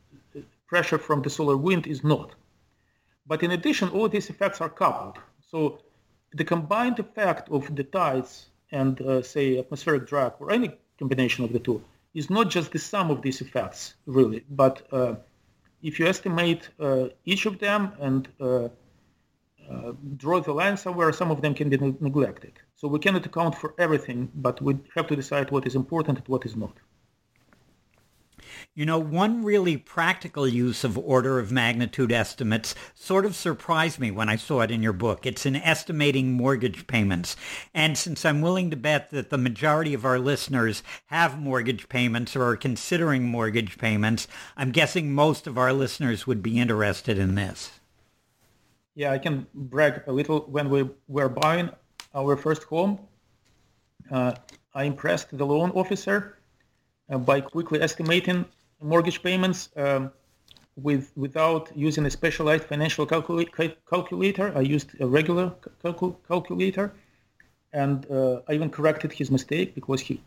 pressure 0.67 0.99
from 0.99 1.23
the 1.23 1.31
solar 1.31 1.57
wind 1.57 1.87
is 1.87 2.03
not. 2.03 2.35
But 3.27 3.43
in 3.43 3.51
addition, 3.51 3.89
all 3.91 4.09
these 4.09 4.31
effects 4.31 4.61
are 4.61 4.71
coupled. 4.71 5.19
So 5.51 5.81
the 6.33 6.45
combined 6.45 6.99
effect 6.99 7.51
of 7.51 7.75
the 7.77 7.85
tides 7.85 8.47
and, 8.73 9.01
uh, 9.01 9.23
say, 9.23 9.59
atmospheric 9.59 10.07
drag 10.07 10.33
or 10.41 10.51
any 10.51 10.71
combination 10.99 11.45
of 11.45 11.53
the 11.53 11.59
two 11.59 11.83
is 12.15 12.31
not 12.31 12.49
just 12.49 12.73
the 12.73 12.79
sum 12.79 13.11
of 13.11 13.23
these 13.23 13.41
effects, 13.41 13.95
really. 14.07 14.45
But 14.49 14.87
uh, 14.93 15.17
if 15.83 15.99
you 15.99 16.07
estimate 16.07 16.69
uh, 16.81 17.09
each 17.25 17.47
of 17.47 17.59
them 17.59 17.93
and 18.01 18.29
uh, 18.41 18.69
uh, 19.71 19.93
draw 20.17 20.41
the 20.41 20.53
line 20.53 20.77
somewhere, 20.77 21.13
some 21.13 21.31
of 21.31 21.41
them 21.43 21.55
can 21.55 21.69
be 21.69 21.77
neglected. 21.77 22.53
So 22.77 22.89
we 22.89 22.99
cannot 22.99 23.27
account 23.27 23.55
for 23.57 23.75
everything, 23.79 24.31
but 24.35 24.61
we 24.63 24.79
have 24.95 25.07
to 25.09 25.17
decide 25.17 25.51
what 25.51 25.67
is 25.67 25.75
important 25.75 26.19
and 26.19 26.29
what 26.29 26.47
is 26.47 26.57
not. 26.57 26.77
You 28.75 28.87
know, 28.87 28.99
one 28.99 29.45
really 29.45 29.77
practical 29.77 30.49
use 30.49 30.85
of 30.85 30.99
order 30.99 31.39
of 31.39 31.53
magnitude 31.53 32.13
estimates 32.13 32.75
sort 32.95 33.25
of 33.25 33.37
surprised 33.37 33.99
me 33.99 34.11
when 34.11 34.29
I 34.29 34.37
saw 34.37 34.61
it 34.61 34.71
in 34.71 34.83
your 34.83 34.93
book. 34.93 35.27
It's 35.27 35.47
in 35.47 35.57
estimating 35.57 36.33
mortgage 36.33 36.87
payments. 36.87 37.37
And 37.73 37.97
since 37.97 38.25
I'm 38.25 38.41
willing 38.41 38.71
to 38.71 38.77
bet 38.77 39.11
that 39.11 39.31
the 39.31 39.39
majority 39.39 39.95
of 39.95 40.05
our 40.05 40.19
listeners 40.19 40.83
have 41.07 41.39
mortgage 41.39 41.89
payments 41.89 42.35
or 42.35 42.45
are 42.45 42.57
considering 42.57 43.25
mortgage 43.25 43.79
payments, 43.79 44.27
I'm 44.57 44.71
guessing 44.71 45.13
most 45.13 45.47
of 45.47 45.59
our 45.59 45.73
listeners 45.73 46.27
would 46.27 46.43
be 46.43 46.59
interested 46.59 47.19
in 47.19 47.35
this. 47.35 47.81
Yeah, 48.95 49.13
I 49.13 49.19
can 49.19 49.47
brag 49.55 50.03
a 50.07 50.13
little. 50.13 50.41
When 50.41 50.71
we 50.71 50.89
were 51.09 51.29
buying 51.29 51.71
our 52.15 52.37
first 52.37 52.63
home, 52.65 53.01
uh, 54.11 54.35
I 54.75 54.85
impressed 54.85 55.37
the 55.37 55.45
loan 55.45 55.71
officer 55.71 56.39
by 57.09 57.41
quickly 57.41 57.81
estimating 57.81 58.45
mortgage 58.81 59.23
payments 59.23 59.71
um, 59.77 60.11
with 60.77 61.13
without 61.17 61.71
using 61.77 62.05
a 62.07 62.11
specialized 62.11 62.65
financial 62.65 63.07
calcula- 63.07 63.77
calculator. 63.89 64.53
I 64.57 64.61
used 64.61 64.91
a 65.01 65.07
regular 65.07 65.53
calcul- 65.83 66.17
calculator, 66.27 66.93
and 67.73 68.11
uh, 68.11 68.41
I 68.49 68.55
even 68.55 68.71
corrected 68.71 69.13
his 69.13 69.31
mistake 69.31 69.75
because 69.75 70.01
he, 70.01 70.21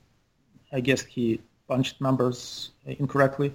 I 0.72 0.80
guess 0.80 1.04
he 1.04 1.42
punched 1.68 2.00
numbers 2.02 2.72
incorrectly. 2.86 3.54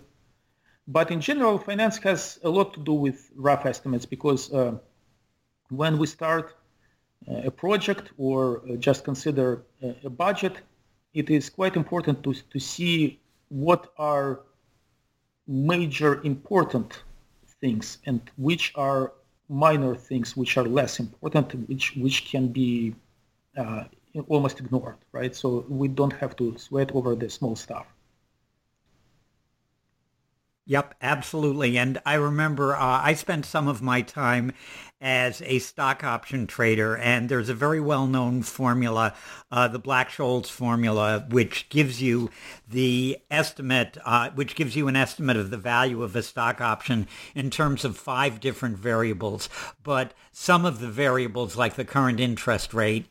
But 0.86 1.10
in 1.10 1.20
general, 1.20 1.58
finance 1.58 1.98
has 1.98 2.40
a 2.42 2.50
lot 2.50 2.74
to 2.74 2.80
do 2.80 2.92
with 2.92 3.30
rough 3.36 3.64
estimates 3.66 4.04
because 4.04 4.52
uh, 4.52 4.74
when 5.70 5.96
we 5.96 6.06
start 6.06 6.54
uh, 7.28 7.42
a 7.44 7.50
project 7.50 8.10
or 8.18 8.62
uh, 8.68 8.76
just 8.76 9.04
consider 9.04 9.62
a 10.04 10.10
budget, 10.10 10.60
it 11.14 11.30
is 11.30 11.50
quite 11.50 11.76
important 11.76 12.22
to, 12.24 12.34
to 12.34 12.58
see 12.58 13.20
what 13.48 13.92
are 13.98 14.40
major 15.46 16.22
important 16.22 17.02
things 17.60 17.98
and 18.06 18.20
which 18.36 18.72
are 18.74 19.12
minor 19.48 19.94
things 19.94 20.36
which 20.36 20.56
are 20.56 20.64
less 20.64 20.98
important 20.98 21.52
which 21.68 21.94
which 21.96 22.30
can 22.30 22.48
be 22.48 22.94
uh, 23.56 23.84
almost 24.28 24.60
ignored 24.60 24.96
right 25.12 25.34
so 25.34 25.64
we 25.68 25.88
don't 25.88 26.14
have 26.14 26.34
to 26.36 26.56
sweat 26.56 26.90
over 26.92 27.14
the 27.14 27.28
small 27.28 27.54
stuff 27.54 27.86
Yep, 30.64 30.94
absolutely. 31.02 31.76
And 31.76 32.00
I 32.06 32.14
remember 32.14 32.76
uh, 32.76 32.78
I 33.02 33.14
spent 33.14 33.44
some 33.44 33.66
of 33.66 33.82
my 33.82 34.00
time 34.00 34.52
as 35.02 35.42
a 35.42 35.58
stock 35.58 36.04
option 36.04 36.46
trader, 36.46 36.96
and 36.96 37.28
there's 37.28 37.48
a 37.48 37.54
very 37.54 37.80
well-known 37.80 38.42
formula, 38.42 39.14
uh, 39.50 39.66
the 39.66 39.78
Black-Scholes 39.78 40.46
formula, 40.46 41.26
which 41.28 41.68
gives 41.68 42.00
you 42.00 42.30
the 42.68 43.18
estimate, 43.30 43.98
uh, 44.04 44.30
which 44.30 44.54
gives 44.54 44.76
you 44.76 44.86
an 44.86 44.96
estimate 44.96 45.36
of 45.36 45.50
the 45.50 45.56
value 45.56 46.02
of 46.02 46.14
a 46.14 46.22
stock 46.22 46.60
option 46.60 47.08
in 47.34 47.50
terms 47.50 47.84
of 47.84 47.96
five 47.96 48.38
different 48.38 48.78
variables. 48.78 49.48
But 49.82 50.14
some 50.30 50.64
of 50.64 50.78
the 50.78 50.88
variables, 50.88 51.56
like 51.56 51.74
the 51.74 51.84
current 51.84 52.20
interest 52.20 52.72
rate, 52.72 53.06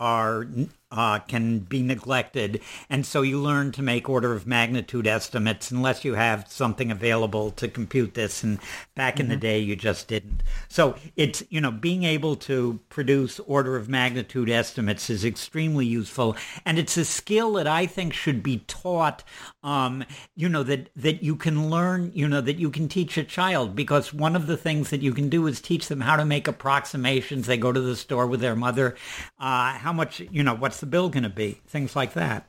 are 0.00 0.46
uh, 0.94 1.18
can 1.18 1.58
be 1.58 1.82
neglected. 1.82 2.60
And 2.88 3.04
so 3.04 3.22
you 3.22 3.40
learn 3.40 3.72
to 3.72 3.82
make 3.82 4.08
order 4.08 4.32
of 4.32 4.46
magnitude 4.46 5.06
estimates 5.06 5.70
unless 5.70 6.04
you 6.04 6.14
have 6.14 6.46
something 6.48 6.90
available 6.90 7.50
to 7.52 7.68
compute 7.68 8.14
this. 8.14 8.44
And 8.44 8.60
back 8.94 9.14
mm-hmm. 9.14 9.22
in 9.22 9.28
the 9.28 9.34
mm-hmm. 9.34 9.40
day, 9.40 9.58
you 9.58 9.76
just 9.76 10.06
didn't. 10.06 10.42
So 10.68 10.96
it's, 11.34 11.50
you 11.50 11.60
know, 11.60 11.70
being 11.70 12.04
able 12.04 12.36
to 12.36 12.80
produce 12.88 13.40
order 13.40 13.76
of 13.76 13.88
magnitude 13.88 14.48
estimates 14.48 15.10
is 15.10 15.24
extremely 15.24 15.86
useful. 15.86 16.36
And 16.64 16.78
it's 16.78 16.96
a 16.96 17.04
skill 17.04 17.54
that 17.54 17.66
I 17.66 17.86
think 17.86 18.12
should 18.12 18.42
be 18.42 18.58
taught, 18.66 19.24
um, 19.62 20.04
you 20.36 20.48
know, 20.48 20.62
that, 20.62 20.90
that 20.96 21.22
you 21.22 21.36
can 21.36 21.70
learn, 21.70 22.12
you 22.14 22.28
know, 22.28 22.40
that 22.40 22.58
you 22.58 22.70
can 22.70 22.88
teach 22.88 23.16
a 23.18 23.24
child 23.24 23.74
because 23.74 24.14
one 24.14 24.36
of 24.36 24.46
the 24.46 24.56
things 24.56 24.90
that 24.90 25.02
you 25.02 25.12
can 25.12 25.28
do 25.28 25.46
is 25.46 25.60
teach 25.60 25.88
them 25.88 26.00
how 26.00 26.16
to 26.16 26.24
make 26.24 26.46
approximations. 26.46 27.46
They 27.46 27.56
go 27.56 27.72
to 27.72 27.80
the 27.80 27.96
store 27.96 28.26
with 28.26 28.40
their 28.40 28.56
mother. 28.56 28.96
Uh, 29.38 29.72
how 29.72 29.92
much, 29.92 30.20
you 30.30 30.42
know, 30.42 30.54
what's 30.54 30.80
the 30.80 30.86
bill 30.86 31.08
going 31.08 31.24
to 31.24 31.28
be? 31.28 31.60
Things 31.66 31.96
like 31.96 32.14
that. 32.14 32.46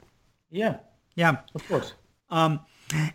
Yeah. 0.51 0.77
Yeah. 1.15 1.37
Of 1.53 1.67
course. 1.67 1.93
Um, 2.29 2.59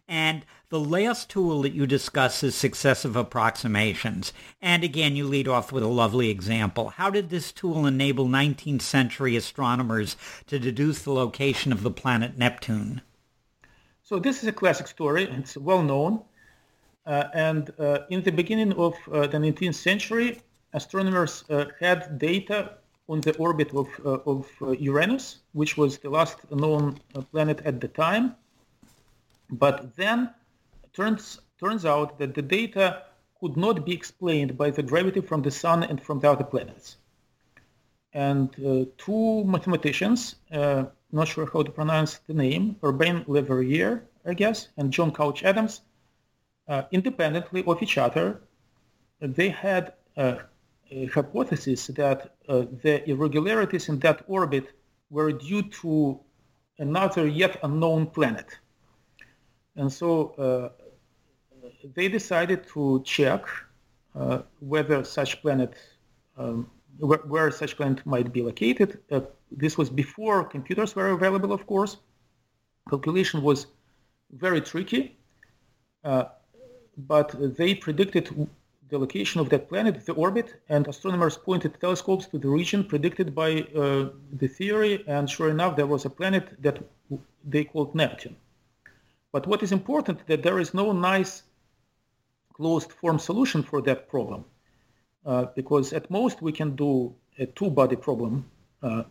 and 0.08 0.44
the 0.70 0.80
last 0.80 1.28
tool 1.28 1.62
that 1.62 1.72
you 1.72 1.86
discuss 1.86 2.42
is 2.42 2.54
successive 2.54 3.16
approximations. 3.16 4.32
And 4.62 4.84
again, 4.84 5.16
you 5.16 5.26
lead 5.26 5.48
off 5.48 5.72
with 5.72 5.82
a 5.82 5.88
lovely 5.88 6.30
example. 6.30 6.90
How 6.90 7.10
did 7.10 7.28
this 7.28 7.50
tool 7.50 7.86
enable 7.86 8.28
19th 8.28 8.82
century 8.82 9.34
astronomers 9.36 10.16
to 10.46 10.58
deduce 10.58 11.02
the 11.02 11.12
location 11.12 11.72
of 11.72 11.82
the 11.82 11.90
planet 11.90 12.38
Neptune? 12.38 13.02
So 14.02 14.18
this 14.18 14.42
is 14.42 14.48
a 14.48 14.52
classic 14.52 14.86
story. 14.86 15.24
It's 15.24 15.56
well 15.56 15.82
known. 15.82 16.22
Uh, 17.06 17.24
and 17.34 17.72
uh, 17.78 18.00
in 18.10 18.22
the 18.22 18.30
beginning 18.30 18.72
of 18.74 18.94
uh, 19.12 19.26
the 19.26 19.38
19th 19.38 19.74
century, 19.74 20.40
astronomers 20.72 21.44
uh, 21.50 21.64
had 21.80 22.18
data 22.18 22.78
on 23.08 23.20
the 23.22 23.36
orbit 23.38 23.74
of, 23.74 23.88
uh, 24.04 24.18
of 24.24 24.48
uh, 24.62 24.70
Uranus, 24.70 25.38
which 25.52 25.76
was 25.76 25.98
the 25.98 26.10
last 26.10 26.38
known 26.52 27.00
planet 27.32 27.60
at 27.64 27.80
the 27.80 27.88
time. 27.88 28.36
But 29.50 29.96
then 29.96 30.30
turns 30.92 31.40
turns 31.58 31.84
out 31.84 32.18
that 32.18 32.34
the 32.34 32.42
data 32.42 33.02
could 33.38 33.56
not 33.56 33.84
be 33.84 33.92
explained 33.92 34.56
by 34.56 34.70
the 34.70 34.82
gravity 34.82 35.20
from 35.20 35.42
the 35.42 35.50
sun 35.50 35.82
and 35.82 36.00
from 36.00 36.20
the 36.20 36.30
other 36.30 36.44
planets. 36.44 36.96
And 38.12 38.48
uh, 38.64 38.86
two 38.98 39.44
mathematicians, 39.44 40.36
uh, 40.52 40.84
not 41.12 41.28
sure 41.28 41.48
how 41.52 41.62
to 41.62 41.70
pronounce 41.70 42.18
the 42.18 42.34
name, 42.34 42.76
Urbain 42.82 43.24
Le 43.26 43.42
Verrier, 43.42 44.02
I 44.26 44.34
guess, 44.34 44.68
and 44.76 44.92
John 44.92 45.12
Couch 45.12 45.42
Adams, 45.42 45.82
uh, 46.68 46.82
independently 46.90 47.62
of 47.66 47.82
each 47.82 47.98
other, 47.98 48.42
they 49.20 49.50
had 49.50 49.92
a 50.16 50.40
hypothesis 51.06 51.86
that 51.88 52.34
uh, 52.48 52.64
the 52.82 53.08
irregularities 53.08 53.88
in 53.88 53.98
that 54.00 54.22
orbit 54.26 54.72
were 55.10 55.32
due 55.32 55.62
to 55.62 56.18
another 56.78 57.26
yet 57.26 57.58
unknown 57.62 58.06
planet. 58.06 58.58
And 59.80 59.90
so 59.90 60.10
uh, 60.46 60.68
they 61.96 62.08
decided 62.08 62.60
to 62.74 63.02
check 63.14 63.42
uh, 64.14 64.42
whether 64.72 65.02
such 65.04 65.40
planet, 65.40 65.72
um, 66.36 66.70
where, 66.98 67.22
where, 67.32 67.50
such 67.50 67.78
planet 67.78 68.04
might 68.04 68.30
be 68.30 68.42
located. 68.42 68.98
Uh, 69.10 69.22
this 69.50 69.78
was 69.78 69.88
before 69.88 70.44
computers 70.44 70.94
were 70.94 71.10
available, 71.18 71.50
of 71.58 71.66
course. 71.66 71.96
Calculation 72.90 73.40
was 73.42 73.68
very 74.46 74.60
tricky, 74.60 75.16
uh, 76.04 76.24
but 77.12 77.28
they 77.56 77.74
predicted 77.74 78.24
the 78.90 78.98
location 78.98 79.40
of 79.40 79.48
that 79.48 79.70
planet, 79.70 80.04
the 80.04 80.12
orbit, 80.12 80.60
and 80.68 80.88
astronomers 80.88 81.38
pointed 81.38 81.80
telescopes 81.80 82.26
to 82.26 82.36
the 82.38 82.48
region 82.48 82.84
predicted 82.84 83.34
by 83.34 83.50
uh, 83.62 84.10
the 84.40 84.48
theory, 84.48 85.02
and 85.06 85.30
sure 85.30 85.48
enough, 85.48 85.74
there 85.76 85.86
was 85.86 86.04
a 86.04 86.10
planet 86.10 86.44
that 86.60 86.76
they 87.52 87.64
called 87.64 87.94
Neptune. 87.94 88.36
But 89.32 89.46
what 89.46 89.62
is 89.62 89.72
important 89.72 90.26
that 90.26 90.42
there 90.42 90.58
is 90.58 90.74
no 90.74 90.92
nice 90.92 91.42
closed 92.52 92.92
form 92.92 93.18
solution 93.18 93.62
for 93.62 93.80
that 93.82 94.08
problem, 94.08 94.44
uh, 95.24 95.46
because 95.54 95.92
at 95.92 96.10
most 96.10 96.42
we 96.42 96.52
can 96.52 96.76
do 96.76 97.14
a 97.38 97.46
two-body 97.46 97.96
problem. 97.96 98.44
Uh, 98.82 99.04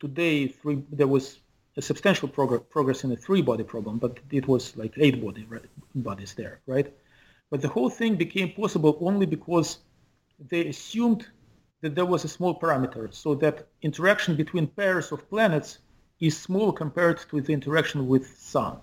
today, 0.00 0.48
three, 0.48 0.82
there 0.90 1.06
was 1.06 1.38
a 1.76 1.82
substantial 1.82 2.28
prog- 2.28 2.68
progress 2.68 3.04
in 3.04 3.12
a 3.12 3.16
three-body 3.16 3.64
problem, 3.64 3.98
but 3.98 4.18
it 4.30 4.46
was 4.46 4.76
like 4.76 4.92
eight 4.98 5.22
body, 5.24 5.44
right, 5.48 5.64
bodies 5.94 6.34
there, 6.34 6.60
right? 6.66 6.92
But 7.50 7.62
the 7.62 7.68
whole 7.68 7.90
thing 7.90 8.16
became 8.16 8.50
possible 8.52 8.98
only 9.00 9.26
because 9.26 9.78
they 10.50 10.66
assumed 10.66 11.26
that 11.80 11.94
there 11.94 12.06
was 12.06 12.24
a 12.24 12.28
small 12.28 12.58
parameter, 12.58 13.12
so 13.12 13.34
that 13.36 13.66
interaction 13.82 14.34
between 14.36 14.66
pairs 14.66 15.12
of 15.12 15.28
planets 15.30 15.78
is 16.20 16.36
small 16.36 16.72
compared 16.72 17.18
to 17.30 17.40
the 17.40 17.52
interaction 17.52 18.08
with 18.08 18.26
sun. 18.38 18.78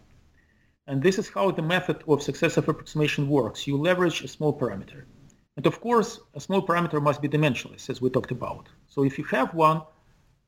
And 0.91 1.01
this 1.01 1.17
is 1.17 1.29
how 1.29 1.51
the 1.51 1.61
method 1.61 2.03
of 2.05 2.21
successive 2.21 2.67
approximation 2.67 3.29
works. 3.29 3.65
You 3.65 3.77
leverage 3.77 4.25
a 4.25 4.27
small 4.27 4.51
parameter. 4.51 5.05
And 5.55 5.65
of 5.65 5.79
course, 5.79 6.19
a 6.33 6.41
small 6.41 6.61
parameter 6.67 7.01
must 7.01 7.21
be 7.21 7.29
dimensionless, 7.29 7.89
as 7.89 8.01
we 8.01 8.09
talked 8.09 8.31
about. 8.31 8.67
So 8.89 9.05
if 9.05 9.17
you 9.17 9.23
have 9.35 9.53
one, 9.53 9.83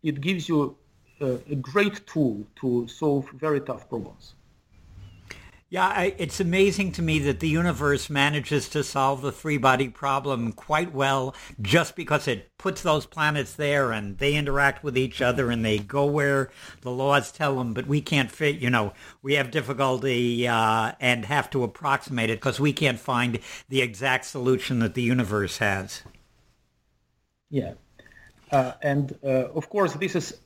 it 0.09 0.19
gives 0.19 0.49
you 0.49 0.75
a, 1.21 1.39
a 1.49 1.55
great 1.55 2.05
tool 2.05 2.45
to 2.57 2.89
solve 2.89 3.29
very 3.45 3.61
tough 3.61 3.87
problems. 3.87 4.35
Yeah, 5.73 5.87
I, 5.87 6.13
it's 6.19 6.39
amazing 6.39 6.91
to 6.91 7.01
me 7.01 7.17
that 7.17 7.39
the 7.39 7.49
universe 7.49 8.07
manages 8.07 8.69
to 8.69 8.83
solve 8.83 9.23
the 9.23 9.31
three-body 9.31 9.89
problem 9.89 10.51
quite 10.51 10.93
well 10.93 11.33
just 11.63 11.95
because 11.95 12.27
it 12.27 12.55
puts 12.59 12.83
those 12.83 13.07
planets 13.07 13.55
there 13.55 13.91
and 13.91 14.19
they 14.19 14.35
interact 14.35 14.83
with 14.83 14.95
each 14.95 15.19
other 15.19 15.49
and 15.49 15.65
they 15.65 15.79
go 15.79 16.05
where 16.05 16.51
the 16.81 16.91
laws 16.91 17.31
tell 17.31 17.55
them, 17.55 17.73
but 17.73 17.87
we 17.87 18.01
can't 18.01 18.29
fit, 18.29 18.59
you 18.59 18.69
know, 18.69 18.93
we 19.23 19.33
have 19.33 19.49
difficulty 19.49 20.47
uh, 20.47 20.91
and 20.99 21.25
have 21.25 21.49
to 21.49 21.63
approximate 21.63 22.29
it 22.29 22.39
because 22.39 22.59
we 22.59 22.71
can't 22.71 22.99
find 22.99 23.39
the 23.67 23.81
exact 23.81 24.25
solution 24.25 24.77
that 24.77 24.93
the 24.93 25.01
universe 25.01 25.57
has. 25.57 26.03
Yeah. 27.49 27.73
Uh, 28.51 28.73
and 28.83 29.17
uh, 29.23 29.49
of 29.55 29.69
course, 29.71 29.93
this 29.93 30.15
is 30.15 30.37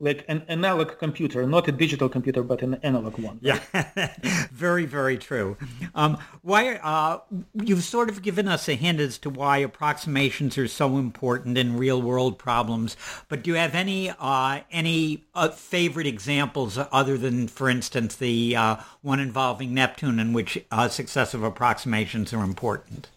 like 0.00 0.24
an 0.28 0.42
analog 0.48 0.98
computer, 0.98 1.46
not 1.46 1.68
a 1.68 1.72
digital 1.72 2.08
computer, 2.08 2.42
but 2.42 2.62
an 2.62 2.74
analog 2.82 3.18
one. 3.18 3.38
Yeah, 3.42 3.60
very, 4.50 4.86
very 4.86 5.18
true. 5.18 5.58
Um, 5.94 6.16
why 6.40 6.76
uh, 6.76 7.20
you've 7.52 7.84
sort 7.84 8.08
of 8.08 8.22
given 8.22 8.48
us 8.48 8.66
a 8.68 8.74
hint 8.74 8.98
as 8.98 9.18
to 9.18 9.28
why 9.28 9.58
approximations 9.58 10.56
are 10.56 10.68
so 10.68 10.96
important 10.96 11.58
in 11.58 11.76
real-world 11.76 12.38
problems. 12.38 12.96
But 13.28 13.42
do 13.42 13.50
you 13.50 13.56
have 13.56 13.74
any 13.74 14.10
uh, 14.18 14.60
any 14.70 15.24
uh, 15.34 15.50
favorite 15.50 16.06
examples 16.06 16.78
other 16.90 17.18
than, 17.18 17.46
for 17.46 17.68
instance, 17.68 18.16
the 18.16 18.56
uh, 18.56 18.76
one 19.02 19.20
involving 19.20 19.74
Neptune, 19.74 20.18
in 20.18 20.32
which 20.32 20.64
uh, 20.70 20.88
successive 20.88 21.42
approximations 21.42 22.32
are 22.32 22.42
important? 22.42 23.10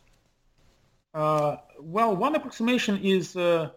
Uh, 1.13 1.55
well, 1.79 2.13
one 2.13 2.35
approximation 2.35 2.97
is 2.97 3.33
that 3.33 3.71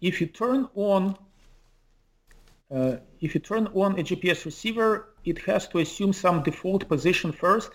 if 0.00 0.20
you 0.20 0.26
turn 0.26 0.68
on 0.74 1.16
uh, 2.70 2.96
if 3.20 3.34
you 3.34 3.40
turn 3.40 3.66
on 3.74 3.98
a 3.98 4.02
GPS 4.02 4.44
receiver, 4.44 5.08
it 5.24 5.38
has 5.40 5.66
to 5.68 5.78
assume 5.78 6.12
some 6.12 6.42
default 6.42 6.88
position 6.88 7.32
first. 7.32 7.72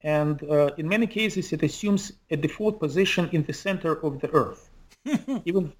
And 0.00 0.42
uh, 0.42 0.70
in 0.78 0.88
many 0.88 1.06
cases, 1.06 1.52
it 1.52 1.62
assumes 1.62 2.12
a 2.30 2.36
default 2.36 2.80
position 2.80 3.28
in 3.32 3.42
the 3.44 3.52
center 3.52 3.92
of 4.02 4.20
the 4.20 4.30
Earth. 4.30 4.70
even, 5.04 5.42
even 5.44 5.72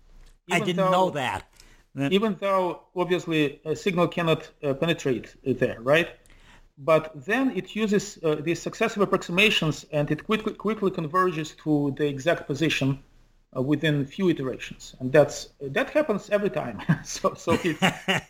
I 0.51 0.61
didn't 0.61 0.77
though, 0.77 0.91
know 0.91 1.11
that. 1.11 1.47
Even 2.11 2.37
though, 2.41 2.83
obviously, 2.97 3.61
a 3.65 3.77
signal 3.77 4.09
cannot 4.09 4.51
uh, 4.63 4.75
penetrate 4.75 5.35
there, 5.45 5.81
right? 5.81 6.09
But 6.77 7.13
then 7.15 7.53
it 7.57 7.77
uses 7.77 8.19
uh, 8.23 8.35
these 8.37 8.61
successive 8.61 9.01
approximations 9.01 9.87
and 9.93 10.11
it 10.11 10.25
quickly, 10.25 10.55
quickly 10.55 10.91
converges 10.91 11.55
to 11.63 11.95
the 11.97 12.07
exact 12.07 12.49
position 12.49 12.99
uh, 13.57 13.63
within 13.63 14.03
a 14.03 14.05
few 14.05 14.29
iterations, 14.29 14.95
and 15.01 15.13
that's 15.13 15.49
that 15.61 15.91
happens 15.91 16.31
every 16.31 16.51
time. 16.51 16.81
so 17.05 17.35
so 17.35 17.59
it's 17.63 17.81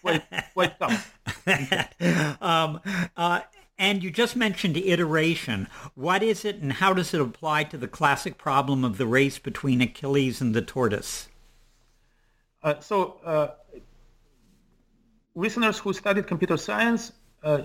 quite 0.01 0.23
quite 0.53 0.79
tough. 0.79 1.19
um, 2.43 2.81
uh, 3.17 3.41
and 3.79 4.03
you 4.03 4.11
just 4.11 4.37
mentioned 4.37 4.77
iteration. 4.77 5.69
What 5.95 6.23
is 6.23 6.45
it, 6.45 6.57
and 6.57 6.75
how 6.75 6.93
does 6.95 7.13
it 7.13 7.21
apply 7.21 7.65
to 7.65 7.79
the 7.79 7.89
classic 7.89 8.39
problem 8.39 8.85
of 8.85 8.99
the 8.99 9.07
race 9.07 9.39
between 9.39 9.81
Achilles 9.81 10.41
and 10.41 10.55
the 10.55 10.63
tortoise? 10.63 11.29
Uh, 12.63 12.81
so, 12.81 13.21
uh, 13.25 13.49
listeners 15.35 15.79
who 15.79 15.93
studied 15.93 16.27
computer 16.27 16.57
science 16.57 17.13
uh, 17.43 17.63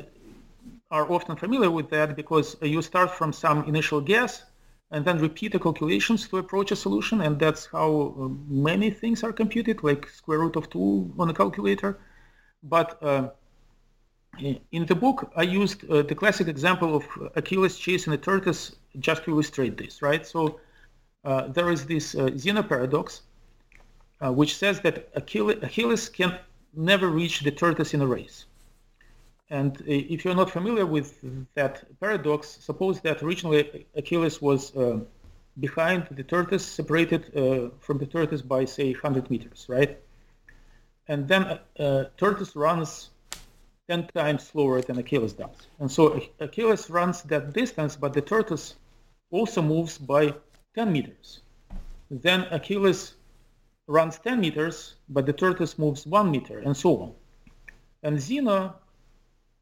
are 0.91 1.09
often 1.11 1.35
familiar 1.35 1.71
with 1.71 1.89
that 1.91 2.15
because 2.15 2.57
you 2.61 2.81
start 2.81 3.11
from 3.11 3.31
some 3.31 3.63
initial 3.65 4.01
guess 4.01 4.43
and 4.91 5.05
then 5.05 5.19
repeat 5.19 5.51
the 5.51 5.59
calculations 5.59 6.27
to 6.27 6.37
approach 6.37 6.71
a 6.71 6.75
solution. 6.75 7.21
And 7.21 7.39
that's 7.39 7.67
how 7.67 8.15
uh, 8.19 8.27
many 8.47 8.89
things 8.89 9.23
are 9.23 9.31
computed, 9.31 9.83
like 9.83 10.09
square 10.09 10.39
root 10.39 10.55
of 10.55 10.69
2 10.69 11.13
on 11.19 11.29
a 11.29 11.33
calculator. 11.33 11.99
But 12.63 13.01
uh, 13.03 13.29
in 14.71 14.85
the 14.85 14.95
book, 14.95 15.31
I 15.35 15.43
used 15.43 15.89
uh, 15.89 16.01
the 16.03 16.15
classic 16.15 16.47
example 16.47 16.95
of 16.95 17.05
Achilles 17.35 17.77
chasing 17.77 18.13
a 18.13 18.17
tortoise 18.17 18.75
just 18.99 19.23
to 19.25 19.31
illustrate 19.31 19.77
this, 19.77 20.01
right? 20.01 20.25
So 20.25 20.59
uh, 21.23 21.47
there 21.47 21.69
is 21.69 21.85
this 21.85 22.15
uh, 22.15 22.31
Zeno 22.37 22.63
paradox, 22.63 23.21
uh, 24.21 24.31
which 24.31 24.55
says 24.55 24.79
that 24.81 25.09
Achilles, 25.15 25.57
Achilles 25.61 26.09
can 26.09 26.37
never 26.73 27.09
reach 27.09 27.41
the 27.41 27.51
tortoise 27.51 27.93
in 27.93 28.01
a 28.01 28.07
race. 28.07 28.45
And 29.49 29.81
if 29.87 30.23
you're 30.23 30.35
not 30.35 30.51
familiar 30.51 30.85
with 30.85 31.19
that 31.55 31.83
paradox, 31.99 32.59
suppose 32.61 33.01
that 33.01 33.23
originally 33.23 33.87
Achilles 33.95 34.41
was 34.41 34.75
uh, 34.75 34.99
behind 35.59 36.07
the 36.11 36.23
tortoise, 36.23 36.65
separated 36.65 37.35
uh, 37.35 37.69
from 37.79 37.97
the 37.97 38.05
tortoise 38.05 38.43
by, 38.43 38.65
say, 38.65 38.91
100 38.93 39.31
meters, 39.31 39.65
right? 39.67 39.97
And 41.07 41.27
then 41.27 41.43
uh, 41.43 41.57
uh 41.79 42.03
tortoise 42.17 42.55
runs 42.55 43.09
10 43.89 44.07
times 44.13 44.45
slower 44.45 44.81
than 44.81 44.99
Achilles 44.99 45.33
does. 45.33 45.67
And 45.79 45.91
so 45.91 46.21
Achilles 46.39 46.89
runs 46.91 47.23
that 47.23 47.53
distance, 47.53 47.95
but 47.95 48.13
the 48.13 48.21
tortoise 48.21 48.75
also 49.31 49.63
moves 49.63 49.97
by 49.97 50.35
10 50.75 50.91
meters. 50.91 51.41
Then 52.11 52.41
Achilles 52.51 53.15
runs 53.87 54.19
10 54.19 54.39
meters, 54.39 54.95
but 55.09 55.25
the 55.25 55.33
tortoise 55.33 55.79
moves 55.79 56.05
1 56.05 56.29
meter, 56.29 56.59
and 56.59 56.77
so 56.77 57.01
on. 57.01 57.13
And 58.03 58.21
Zeno 58.21 58.75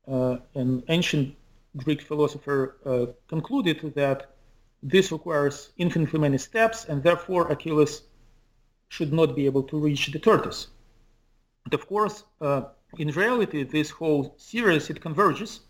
an 0.07 0.83
ancient 0.87 1.35
Greek 1.75 2.01
philosopher 2.01 2.77
uh, 2.85 3.05
concluded 3.27 3.93
that 3.95 4.31
this 4.83 5.11
requires 5.11 5.71
infinitely 5.77 6.19
many 6.19 6.37
steps, 6.37 6.85
and 6.85 7.03
therefore 7.03 7.51
Achilles 7.51 8.03
should 8.89 9.11
not 9.11 9.35
be 9.35 9.45
able 9.45 9.63
to 9.63 9.77
reach 9.77 10.07
the 10.07 10.19
tortoise. 10.19 10.67
But 11.63 11.73
of 11.73 11.87
course, 11.87 12.23
uh, 12.41 12.61
in 12.97 13.09
reality, 13.09 13.63
this 13.63 13.89
whole 13.89 14.33
series, 14.37 14.89
it 14.89 15.01
converges. 15.01 15.61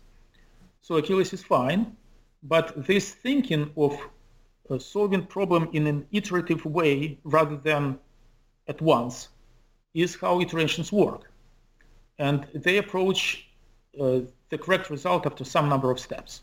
So 0.82 0.96
Achilles 0.96 1.32
is 1.32 1.42
fine, 1.42 1.96
but 2.42 2.86
this 2.86 3.10
thinking 3.10 3.70
of 3.76 3.98
uh, 4.70 4.78
solving 4.78 5.26
problem 5.26 5.68
in 5.72 5.86
an 5.86 6.06
iterative 6.12 6.64
way 6.64 7.18
rather 7.24 7.56
than 7.56 7.98
at 8.68 8.80
once 8.80 9.28
is 9.94 10.14
how 10.14 10.40
iterations 10.40 10.92
work. 10.92 11.30
And 12.18 12.46
they 12.54 12.76
approach 12.78 13.47
uh, 14.00 14.20
the 14.50 14.58
correct 14.58 14.90
result 14.90 15.26
after 15.26 15.44
some 15.44 15.68
number 15.68 15.90
of 15.90 16.00
steps. 16.00 16.42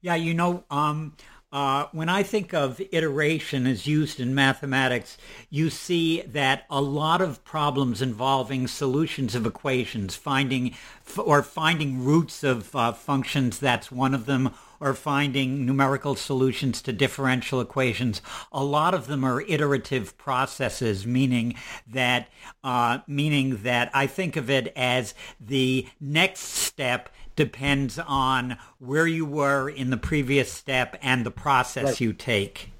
Yeah, 0.00 0.14
you 0.14 0.34
know, 0.34 0.64
um, 0.70 1.16
uh, 1.54 1.86
when 1.92 2.08
I 2.08 2.24
think 2.24 2.52
of 2.52 2.80
iteration 2.90 3.66
as 3.66 3.86
used 3.86 4.18
in 4.18 4.34
mathematics, 4.34 5.16
you 5.50 5.70
see 5.70 6.22
that 6.22 6.64
a 6.68 6.80
lot 6.80 7.20
of 7.20 7.44
problems 7.44 8.02
involving 8.02 8.66
solutions 8.66 9.36
of 9.36 9.46
equations, 9.46 10.16
finding 10.16 10.74
or 11.16 11.44
finding 11.44 12.04
roots 12.04 12.42
of 12.42 12.74
uh, 12.74 12.92
functions, 12.92 13.60
that's 13.60 13.92
one 13.92 14.14
of 14.14 14.26
them, 14.26 14.52
or 14.80 14.94
finding 14.94 15.64
numerical 15.66 16.14
solutions 16.14 16.82
to 16.82 16.92
differential 16.92 17.60
equations. 17.60 18.20
A 18.52 18.64
lot 18.64 18.94
of 18.94 19.06
them 19.06 19.24
are 19.24 19.42
iterative 19.42 20.16
processes, 20.18 21.06
meaning 21.06 21.54
that 21.86 22.28
uh, 22.62 22.98
meaning 23.06 23.62
that 23.62 23.90
I 23.94 24.06
think 24.06 24.36
of 24.36 24.50
it 24.50 24.72
as 24.76 25.14
the 25.40 25.86
next 26.00 26.40
step 26.40 27.08
depends 27.36 27.98
on 27.98 28.56
where 28.78 29.06
you 29.06 29.26
were 29.26 29.68
in 29.68 29.90
the 29.90 29.96
previous 29.96 30.52
step 30.52 30.96
and 31.02 31.26
the 31.26 31.30
process 31.30 31.84
right. 31.84 32.00
you 32.00 32.12
take. 32.12 32.70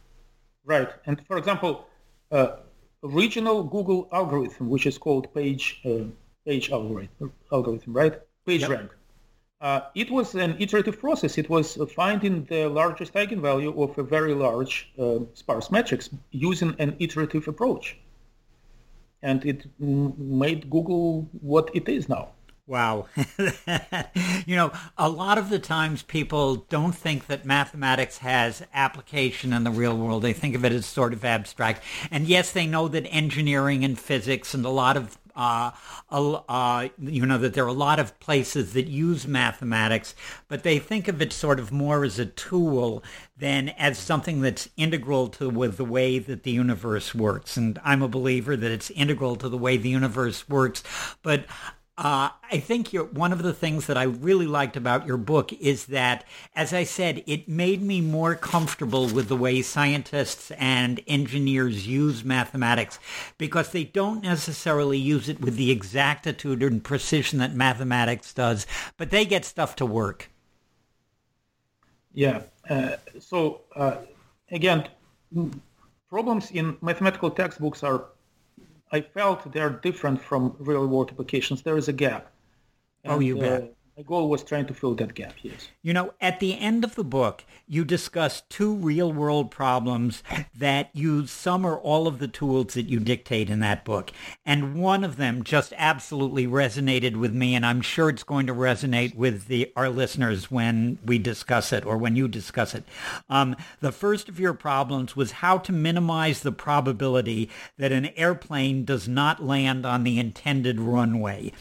Right. 0.64 0.88
And 1.06 1.24
for 1.26 1.36
example, 1.36 1.86
uh, 2.30 2.56
original 3.02 3.62
Google 3.62 4.08
algorithm, 4.12 4.68
which 4.68 4.86
is 4.86 4.98
called 4.98 5.32
page 5.34 5.80
uh, 5.84 6.04
page 6.46 6.70
algorithm, 6.70 7.32
algorithm, 7.52 7.92
right? 7.92 8.20
Page 8.46 8.62
yep. 8.62 8.70
rank. 8.70 8.90
Uh, 9.64 9.80
it 9.94 10.10
was 10.10 10.34
an 10.34 10.54
iterative 10.58 11.00
process. 11.00 11.38
It 11.38 11.48
was 11.48 11.78
finding 11.96 12.44
the 12.44 12.68
largest 12.68 13.14
eigenvalue 13.14 13.74
of 13.82 13.96
a 13.96 14.02
very 14.02 14.34
large 14.34 14.92
uh, 14.98 15.20
sparse 15.32 15.70
matrix 15.70 16.10
using 16.32 16.76
an 16.78 16.94
iterative 16.98 17.48
approach. 17.48 17.96
And 19.22 19.42
it 19.46 19.64
made 19.78 20.68
Google 20.68 21.30
what 21.40 21.70
it 21.72 21.88
is 21.88 22.10
now. 22.10 22.28
Wow. 22.66 23.06
you 24.46 24.54
know, 24.54 24.70
a 24.98 25.08
lot 25.08 25.38
of 25.38 25.48
the 25.48 25.58
times 25.58 26.02
people 26.02 26.56
don't 26.56 26.94
think 26.94 27.26
that 27.28 27.46
mathematics 27.46 28.18
has 28.18 28.62
application 28.74 29.54
in 29.54 29.64
the 29.64 29.70
real 29.70 29.96
world. 29.96 30.22
They 30.22 30.34
think 30.34 30.54
of 30.54 30.64
it 30.66 30.72
as 30.72 30.84
sort 30.84 31.14
of 31.14 31.24
abstract. 31.24 31.82
And 32.10 32.26
yes, 32.26 32.52
they 32.52 32.66
know 32.66 32.86
that 32.88 33.06
engineering 33.10 33.82
and 33.82 33.98
physics 33.98 34.52
and 34.52 34.66
a 34.66 34.70
lot 34.70 34.98
of 34.98 35.16
uh, 35.36 35.70
uh, 36.10 36.88
you 36.98 37.26
know, 37.26 37.38
that 37.38 37.54
there 37.54 37.64
are 37.64 37.68
a 37.68 37.72
lot 37.72 37.98
of 37.98 38.18
places 38.20 38.72
that 38.72 38.86
use 38.86 39.26
mathematics, 39.26 40.14
but 40.48 40.62
they 40.62 40.78
think 40.78 41.08
of 41.08 41.20
it 41.20 41.32
sort 41.32 41.58
of 41.58 41.72
more 41.72 42.04
as 42.04 42.18
a 42.18 42.26
tool 42.26 43.02
than 43.36 43.70
as 43.70 43.98
something 43.98 44.40
that's 44.40 44.68
integral 44.76 45.28
to 45.28 45.48
with 45.50 45.76
the 45.76 45.84
way 45.84 46.18
that 46.18 46.42
the 46.44 46.50
universe 46.50 47.14
works. 47.14 47.56
And 47.56 47.78
I'm 47.84 48.02
a 48.02 48.08
believer 48.08 48.56
that 48.56 48.70
it's 48.70 48.90
integral 48.90 49.36
to 49.36 49.48
the 49.48 49.58
way 49.58 49.76
the 49.76 49.88
universe 49.88 50.48
works. 50.48 50.82
But 51.22 51.46
uh, 51.96 52.30
I 52.50 52.58
think 52.58 52.88
one 52.88 53.32
of 53.32 53.44
the 53.44 53.52
things 53.52 53.86
that 53.86 53.96
I 53.96 54.02
really 54.02 54.48
liked 54.48 54.76
about 54.76 55.06
your 55.06 55.16
book 55.16 55.52
is 55.52 55.86
that, 55.86 56.24
as 56.56 56.72
I 56.72 56.82
said, 56.82 57.22
it 57.24 57.48
made 57.48 57.82
me 57.82 58.00
more 58.00 58.34
comfortable 58.34 59.08
with 59.08 59.28
the 59.28 59.36
way 59.36 59.62
scientists 59.62 60.50
and 60.52 61.00
engineers 61.06 61.86
use 61.86 62.24
mathematics 62.24 62.98
because 63.38 63.70
they 63.70 63.84
don't 63.84 64.24
necessarily 64.24 64.98
use 64.98 65.28
it 65.28 65.40
with 65.40 65.54
the 65.54 65.70
exactitude 65.70 66.64
and 66.64 66.82
precision 66.82 67.38
that 67.38 67.54
mathematics 67.54 68.34
does, 68.34 68.66
but 68.96 69.10
they 69.10 69.24
get 69.24 69.44
stuff 69.44 69.76
to 69.76 69.86
work. 69.86 70.30
Yeah. 72.12 72.42
Uh, 72.68 72.96
so 73.20 73.60
uh, 73.76 73.98
again, 74.50 74.88
problems 76.10 76.50
in 76.50 76.76
mathematical 76.80 77.30
textbooks 77.30 77.84
are 77.84 78.06
I 78.94 79.00
felt 79.00 79.52
they're 79.52 79.70
different 79.70 80.22
from 80.22 80.54
real 80.60 80.86
world 80.86 81.10
applications. 81.10 81.62
There 81.62 81.76
is 81.76 81.88
a 81.88 81.92
gap. 81.92 82.30
And, 83.02 83.14
oh, 83.14 83.18
you 83.18 83.34
bet. 83.36 83.62
Uh, 83.62 83.66
My 83.96 84.02
goal 84.02 84.28
was 84.28 84.42
trying 84.42 84.66
to 84.66 84.74
fill 84.74 84.96
that 84.96 85.14
gap, 85.14 85.34
yes. 85.42 85.68
You 85.80 85.92
know, 85.92 86.14
at 86.20 86.40
the 86.40 86.58
end 86.58 86.82
of 86.82 86.96
the 86.96 87.04
book, 87.04 87.44
you 87.68 87.84
discuss 87.84 88.40
two 88.48 88.74
real 88.74 89.12
world 89.12 89.52
problems 89.52 90.24
that 90.52 90.90
use 90.92 91.30
some 91.30 91.64
or 91.64 91.78
all 91.78 92.08
of 92.08 92.18
the 92.18 92.26
tools 92.26 92.74
that 92.74 92.88
you 92.88 92.98
dictate 92.98 93.48
in 93.48 93.60
that 93.60 93.84
book. 93.84 94.10
And 94.44 94.74
one 94.74 95.04
of 95.04 95.16
them 95.16 95.44
just 95.44 95.72
absolutely 95.76 96.44
resonated 96.44 97.14
with 97.14 97.32
me, 97.32 97.54
and 97.54 97.64
I'm 97.64 97.82
sure 97.82 98.08
it's 98.08 98.24
going 98.24 98.48
to 98.48 98.52
resonate 98.52 99.14
with 99.14 99.46
the, 99.46 99.72
our 99.76 99.88
listeners 99.88 100.50
when 100.50 100.98
we 101.06 101.18
discuss 101.18 101.72
it 101.72 101.86
or 101.86 101.96
when 101.96 102.16
you 102.16 102.26
discuss 102.26 102.74
it. 102.74 102.82
Um, 103.30 103.54
the 103.78 103.92
first 103.92 104.28
of 104.28 104.40
your 104.40 104.54
problems 104.54 105.14
was 105.14 105.30
how 105.30 105.58
to 105.58 105.72
minimize 105.72 106.40
the 106.40 106.50
probability 106.50 107.48
that 107.78 107.92
an 107.92 108.06
airplane 108.16 108.84
does 108.84 109.06
not 109.06 109.40
land 109.44 109.86
on 109.86 110.02
the 110.02 110.18
intended 110.18 110.80
runway. 110.80 111.52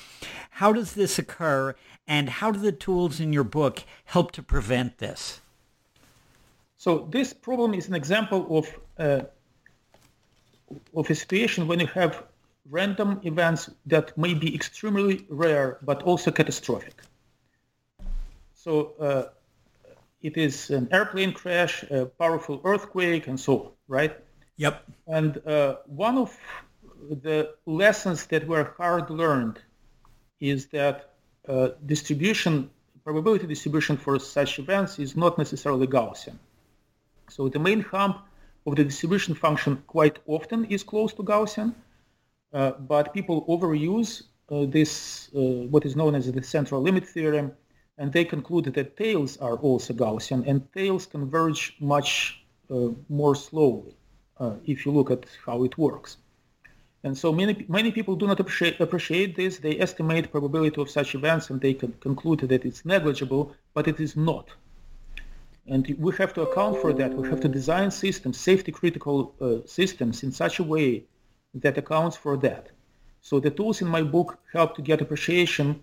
How 0.57 0.71
does 0.71 0.93
this 0.93 1.17
occur? 1.17 1.75
And 2.07 2.29
how 2.29 2.51
do 2.51 2.59
the 2.59 2.71
tools 2.71 3.19
in 3.19 3.33
your 3.33 3.43
book 3.43 3.83
help 4.05 4.31
to 4.33 4.43
prevent 4.43 4.97
this? 4.97 5.41
So 6.77 7.07
this 7.09 7.33
problem 7.33 7.73
is 7.73 7.87
an 7.87 7.95
example 7.95 8.57
of 8.57 8.65
uh, 8.99 9.21
of 10.95 11.09
a 11.09 11.15
situation 11.15 11.67
when 11.67 11.79
you 11.79 11.87
have 11.87 12.23
random 12.69 13.21
events 13.23 13.69
that 13.85 14.17
may 14.17 14.33
be 14.33 14.53
extremely 14.53 15.25
rare 15.29 15.77
but 15.83 16.03
also 16.03 16.31
catastrophic. 16.31 16.95
So 18.53 18.93
uh, 18.99 19.23
it 20.21 20.37
is 20.37 20.69
an 20.69 20.87
airplane 20.91 21.33
crash, 21.33 21.83
a 21.83 22.05
powerful 22.05 22.61
earthquake, 22.63 23.27
and 23.27 23.39
so 23.39 23.59
on, 23.59 23.71
right? 23.87 24.17
Yep. 24.57 24.83
And 25.07 25.45
uh, 25.47 25.77
one 25.85 26.17
of 26.17 26.37
the 27.09 27.53
lessons 27.65 28.25
that 28.27 28.47
were 28.47 28.73
hard 28.77 29.09
learned 29.09 29.59
is 30.39 30.67
that 30.67 31.12
uh, 31.47 31.69
distribution, 31.85 32.69
probability 33.03 33.45
distribution 33.47 33.97
for 33.97 34.17
such 34.19 34.59
events 34.59 34.97
is 34.99 35.15
not 35.15 35.37
necessarily 35.37 35.87
Gaussian. 35.87 36.37
So 37.29 37.49
the 37.49 37.59
main 37.59 37.81
hump 37.81 38.17
of 38.65 38.75
the 38.75 38.83
distribution 38.83 39.35
function 39.35 39.83
quite 39.87 40.19
often 40.25 40.65
is 40.65 40.83
close 40.83 41.13
to 41.13 41.23
Gaussian, 41.23 41.73
uh, 42.53 42.71
but 42.71 43.13
people 43.13 43.45
overuse 43.47 44.23
uh, 44.49 44.65
this, 44.65 45.29
uh, 45.35 45.39
what 45.73 45.85
is 45.85 45.95
known 45.95 46.15
as 46.15 46.31
the 46.31 46.43
central 46.43 46.81
limit 46.81 47.05
theorem, 47.05 47.51
and 47.97 48.11
they 48.13 48.23
conclude 48.23 48.65
that 48.65 48.95
tails 48.95 49.37
are 49.37 49.57
also 49.57 49.93
Gaussian, 49.93 50.47
and 50.47 50.71
tails 50.73 51.05
converge 51.05 51.75
much 51.79 52.43
uh, 52.69 52.89
more 53.09 53.35
slowly 53.35 53.95
if 54.65 54.85
you 54.85 54.91
look 54.91 55.09
at 55.09 55.25
how 55.45 55.63
it 55.63 55.77
works. 55.77 56.17
And 57.03 57.17
so 57.17 57.33
many, 57.33 57.65
many 57.67 57.91
people 57.91 58.15
do 58.15 58.27
not 58.27 58.39
appreciate, 58.39 58.79
appreciate 58.79 59.35
this. 59.35 59.59
They 59.59 59.77
estimate 59.79 60.31
probability 60.31 60.81
of 60.81 60.89
such 60.89 61.15
events 61.15 61.49
and 61.49 61.59
they 61.59 61.73
can 61.73 61.91
conclude 61.99 62.39
that 62.39 62.63
it's 62.63 62.85
negligible, 62.85 63.53
but 63.73 63.87
it 63.87 63.99
is 63.99 64.15
not. 64.15 64.47
And 65.67 65.95
we 65.99 66.13
have 66.15 66.33
to 66.35 66.41
account 66.41 66.79
for 66.79 66.93
that. 66.93 67.13
We 67.13 67.29
have 67.29 67.41
to 67.41 67.49
design 67.49 67.91
systems, 67.91 68.37
safety 68.37 68.71
critical 68.71 69.33
uh, 69.41 69.67
systems 69.67 70.23
in 70.23 70.31
such 70.31 70.59
a 70.59 70.63
way 70.63 71.03
that 71.55 71.77
accounts 71.77 72.15
for 72.17 72.37
that. 72.37 72.67
So 73.21 73.39
the 73.39 73.51
tools 73.51 73.81
in 73.81 73.87
my 73.87 74.01
book 74.01 74.37
help 74.51 74.75
to 74.75 74.81
get 74.81 75.01
appreciation 75.01 75.81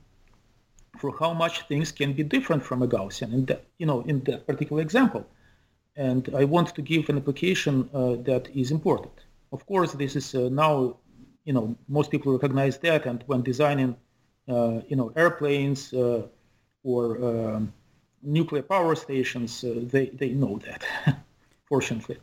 for 0.98 1.16
how 1.18 1.32
much 1.32 1.66
things 1.68 1.92
can 1.92 2.12
be 2.12 2.22
different 2.22 2.62
from 2.62 2.82
a 2.82 2.88
Gaussian 2.88 3.32
in 3.32 3.44
that, 3.46 3.64
you 3.78 3.86
know, 3.86 4.02
in 4.02 4.20
that 4.24 4.46
particular 4.46 4.82
example. 4.82 5.26
And 5.96 6.28
I 6.34 6.44
want 6.44 6.74
to 6.74 6.82
give 6.82 7.08
an 7.08 7.16
application 7.16 7.88
uh, 7.94 8.16
that 8.24 8.48
is 8.54 8.70
important. 8.70 9.12
Of 9.52 9.66
course, 9.66 9.92
this 9.92 10.16
is 10.16 10.34
uh, 10.34 10.48
now 10.50 10.96
you 11.45 11.53
know, 11.53 11.76
most 11.88 12.11
people 12.11 12.32
recognize 12.32 12.78
that. 12.78 13.07
And 13.07 13.22
when 13.26 13.43
designing, 13.43 13.97
uh, 14.49 14.80
you 14.88 14.97
know, 14.97 15.12
airplanes 15.16 15.93
uh, 15.93 16.26
or 16.82 17.03
um, 17.24 17.72
nuclear 18.22 18.62
power 18.62 18.95
stations, 18.95 19.64
uh, 19.64 19.80
they, 19.82 20.07
they 20.07 20.30
know 20.30 20.61
that, 20.66 20.84
fortunately. 21.68 22.18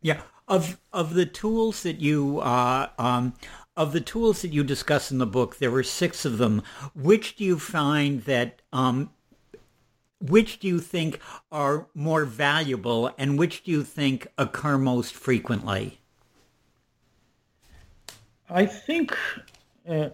Yeah. 0.00 0.22
Of, 0.46 0.80
of 0.94 1.12
the 1.12 1.26
tools 1.26 1.82
that 1.82 2.00
you, 2.00 2.40
uh, 2.40 2.88
um, 2.98 3.34
of 3.76 3.92
the 3.92 4.00
tools 4.00 4.40
that 4.42 4.52
you 4.52 4.64
discuss 4.64 5.10
in 5.12 5.18
the 5.18 5.26
book, 5.26 5.58
there 5.58 5.70
were 5.70 5.82
six 5.82 6.24
of 6.24 6.38
them. 6.38 6.62
Which 6.94 7.36
do 7.36 7.44
you 7.44 7.58
find 7.58 8.22
that 8.22 8.62
um, 8.72 9.10
which 10.20 10.58
do 10.58 10.66
you 10.66 10.80
think 10.80 11.20
are 11.52 11.86
more 11.94 12.24
valuable 12.24 13.10
and 13.18 13.38
which 13.38 13.62
do 13.64 13.70
you 13.70 13.84
think 13.84 14.26
occur 14.36 14.78
most 14.78 15.14
frequently? 15.14 15.97
I 18.50 18.64
think 18.64 19.16
uh, 19.88 20.08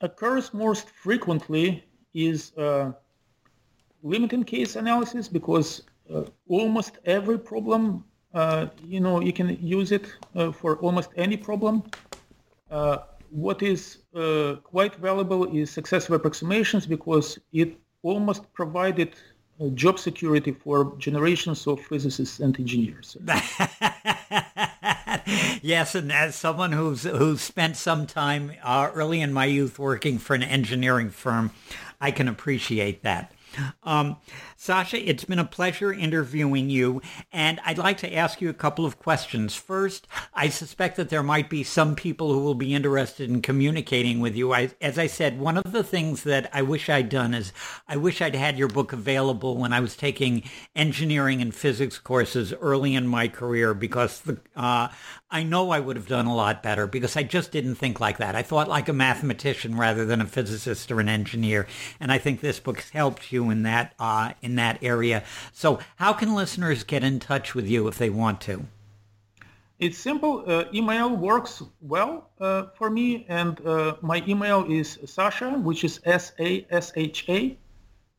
occurs 0.00 0.52
most 0.52 0.90
frequently 0.90 1.84
is 2.12 2.52
uh, 2.56 2.92
limiting 4.02 4.44
case 4.44 4.76
analysis 4.76 5.28
because 5.28 5.82
uh, 6.12 6.24
almost 6.48 6.98
every 7.04 7.38
problem, 7.38 8.04
uh, 8.34 8.66
you 8.84 9.00
know, 9.00 9.20
you 9.20 9.32
can 9.32 9.58
use 9.60 9.90
it 9.90 10.06
uh, 10.34 10.52
for 10.52 10.76
almost 10.78 11.10
any 11.16 11.36
problem. 11.36 11.82
Uh, 12.70 12.98
what 13.30 13.62
is 13.62 13.98
quite 14.62 14.94
valuable 14.96 15.44
is 15.46 15.70
successive 15.70 16.12
approximations 16.12 16.86
because 16.86 17.38
it 17.52 17.76
almost 18.02 18.52
provided 18.52 19.14
job 19.74 19.98
security 19.98 20.52
for 20.52 20.94
generations 20.98 21.66
of 21.66 21.80
physicists 21.80 22.40
and 22.40 22.58
engineers. 22.60 23.16
yes, 25.62 25.94
and 25.94 26.12
as 26.12 26.36
someone 26.36 26.72
who's 26.72 27.02
who's 27.02 27.40
spent 27.40 27.76
some 27.76 28.06
time 28.06 28.52
uh, 28.62 28.90
early 28.94 29.20
in 29.20 29.32
my 29.32 29.46
youth 29.46 29.78
working 29.78 30.18
for 30.18 30.34
an 30.34 30.42
engineering 30.42 31.10
firm, 31.10 31.50
I 32.00 32.10
can 32.10 32.28
appreciate 32.28 33.02
that. 33.02 33.32
Um, 33.82 34.16
Sasha, 34.58 34.98
it's 35.08 35.24
been 35.24 35.38
a 35.38 35.44
pleasure 35.44 35.92
interviewing 35.92 36.70
you, 36.70 37.02
and 37.30 37.60
I'd 37.64 37.76
like 37.76 37.98
to 37.98 38.14
ask 38.14 38.40
you 38.40 38.48
a 38.48 38.54
couple 38.54 38.86
of 38.86 38.98
questions. 38.98 39.54
First, 39.54 40.06
I 40.32 40.48
suspect 40.48 40.96
that 40.96 41.10
there 41.10 41.22
might 41.22 41.50
be 41.50 41.62
some 41.62 41.94
people 41.94 42.32
who 42.32 42.40
will 42.40 42.54
be 42.54 42.74
interested 42.74 43.28
in 43.28 43.42
communicating 43.42 44.18
with 44.18 44.34
you. 44.34 44.54
I, 44.54 44.70
as 44.80 44.98
I 44.98 45.08
said, 45.08 45.38
one 45.38 45.58
of 45.58 45.72
the 45.72 45.84
things 45.84 46.22
that 46.22 46.48
I 46.54 46.62
wish 46.62 46.88
I'd 46.88 47.10
done 47.10 47.34
is 47.34 47.52
I 47.86 47.98
wish 47.98 48.22
I'd 48.22 48.34
had 48.34 48.56
your 48.56 48.68
book 48.68 48.94
available 48.94 49.58
when 49.58 49.74
I 49.74 49.80
was 49.80 49.94
taking 49.94 50.42
engineering 50.74 51.42
and 51.42 51.54
physics 51.54 51.98
courses 51.98 52.54
early 52.54 52.94
in 52.94 53.06
my 53.06 53.28
career 53.28 53.74
because 53.74 54.22
the, 54.22 54.40
uh, 54.56 54.88
I 55.30 55.42
know 55.42 55.70
I 55.70 55.80
would 55.80 55.96
have 55.96 56.08
done 56.08 56.26
a 56.26 56.34
lot 56.34 56.62
better 56.62 56.86
because 56.86 57.16
I 57.16 57.24
just 57.24 57.50
didn't 57.50 57.74
think 57.74 58.00
like 58.00 58.18
that. 58.18 58.34
I 58.34 58.42
thought 58.42 58.68
like 58.68 58.88
a 58.88 58.92
mathematician 58.92 59.76
rather 59.76 60.06
than 60.06 60.20
a 60.20 60.26
physicist 60.26 60.90
or 60.90 61.00
an 61.00 61.08
engineer, 61.08 61.66
and 62.00 62.10
I 62.10 62.18
think 62.18 62.40
this 62.40 62.60
book 62.60 62.80
helped 62.92 63.32
you 63.32 63.50
in 63.50 63.64
that 63.64 63.94
uh, 63.98 64.32
in 64.46 64.56
that 64.56 64.82
area. 64.82 65.22
So, 65.52 65.80
how 65.96 66.12
can 66.14 66.34
listeners 66.34 66.84
get 66.84 67.02
in 67.04 67.20
touch 67.20 67.54
with 67.54 67.68
you 67.68 67.88
if 67.88 67.98
they 67.98 68.08
want 68.08 68.40
to? 68.42 68.66
It's 69.78 69.98
simple. 69.98 70.42
Uh, 70.46 70.64
email 70.72 71.14
works 71.14 71.62
well 71.82 72.30
uh, 72.40 72.62
for 72.78 72.88
me, 72.88 73.26
and 73.28 73.54
uh, 73.66 73.96
my 74.00 74.24
email 74.26 74.64
is 74.80 74.98
Sasha, 75.04 75.50
which 75.68 75.84
is 75.84 76.00
S 76.04 76.32
A 76.38 76.66
S 76.70 76.92
H 76.96 77.18
A, 77.28 77.58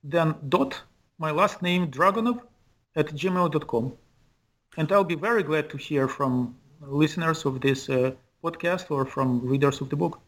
then 0.03 0.35
dot 0.49 0.81
my 1.17 1.31
last 1.31 1.63
name 1.63 1.89
Draganov 1.89 2.41
at 2.95 3.07
gmail.com. 3.07 3.93
And 4.77 4.91
I'll 4.91 5.11
be 5.15 5.15
very 5.15 5.41
glad 5.41 5.69
to 5.71 5.77
hear 5.77 6.07
from 6.07 6.55
listeners 6.81 7.45
of 7.45 7.61
this 7.61 7.89
uh, 7.89 8.11
podcast 8.43 8.91
or 8.91 9.05
from 9.05 9.41
readers 9.41 9.81
of 9.81 9.89
the 9.89 9.95
book. 9.95 10.19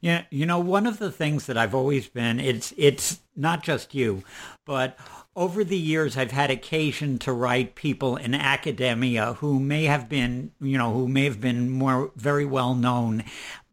Yeah, 0.00 0.24
you 0.30 0.46
know, 0.46 0.58
one 0.58 0.86
of 0.86 0.98
the 0.98 1.10
things 1.10 1.46
that 1.46 1.56
I've 1.56 1.74
always 1.74 2.08
been, 2.08 2.38
it's 2.38 2.72
it's 2.76 3.20
not 3.34 3.62
just 3.62 3.94
you, 3.94 4.22
but 4.64 4.98
over 5.34 5.64
the 5.64 5.78
years 5.78 6.16
I've 6.16 6.30
had 6.30 6.50
occasion 6.50 7.18
to 7.20 7.32
write 7.32 7.74
people 7.74 8.16
in 8.16 8.34
academia 8.34 9.34
who 9.34 9.60
may 9.60 9.84
have 9.84 10.08
been, 10.08 10.52
you 10.60 10.78
know, 10.78 10.92
who 10.92 11.08
may 11.08 11.24
have 11.24 11.40
been 11.40 11.70
more 11.70 12.10
very 12.16 12.44
well 12.44 12.74
known, 12.74 13.24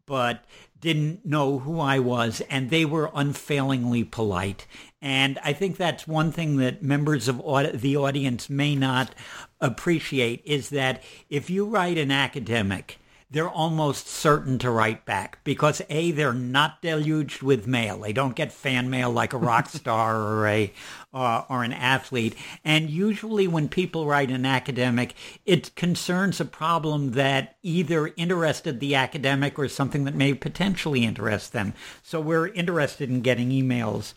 but 0.06 0.44
didn't 0.80 1.24
know 1.24 1.60
who 1.60 1.80
I 1.80 1.98
was 1.98 2.42
and 2.50 2.68
they 2.68 2.84
were 2.84 3.10
unfailingly 3.14 4.04
polite. 4.04 4.66
And 5.00 5.38
I 5.42 5.54
think 5.54 5.76
that's 5.76 6.06
one 6.06 6.30
thing 6.30 6.56
that 6.58 6.82
members 6.82 7.26
of 7.26 7.38
the 7.80 7.96
audience 7.96 8.50
may 8.50 8.76
not 8.76 9.14
appreciate 9.60 10.42
is 10.44 10.68
that 10.70 11.02
if 11.30 11.48
you 11.48 11.64
write 11.64 11.96
an 11.96 12.10
academic 12.10 12.98
they're 13.30 13.48
almost 13.48 14.06
certain 14.06 14.58
to 14.60 14.70
write 14.70 15.04
back 15.04 15.38
because 15.44 15.82
A, 15.90 16.10
they're 16.10 16.32
not 16.32 16.80
deluged 16.82 17.42
with 17.42 17.66
mail. 17.66 17.98
They 17.98 18.12
don't 18.12 18.36
get 18.36 18.52
fan 18.52 18.90
mail 18.90 19.10
like 19.10 19.32
a 19.32 19.38
rock 19.38 19.68
star 19.70 20.16
or 20.16 20.46
a 20.46 20.72
uh, 21.12 21.44
or 21.48 21.62
an 21.64 21.72
athlete. 21.72 22.34
And 22.64 22.90
usually 22.90 23.46
when 23.46 23.68
people 23.68 24.06
write 24.06 24.30
an 24.30 24.44
academic, 24.44 25.14
it 25.44 25.74
concerns 25.74 26.40
a 26.40 26.44
problem 26.44 27.12
that 27.12 27.56
either 27.62 28.12
interested 28.16 28.80
the 28.80 28.94
academic 28.94 29.58
or 29.58 29.68
something 29.68 30.04
that 30.04 30.14
may 30.14 30.34
potentially 30.34 31.04
interest 31.04 31.52
them. 31.52 31.72
So 32.02 32.20
we're 32.20 32.48
interested 32.48 33.10
in 33.10 33.20
getting 33.20 33.50
emails. 33.50 34.14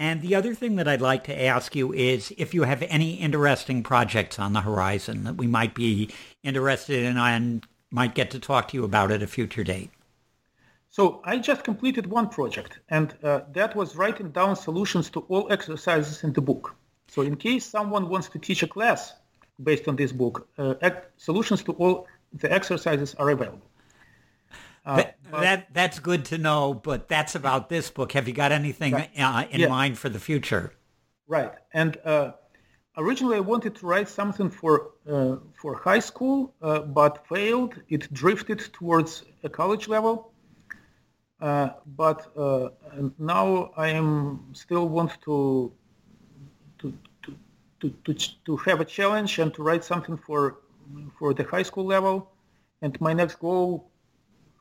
And 0.00 0.22
the 0.22 0.36
other 0.36 0.54
thing 0.54 0.76
that 0.76 0.86
I'd 0.86 1.00
like 1.00 1.24
to 1.24 1.44
ask 1.44 1.74
you 1.74 1.92
is 1.92 2.32
if 2.38 2.54
you 2.54 2.62
have 2.62 2.82
any 2.82 3.14
interesting 3.14 3.82
projects 3.82 4.38
on 4.38 4.52
the 4.52 4.60
horizon 4.60 5.24
that 5.24 5.36
we 5.36 5.48
might 5.48 5.74
be 5.74 6.14
interested 6.44 7.04
in 7.04 7.16
and 7.16 7.66
might 7.90 8.14
get 8.14 8.30
to 8.30 8.38
talk 8.38 8.68
to 8.68 8.76
you 8.76 8.84
about 8.84 9.10
at 9.10 9.22
a 9.22 9.26
future 9.26 9.64
date. 9.64 9.90
So 10.90 11.20
I 11.24 11.38
just 11.38 11.64
completed 11.64 12.06
one 12.06 12.28
project, 12.28 12.80
and 12.88 13.14
uh, 13.22 13.42
that 13.52 13.76
was 13.76 13.94
writing 13.94 14.30
down 14.30 14.56
solutions 14.56 15.10
to 15.10 15.20
all 15.28 15.52
exercises 15.52 16.24
in 16.24 16.32
the 16.32 16.40
book. 16.40 16.74
So 17.08 17.22
in 17.22 17.36
case 17.36 17.66
someone 17.66 18.08
wants 18.08 18.28
to 18.30 18.38
teach 18.38 18.62
a 18.62 18.66
class 18.66 19.14
based 19.62 19.88
on 19.88 19.96
this 19.96 20.12
book, 20.12 20.48
uh, 20.56 20.74
solutions 21.16 21.62
to 21.64 21.72
all 21.72 22.06
the 22.32 22.50
exercises 22.52 23.14
are 23.16 23.30
available. 23.30 23.60
Uh, 24.86 24.96
that, 24.96 25.18
but, 25.30 25.40
that, 25.40 25.74
that's 25.74 25.98
good 25.98 26.24
to 26.26 26.38
know, 26.38 26.72
but 26.72 27.08
that's 27.08 27.34
about 27.34 27.68
this 27.68 27.90
book. 27.90 28.12
Have 28.12 28.26
you 28.26 28.34
got 28.34 28.52
anything 28.52 28.94
right. 28.94 29.10
Uh, 29.18 29.44
in 29.50 29.60
yeah. 29.60 29.68
mind 29.68 29.98
for 29.98 30.08
the 30.08 30.18
future? 30.18 30.72
Right, 31.26 31.52
and 31.74 31.98
uh, 32.04 32.32
originally 32.98 33.36
I 33.36 33.40
wanted 33.40 33.74
to 33.76 33.86
write 33.86 34.08
something 34.08 34.50
for 34.50 34.90
uh, 35.08 35.36
for 35.54 35.74
high 35.74 36.00
school, 36.00 36.52
uh, 36.60 36.80
but 36.80 37.26
failed. 37.26 37.74
It 37.88 38.12
drifted 38.12 38.60
towards 38.72 39.24
a 39.44 39.48
college 39.48 39.88
level. 39.88 40.32
Uh, 41.40 41.70
but 41.96 42.26
uh, 42.36 42.70
now 43.18 43.70
I 43.76 43.88
am 43.88 44.40
still 44.52 44.88
want 44.88 45.12
to 45.22 45.72
to, 46.80 46.92
to 47.22 47.30
to 47.80 47.90
to 48.04 48.14
to 48.46 48.56
have 48.56 48.80
a 48.80 48.84
challenge 48.84 49.38
and 49.38 49.54
to 49.54 49.62
write 49.62 49.84
something 49.84 50.16
for 50.16 50.56
for 51.18 51.32
the 51.32 51.44
high 51.44 51.64
school 51.64 51.86
level. 51.86 52.32
And 52.82 53.00
my 53.00 53.12
next 53.12 53.36
goal, 53.40 53.90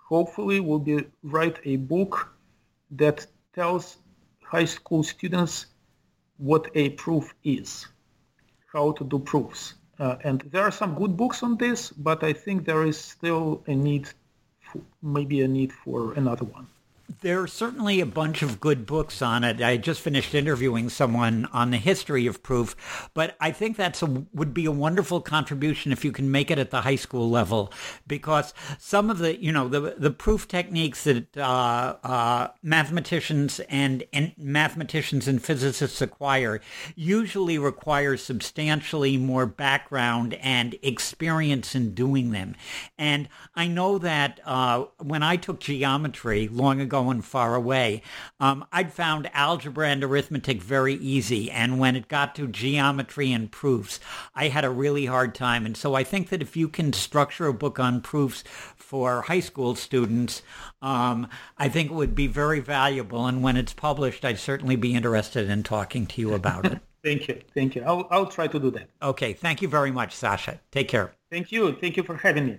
hopefully, 0.09 0.59
will 0.59 0.79
be 0.79 1.05
write 1.23 1.59
a 1.65 1.77
book 1.77 2.33
that 2.91 3.27
tells 3.53 3.97
high 4.43 4.65
school 4.65 5.03
students 5.03 5.67
what 6.37 6.69
a 6.75 6.89
proof 6.91 7.33
is 7.43 7.87
how 8.77 8.91
to 8.99 9.03
do 9.03 9.17
proofs. 9.19 9.73
Uh, 9.99 10.15
and 10.23 10.37
there 10.51 10.63
are 10.69 10.75
some 10.81 10.93
good 11.01 11.13
books 11.17 11.41
on 11.41 11.57
this, 11.57 11.79
but 12.07 12.23
I 12.23 12.33
think 12.43 12.65
there 12.65 12.83
is 12.91 12.97
still 13.15 13.63
a 13.73 13.75
need, 13.87 14.05
for, 14.65 14.81
maybe 15.01 15.37
a 15.41 15.47
need 15.47 15.71
for 15.83 16.13
another 16.13 16.45
one. 16.45 16.67
There 17.21 17.41
are 17.41 17.47
certainly 17.47 18.01
a 18.01 18.05
bunch 18.05 18.41
of 18.41 18.59
good 18.59 18.85
books 18.85 19.21
on 19.21 19.45
it. 19.45 19.61
I 19.61 19.77
just 19.77 20.01
finished 20.01 20.35
interviewing 20.35 20.89
someone 20.89 21.47
on 21.53 21.71
the 21.71 21.77
history 21.77 22.27
of 22.27 22.43
proof, 22.43 23.09
but 23.13 23.37
I 23.39 23.51
think 23.51 23.77
that's 23.77 24.01
a, 24.01 24.25
would 24.33 24.53
be 24.53 24.65
a 24.65 24.71
wonderful 24.71 25.21
contribution 25.21 25.93
if 25.93 26.03
you 26.03 26.11
can 26.11 26.29
make 26.29 26.51
it 26.51 26.59
at 26.59 26.69
the 26.69 26.81
high 26.81 26.97
school 26.97 27.29
level, 27.29 27.71
because 28.07 28.53
some 28.77 29.09
of 29.09 29.19
the, 29.19 29.41
you 29.41 29.53
know, 29.53 29.69
the 29.69 29.95
the 29.97 30.11
proof 30.11 30.49
techniques 30.49 31.05
that 31.05 31.37
uh, 31.37 31.95
uh, 32.03 32.47
mathematicians 32.61 33.61
and, 33.69 34.03
and 34.11 34.33
mathematicians 34.37 35.29
and 35.29 35.41
physicists 35.41 36.01
acquire 36.01 36.59
usually 36.95 37.57
require 37.57 38.17
substantially 38.17 39.15
more 39.17 39.45
background 39.45 40.33
and 40.35 40.75
experience 40.81 41.73
in 41.73 41.93
doing 41.93 42.31
them. 42.31 42.53
And 42.97 43.29
I 43.55 43.67
know 43.67 43.97
that 43.97 44.41
uh, 44.43 44.85
when 45.01 45.23
I 45.23 45.37
took 45.37 45.61
geometry 45.61 46.49
long 46.49 46.81
ago 46.81 46.96
going 46.97 47.21
far 47.21 47.53
away. 47.53 48.01
Um, 48.39 48.65
I'd 48.71 48.91
found 48.91 49.29
algebra 49.31 49.89
and 49.89 50.03
arithmetic 50.03 50.63
very 50.63 50.95
easy, 50.95 51.51
and 51.51 51.79
when 51.79 51.95
it 51.95 52.07
got 52.07 52.33
to 52.35 52.47
geometry 52.47 53.31
and 53.31 53.51
proofs, 53.51 53.99
I 54.33 54.47
had 54.47 54.65
a 54.65 54.71
really 54.71 55.05
hard 55.05 55.35
time. 55.35 55.67
And 55.67 55.77
so 55.77 55.93
I 55.93 56.03
think 56.03 56.29
that 56.29 56.41
if 56.41 56.57
you 56.57 56.67
can 56.67 56.93
structure 56.93 57.45
a 57.45 57.53
book 57.53 57.79
on 57.79 58.01
proofs 58.01 58.43
for 58.75 59.21
high 59.21 59.41
school 59.41 59.75
students, 59.75 60.41
um, 60.81 61.27
I 61.59 61.69
think 61.69 61.91
it 61.91 61.93
would 61.93 62.15
be 62.15 62.25
very 62.25 62.61
valuable. 62.61 63.27
And 63.27 63.43
when 63.43 63.57
it's 63.57 63.73
published, 63.73 64.25
I'd 64.25 64.39
certainly 64.39 64.75
be 64.75 64.95
interested 64.95 65.47
in 65.47 65.61
talking 65.61 66.07
to 66.07 66.21
you 66.21 66.33
about 66.33 66.65
it. 66.65 66.79
Thank 67.03 67.27
you. 67.27 67.39
Thank 67.53 67.75
you. 67.75 67.83
I'll, 67.83 68.07
I'll 68.09 68.25
try 68.25 68.47
to 68.47 68.59
do 68.59 68.71
that. 68.71 68.89
Okay. 69.03 69.33
Thank 69.33 69.61
you 69.61 69.67
very 69.67 69.91
much, 69.91 70.15
Sasha. 70.15 70.59
Take 70.71 70.87
care. 70.87 71.13
Thank 71.29 71.51
you. 71.51 71.73
Thank 71.73 71.95
you 71.95 72.01
for 72.01 72.17
having 72.17 72.47
me. 72.47 72.57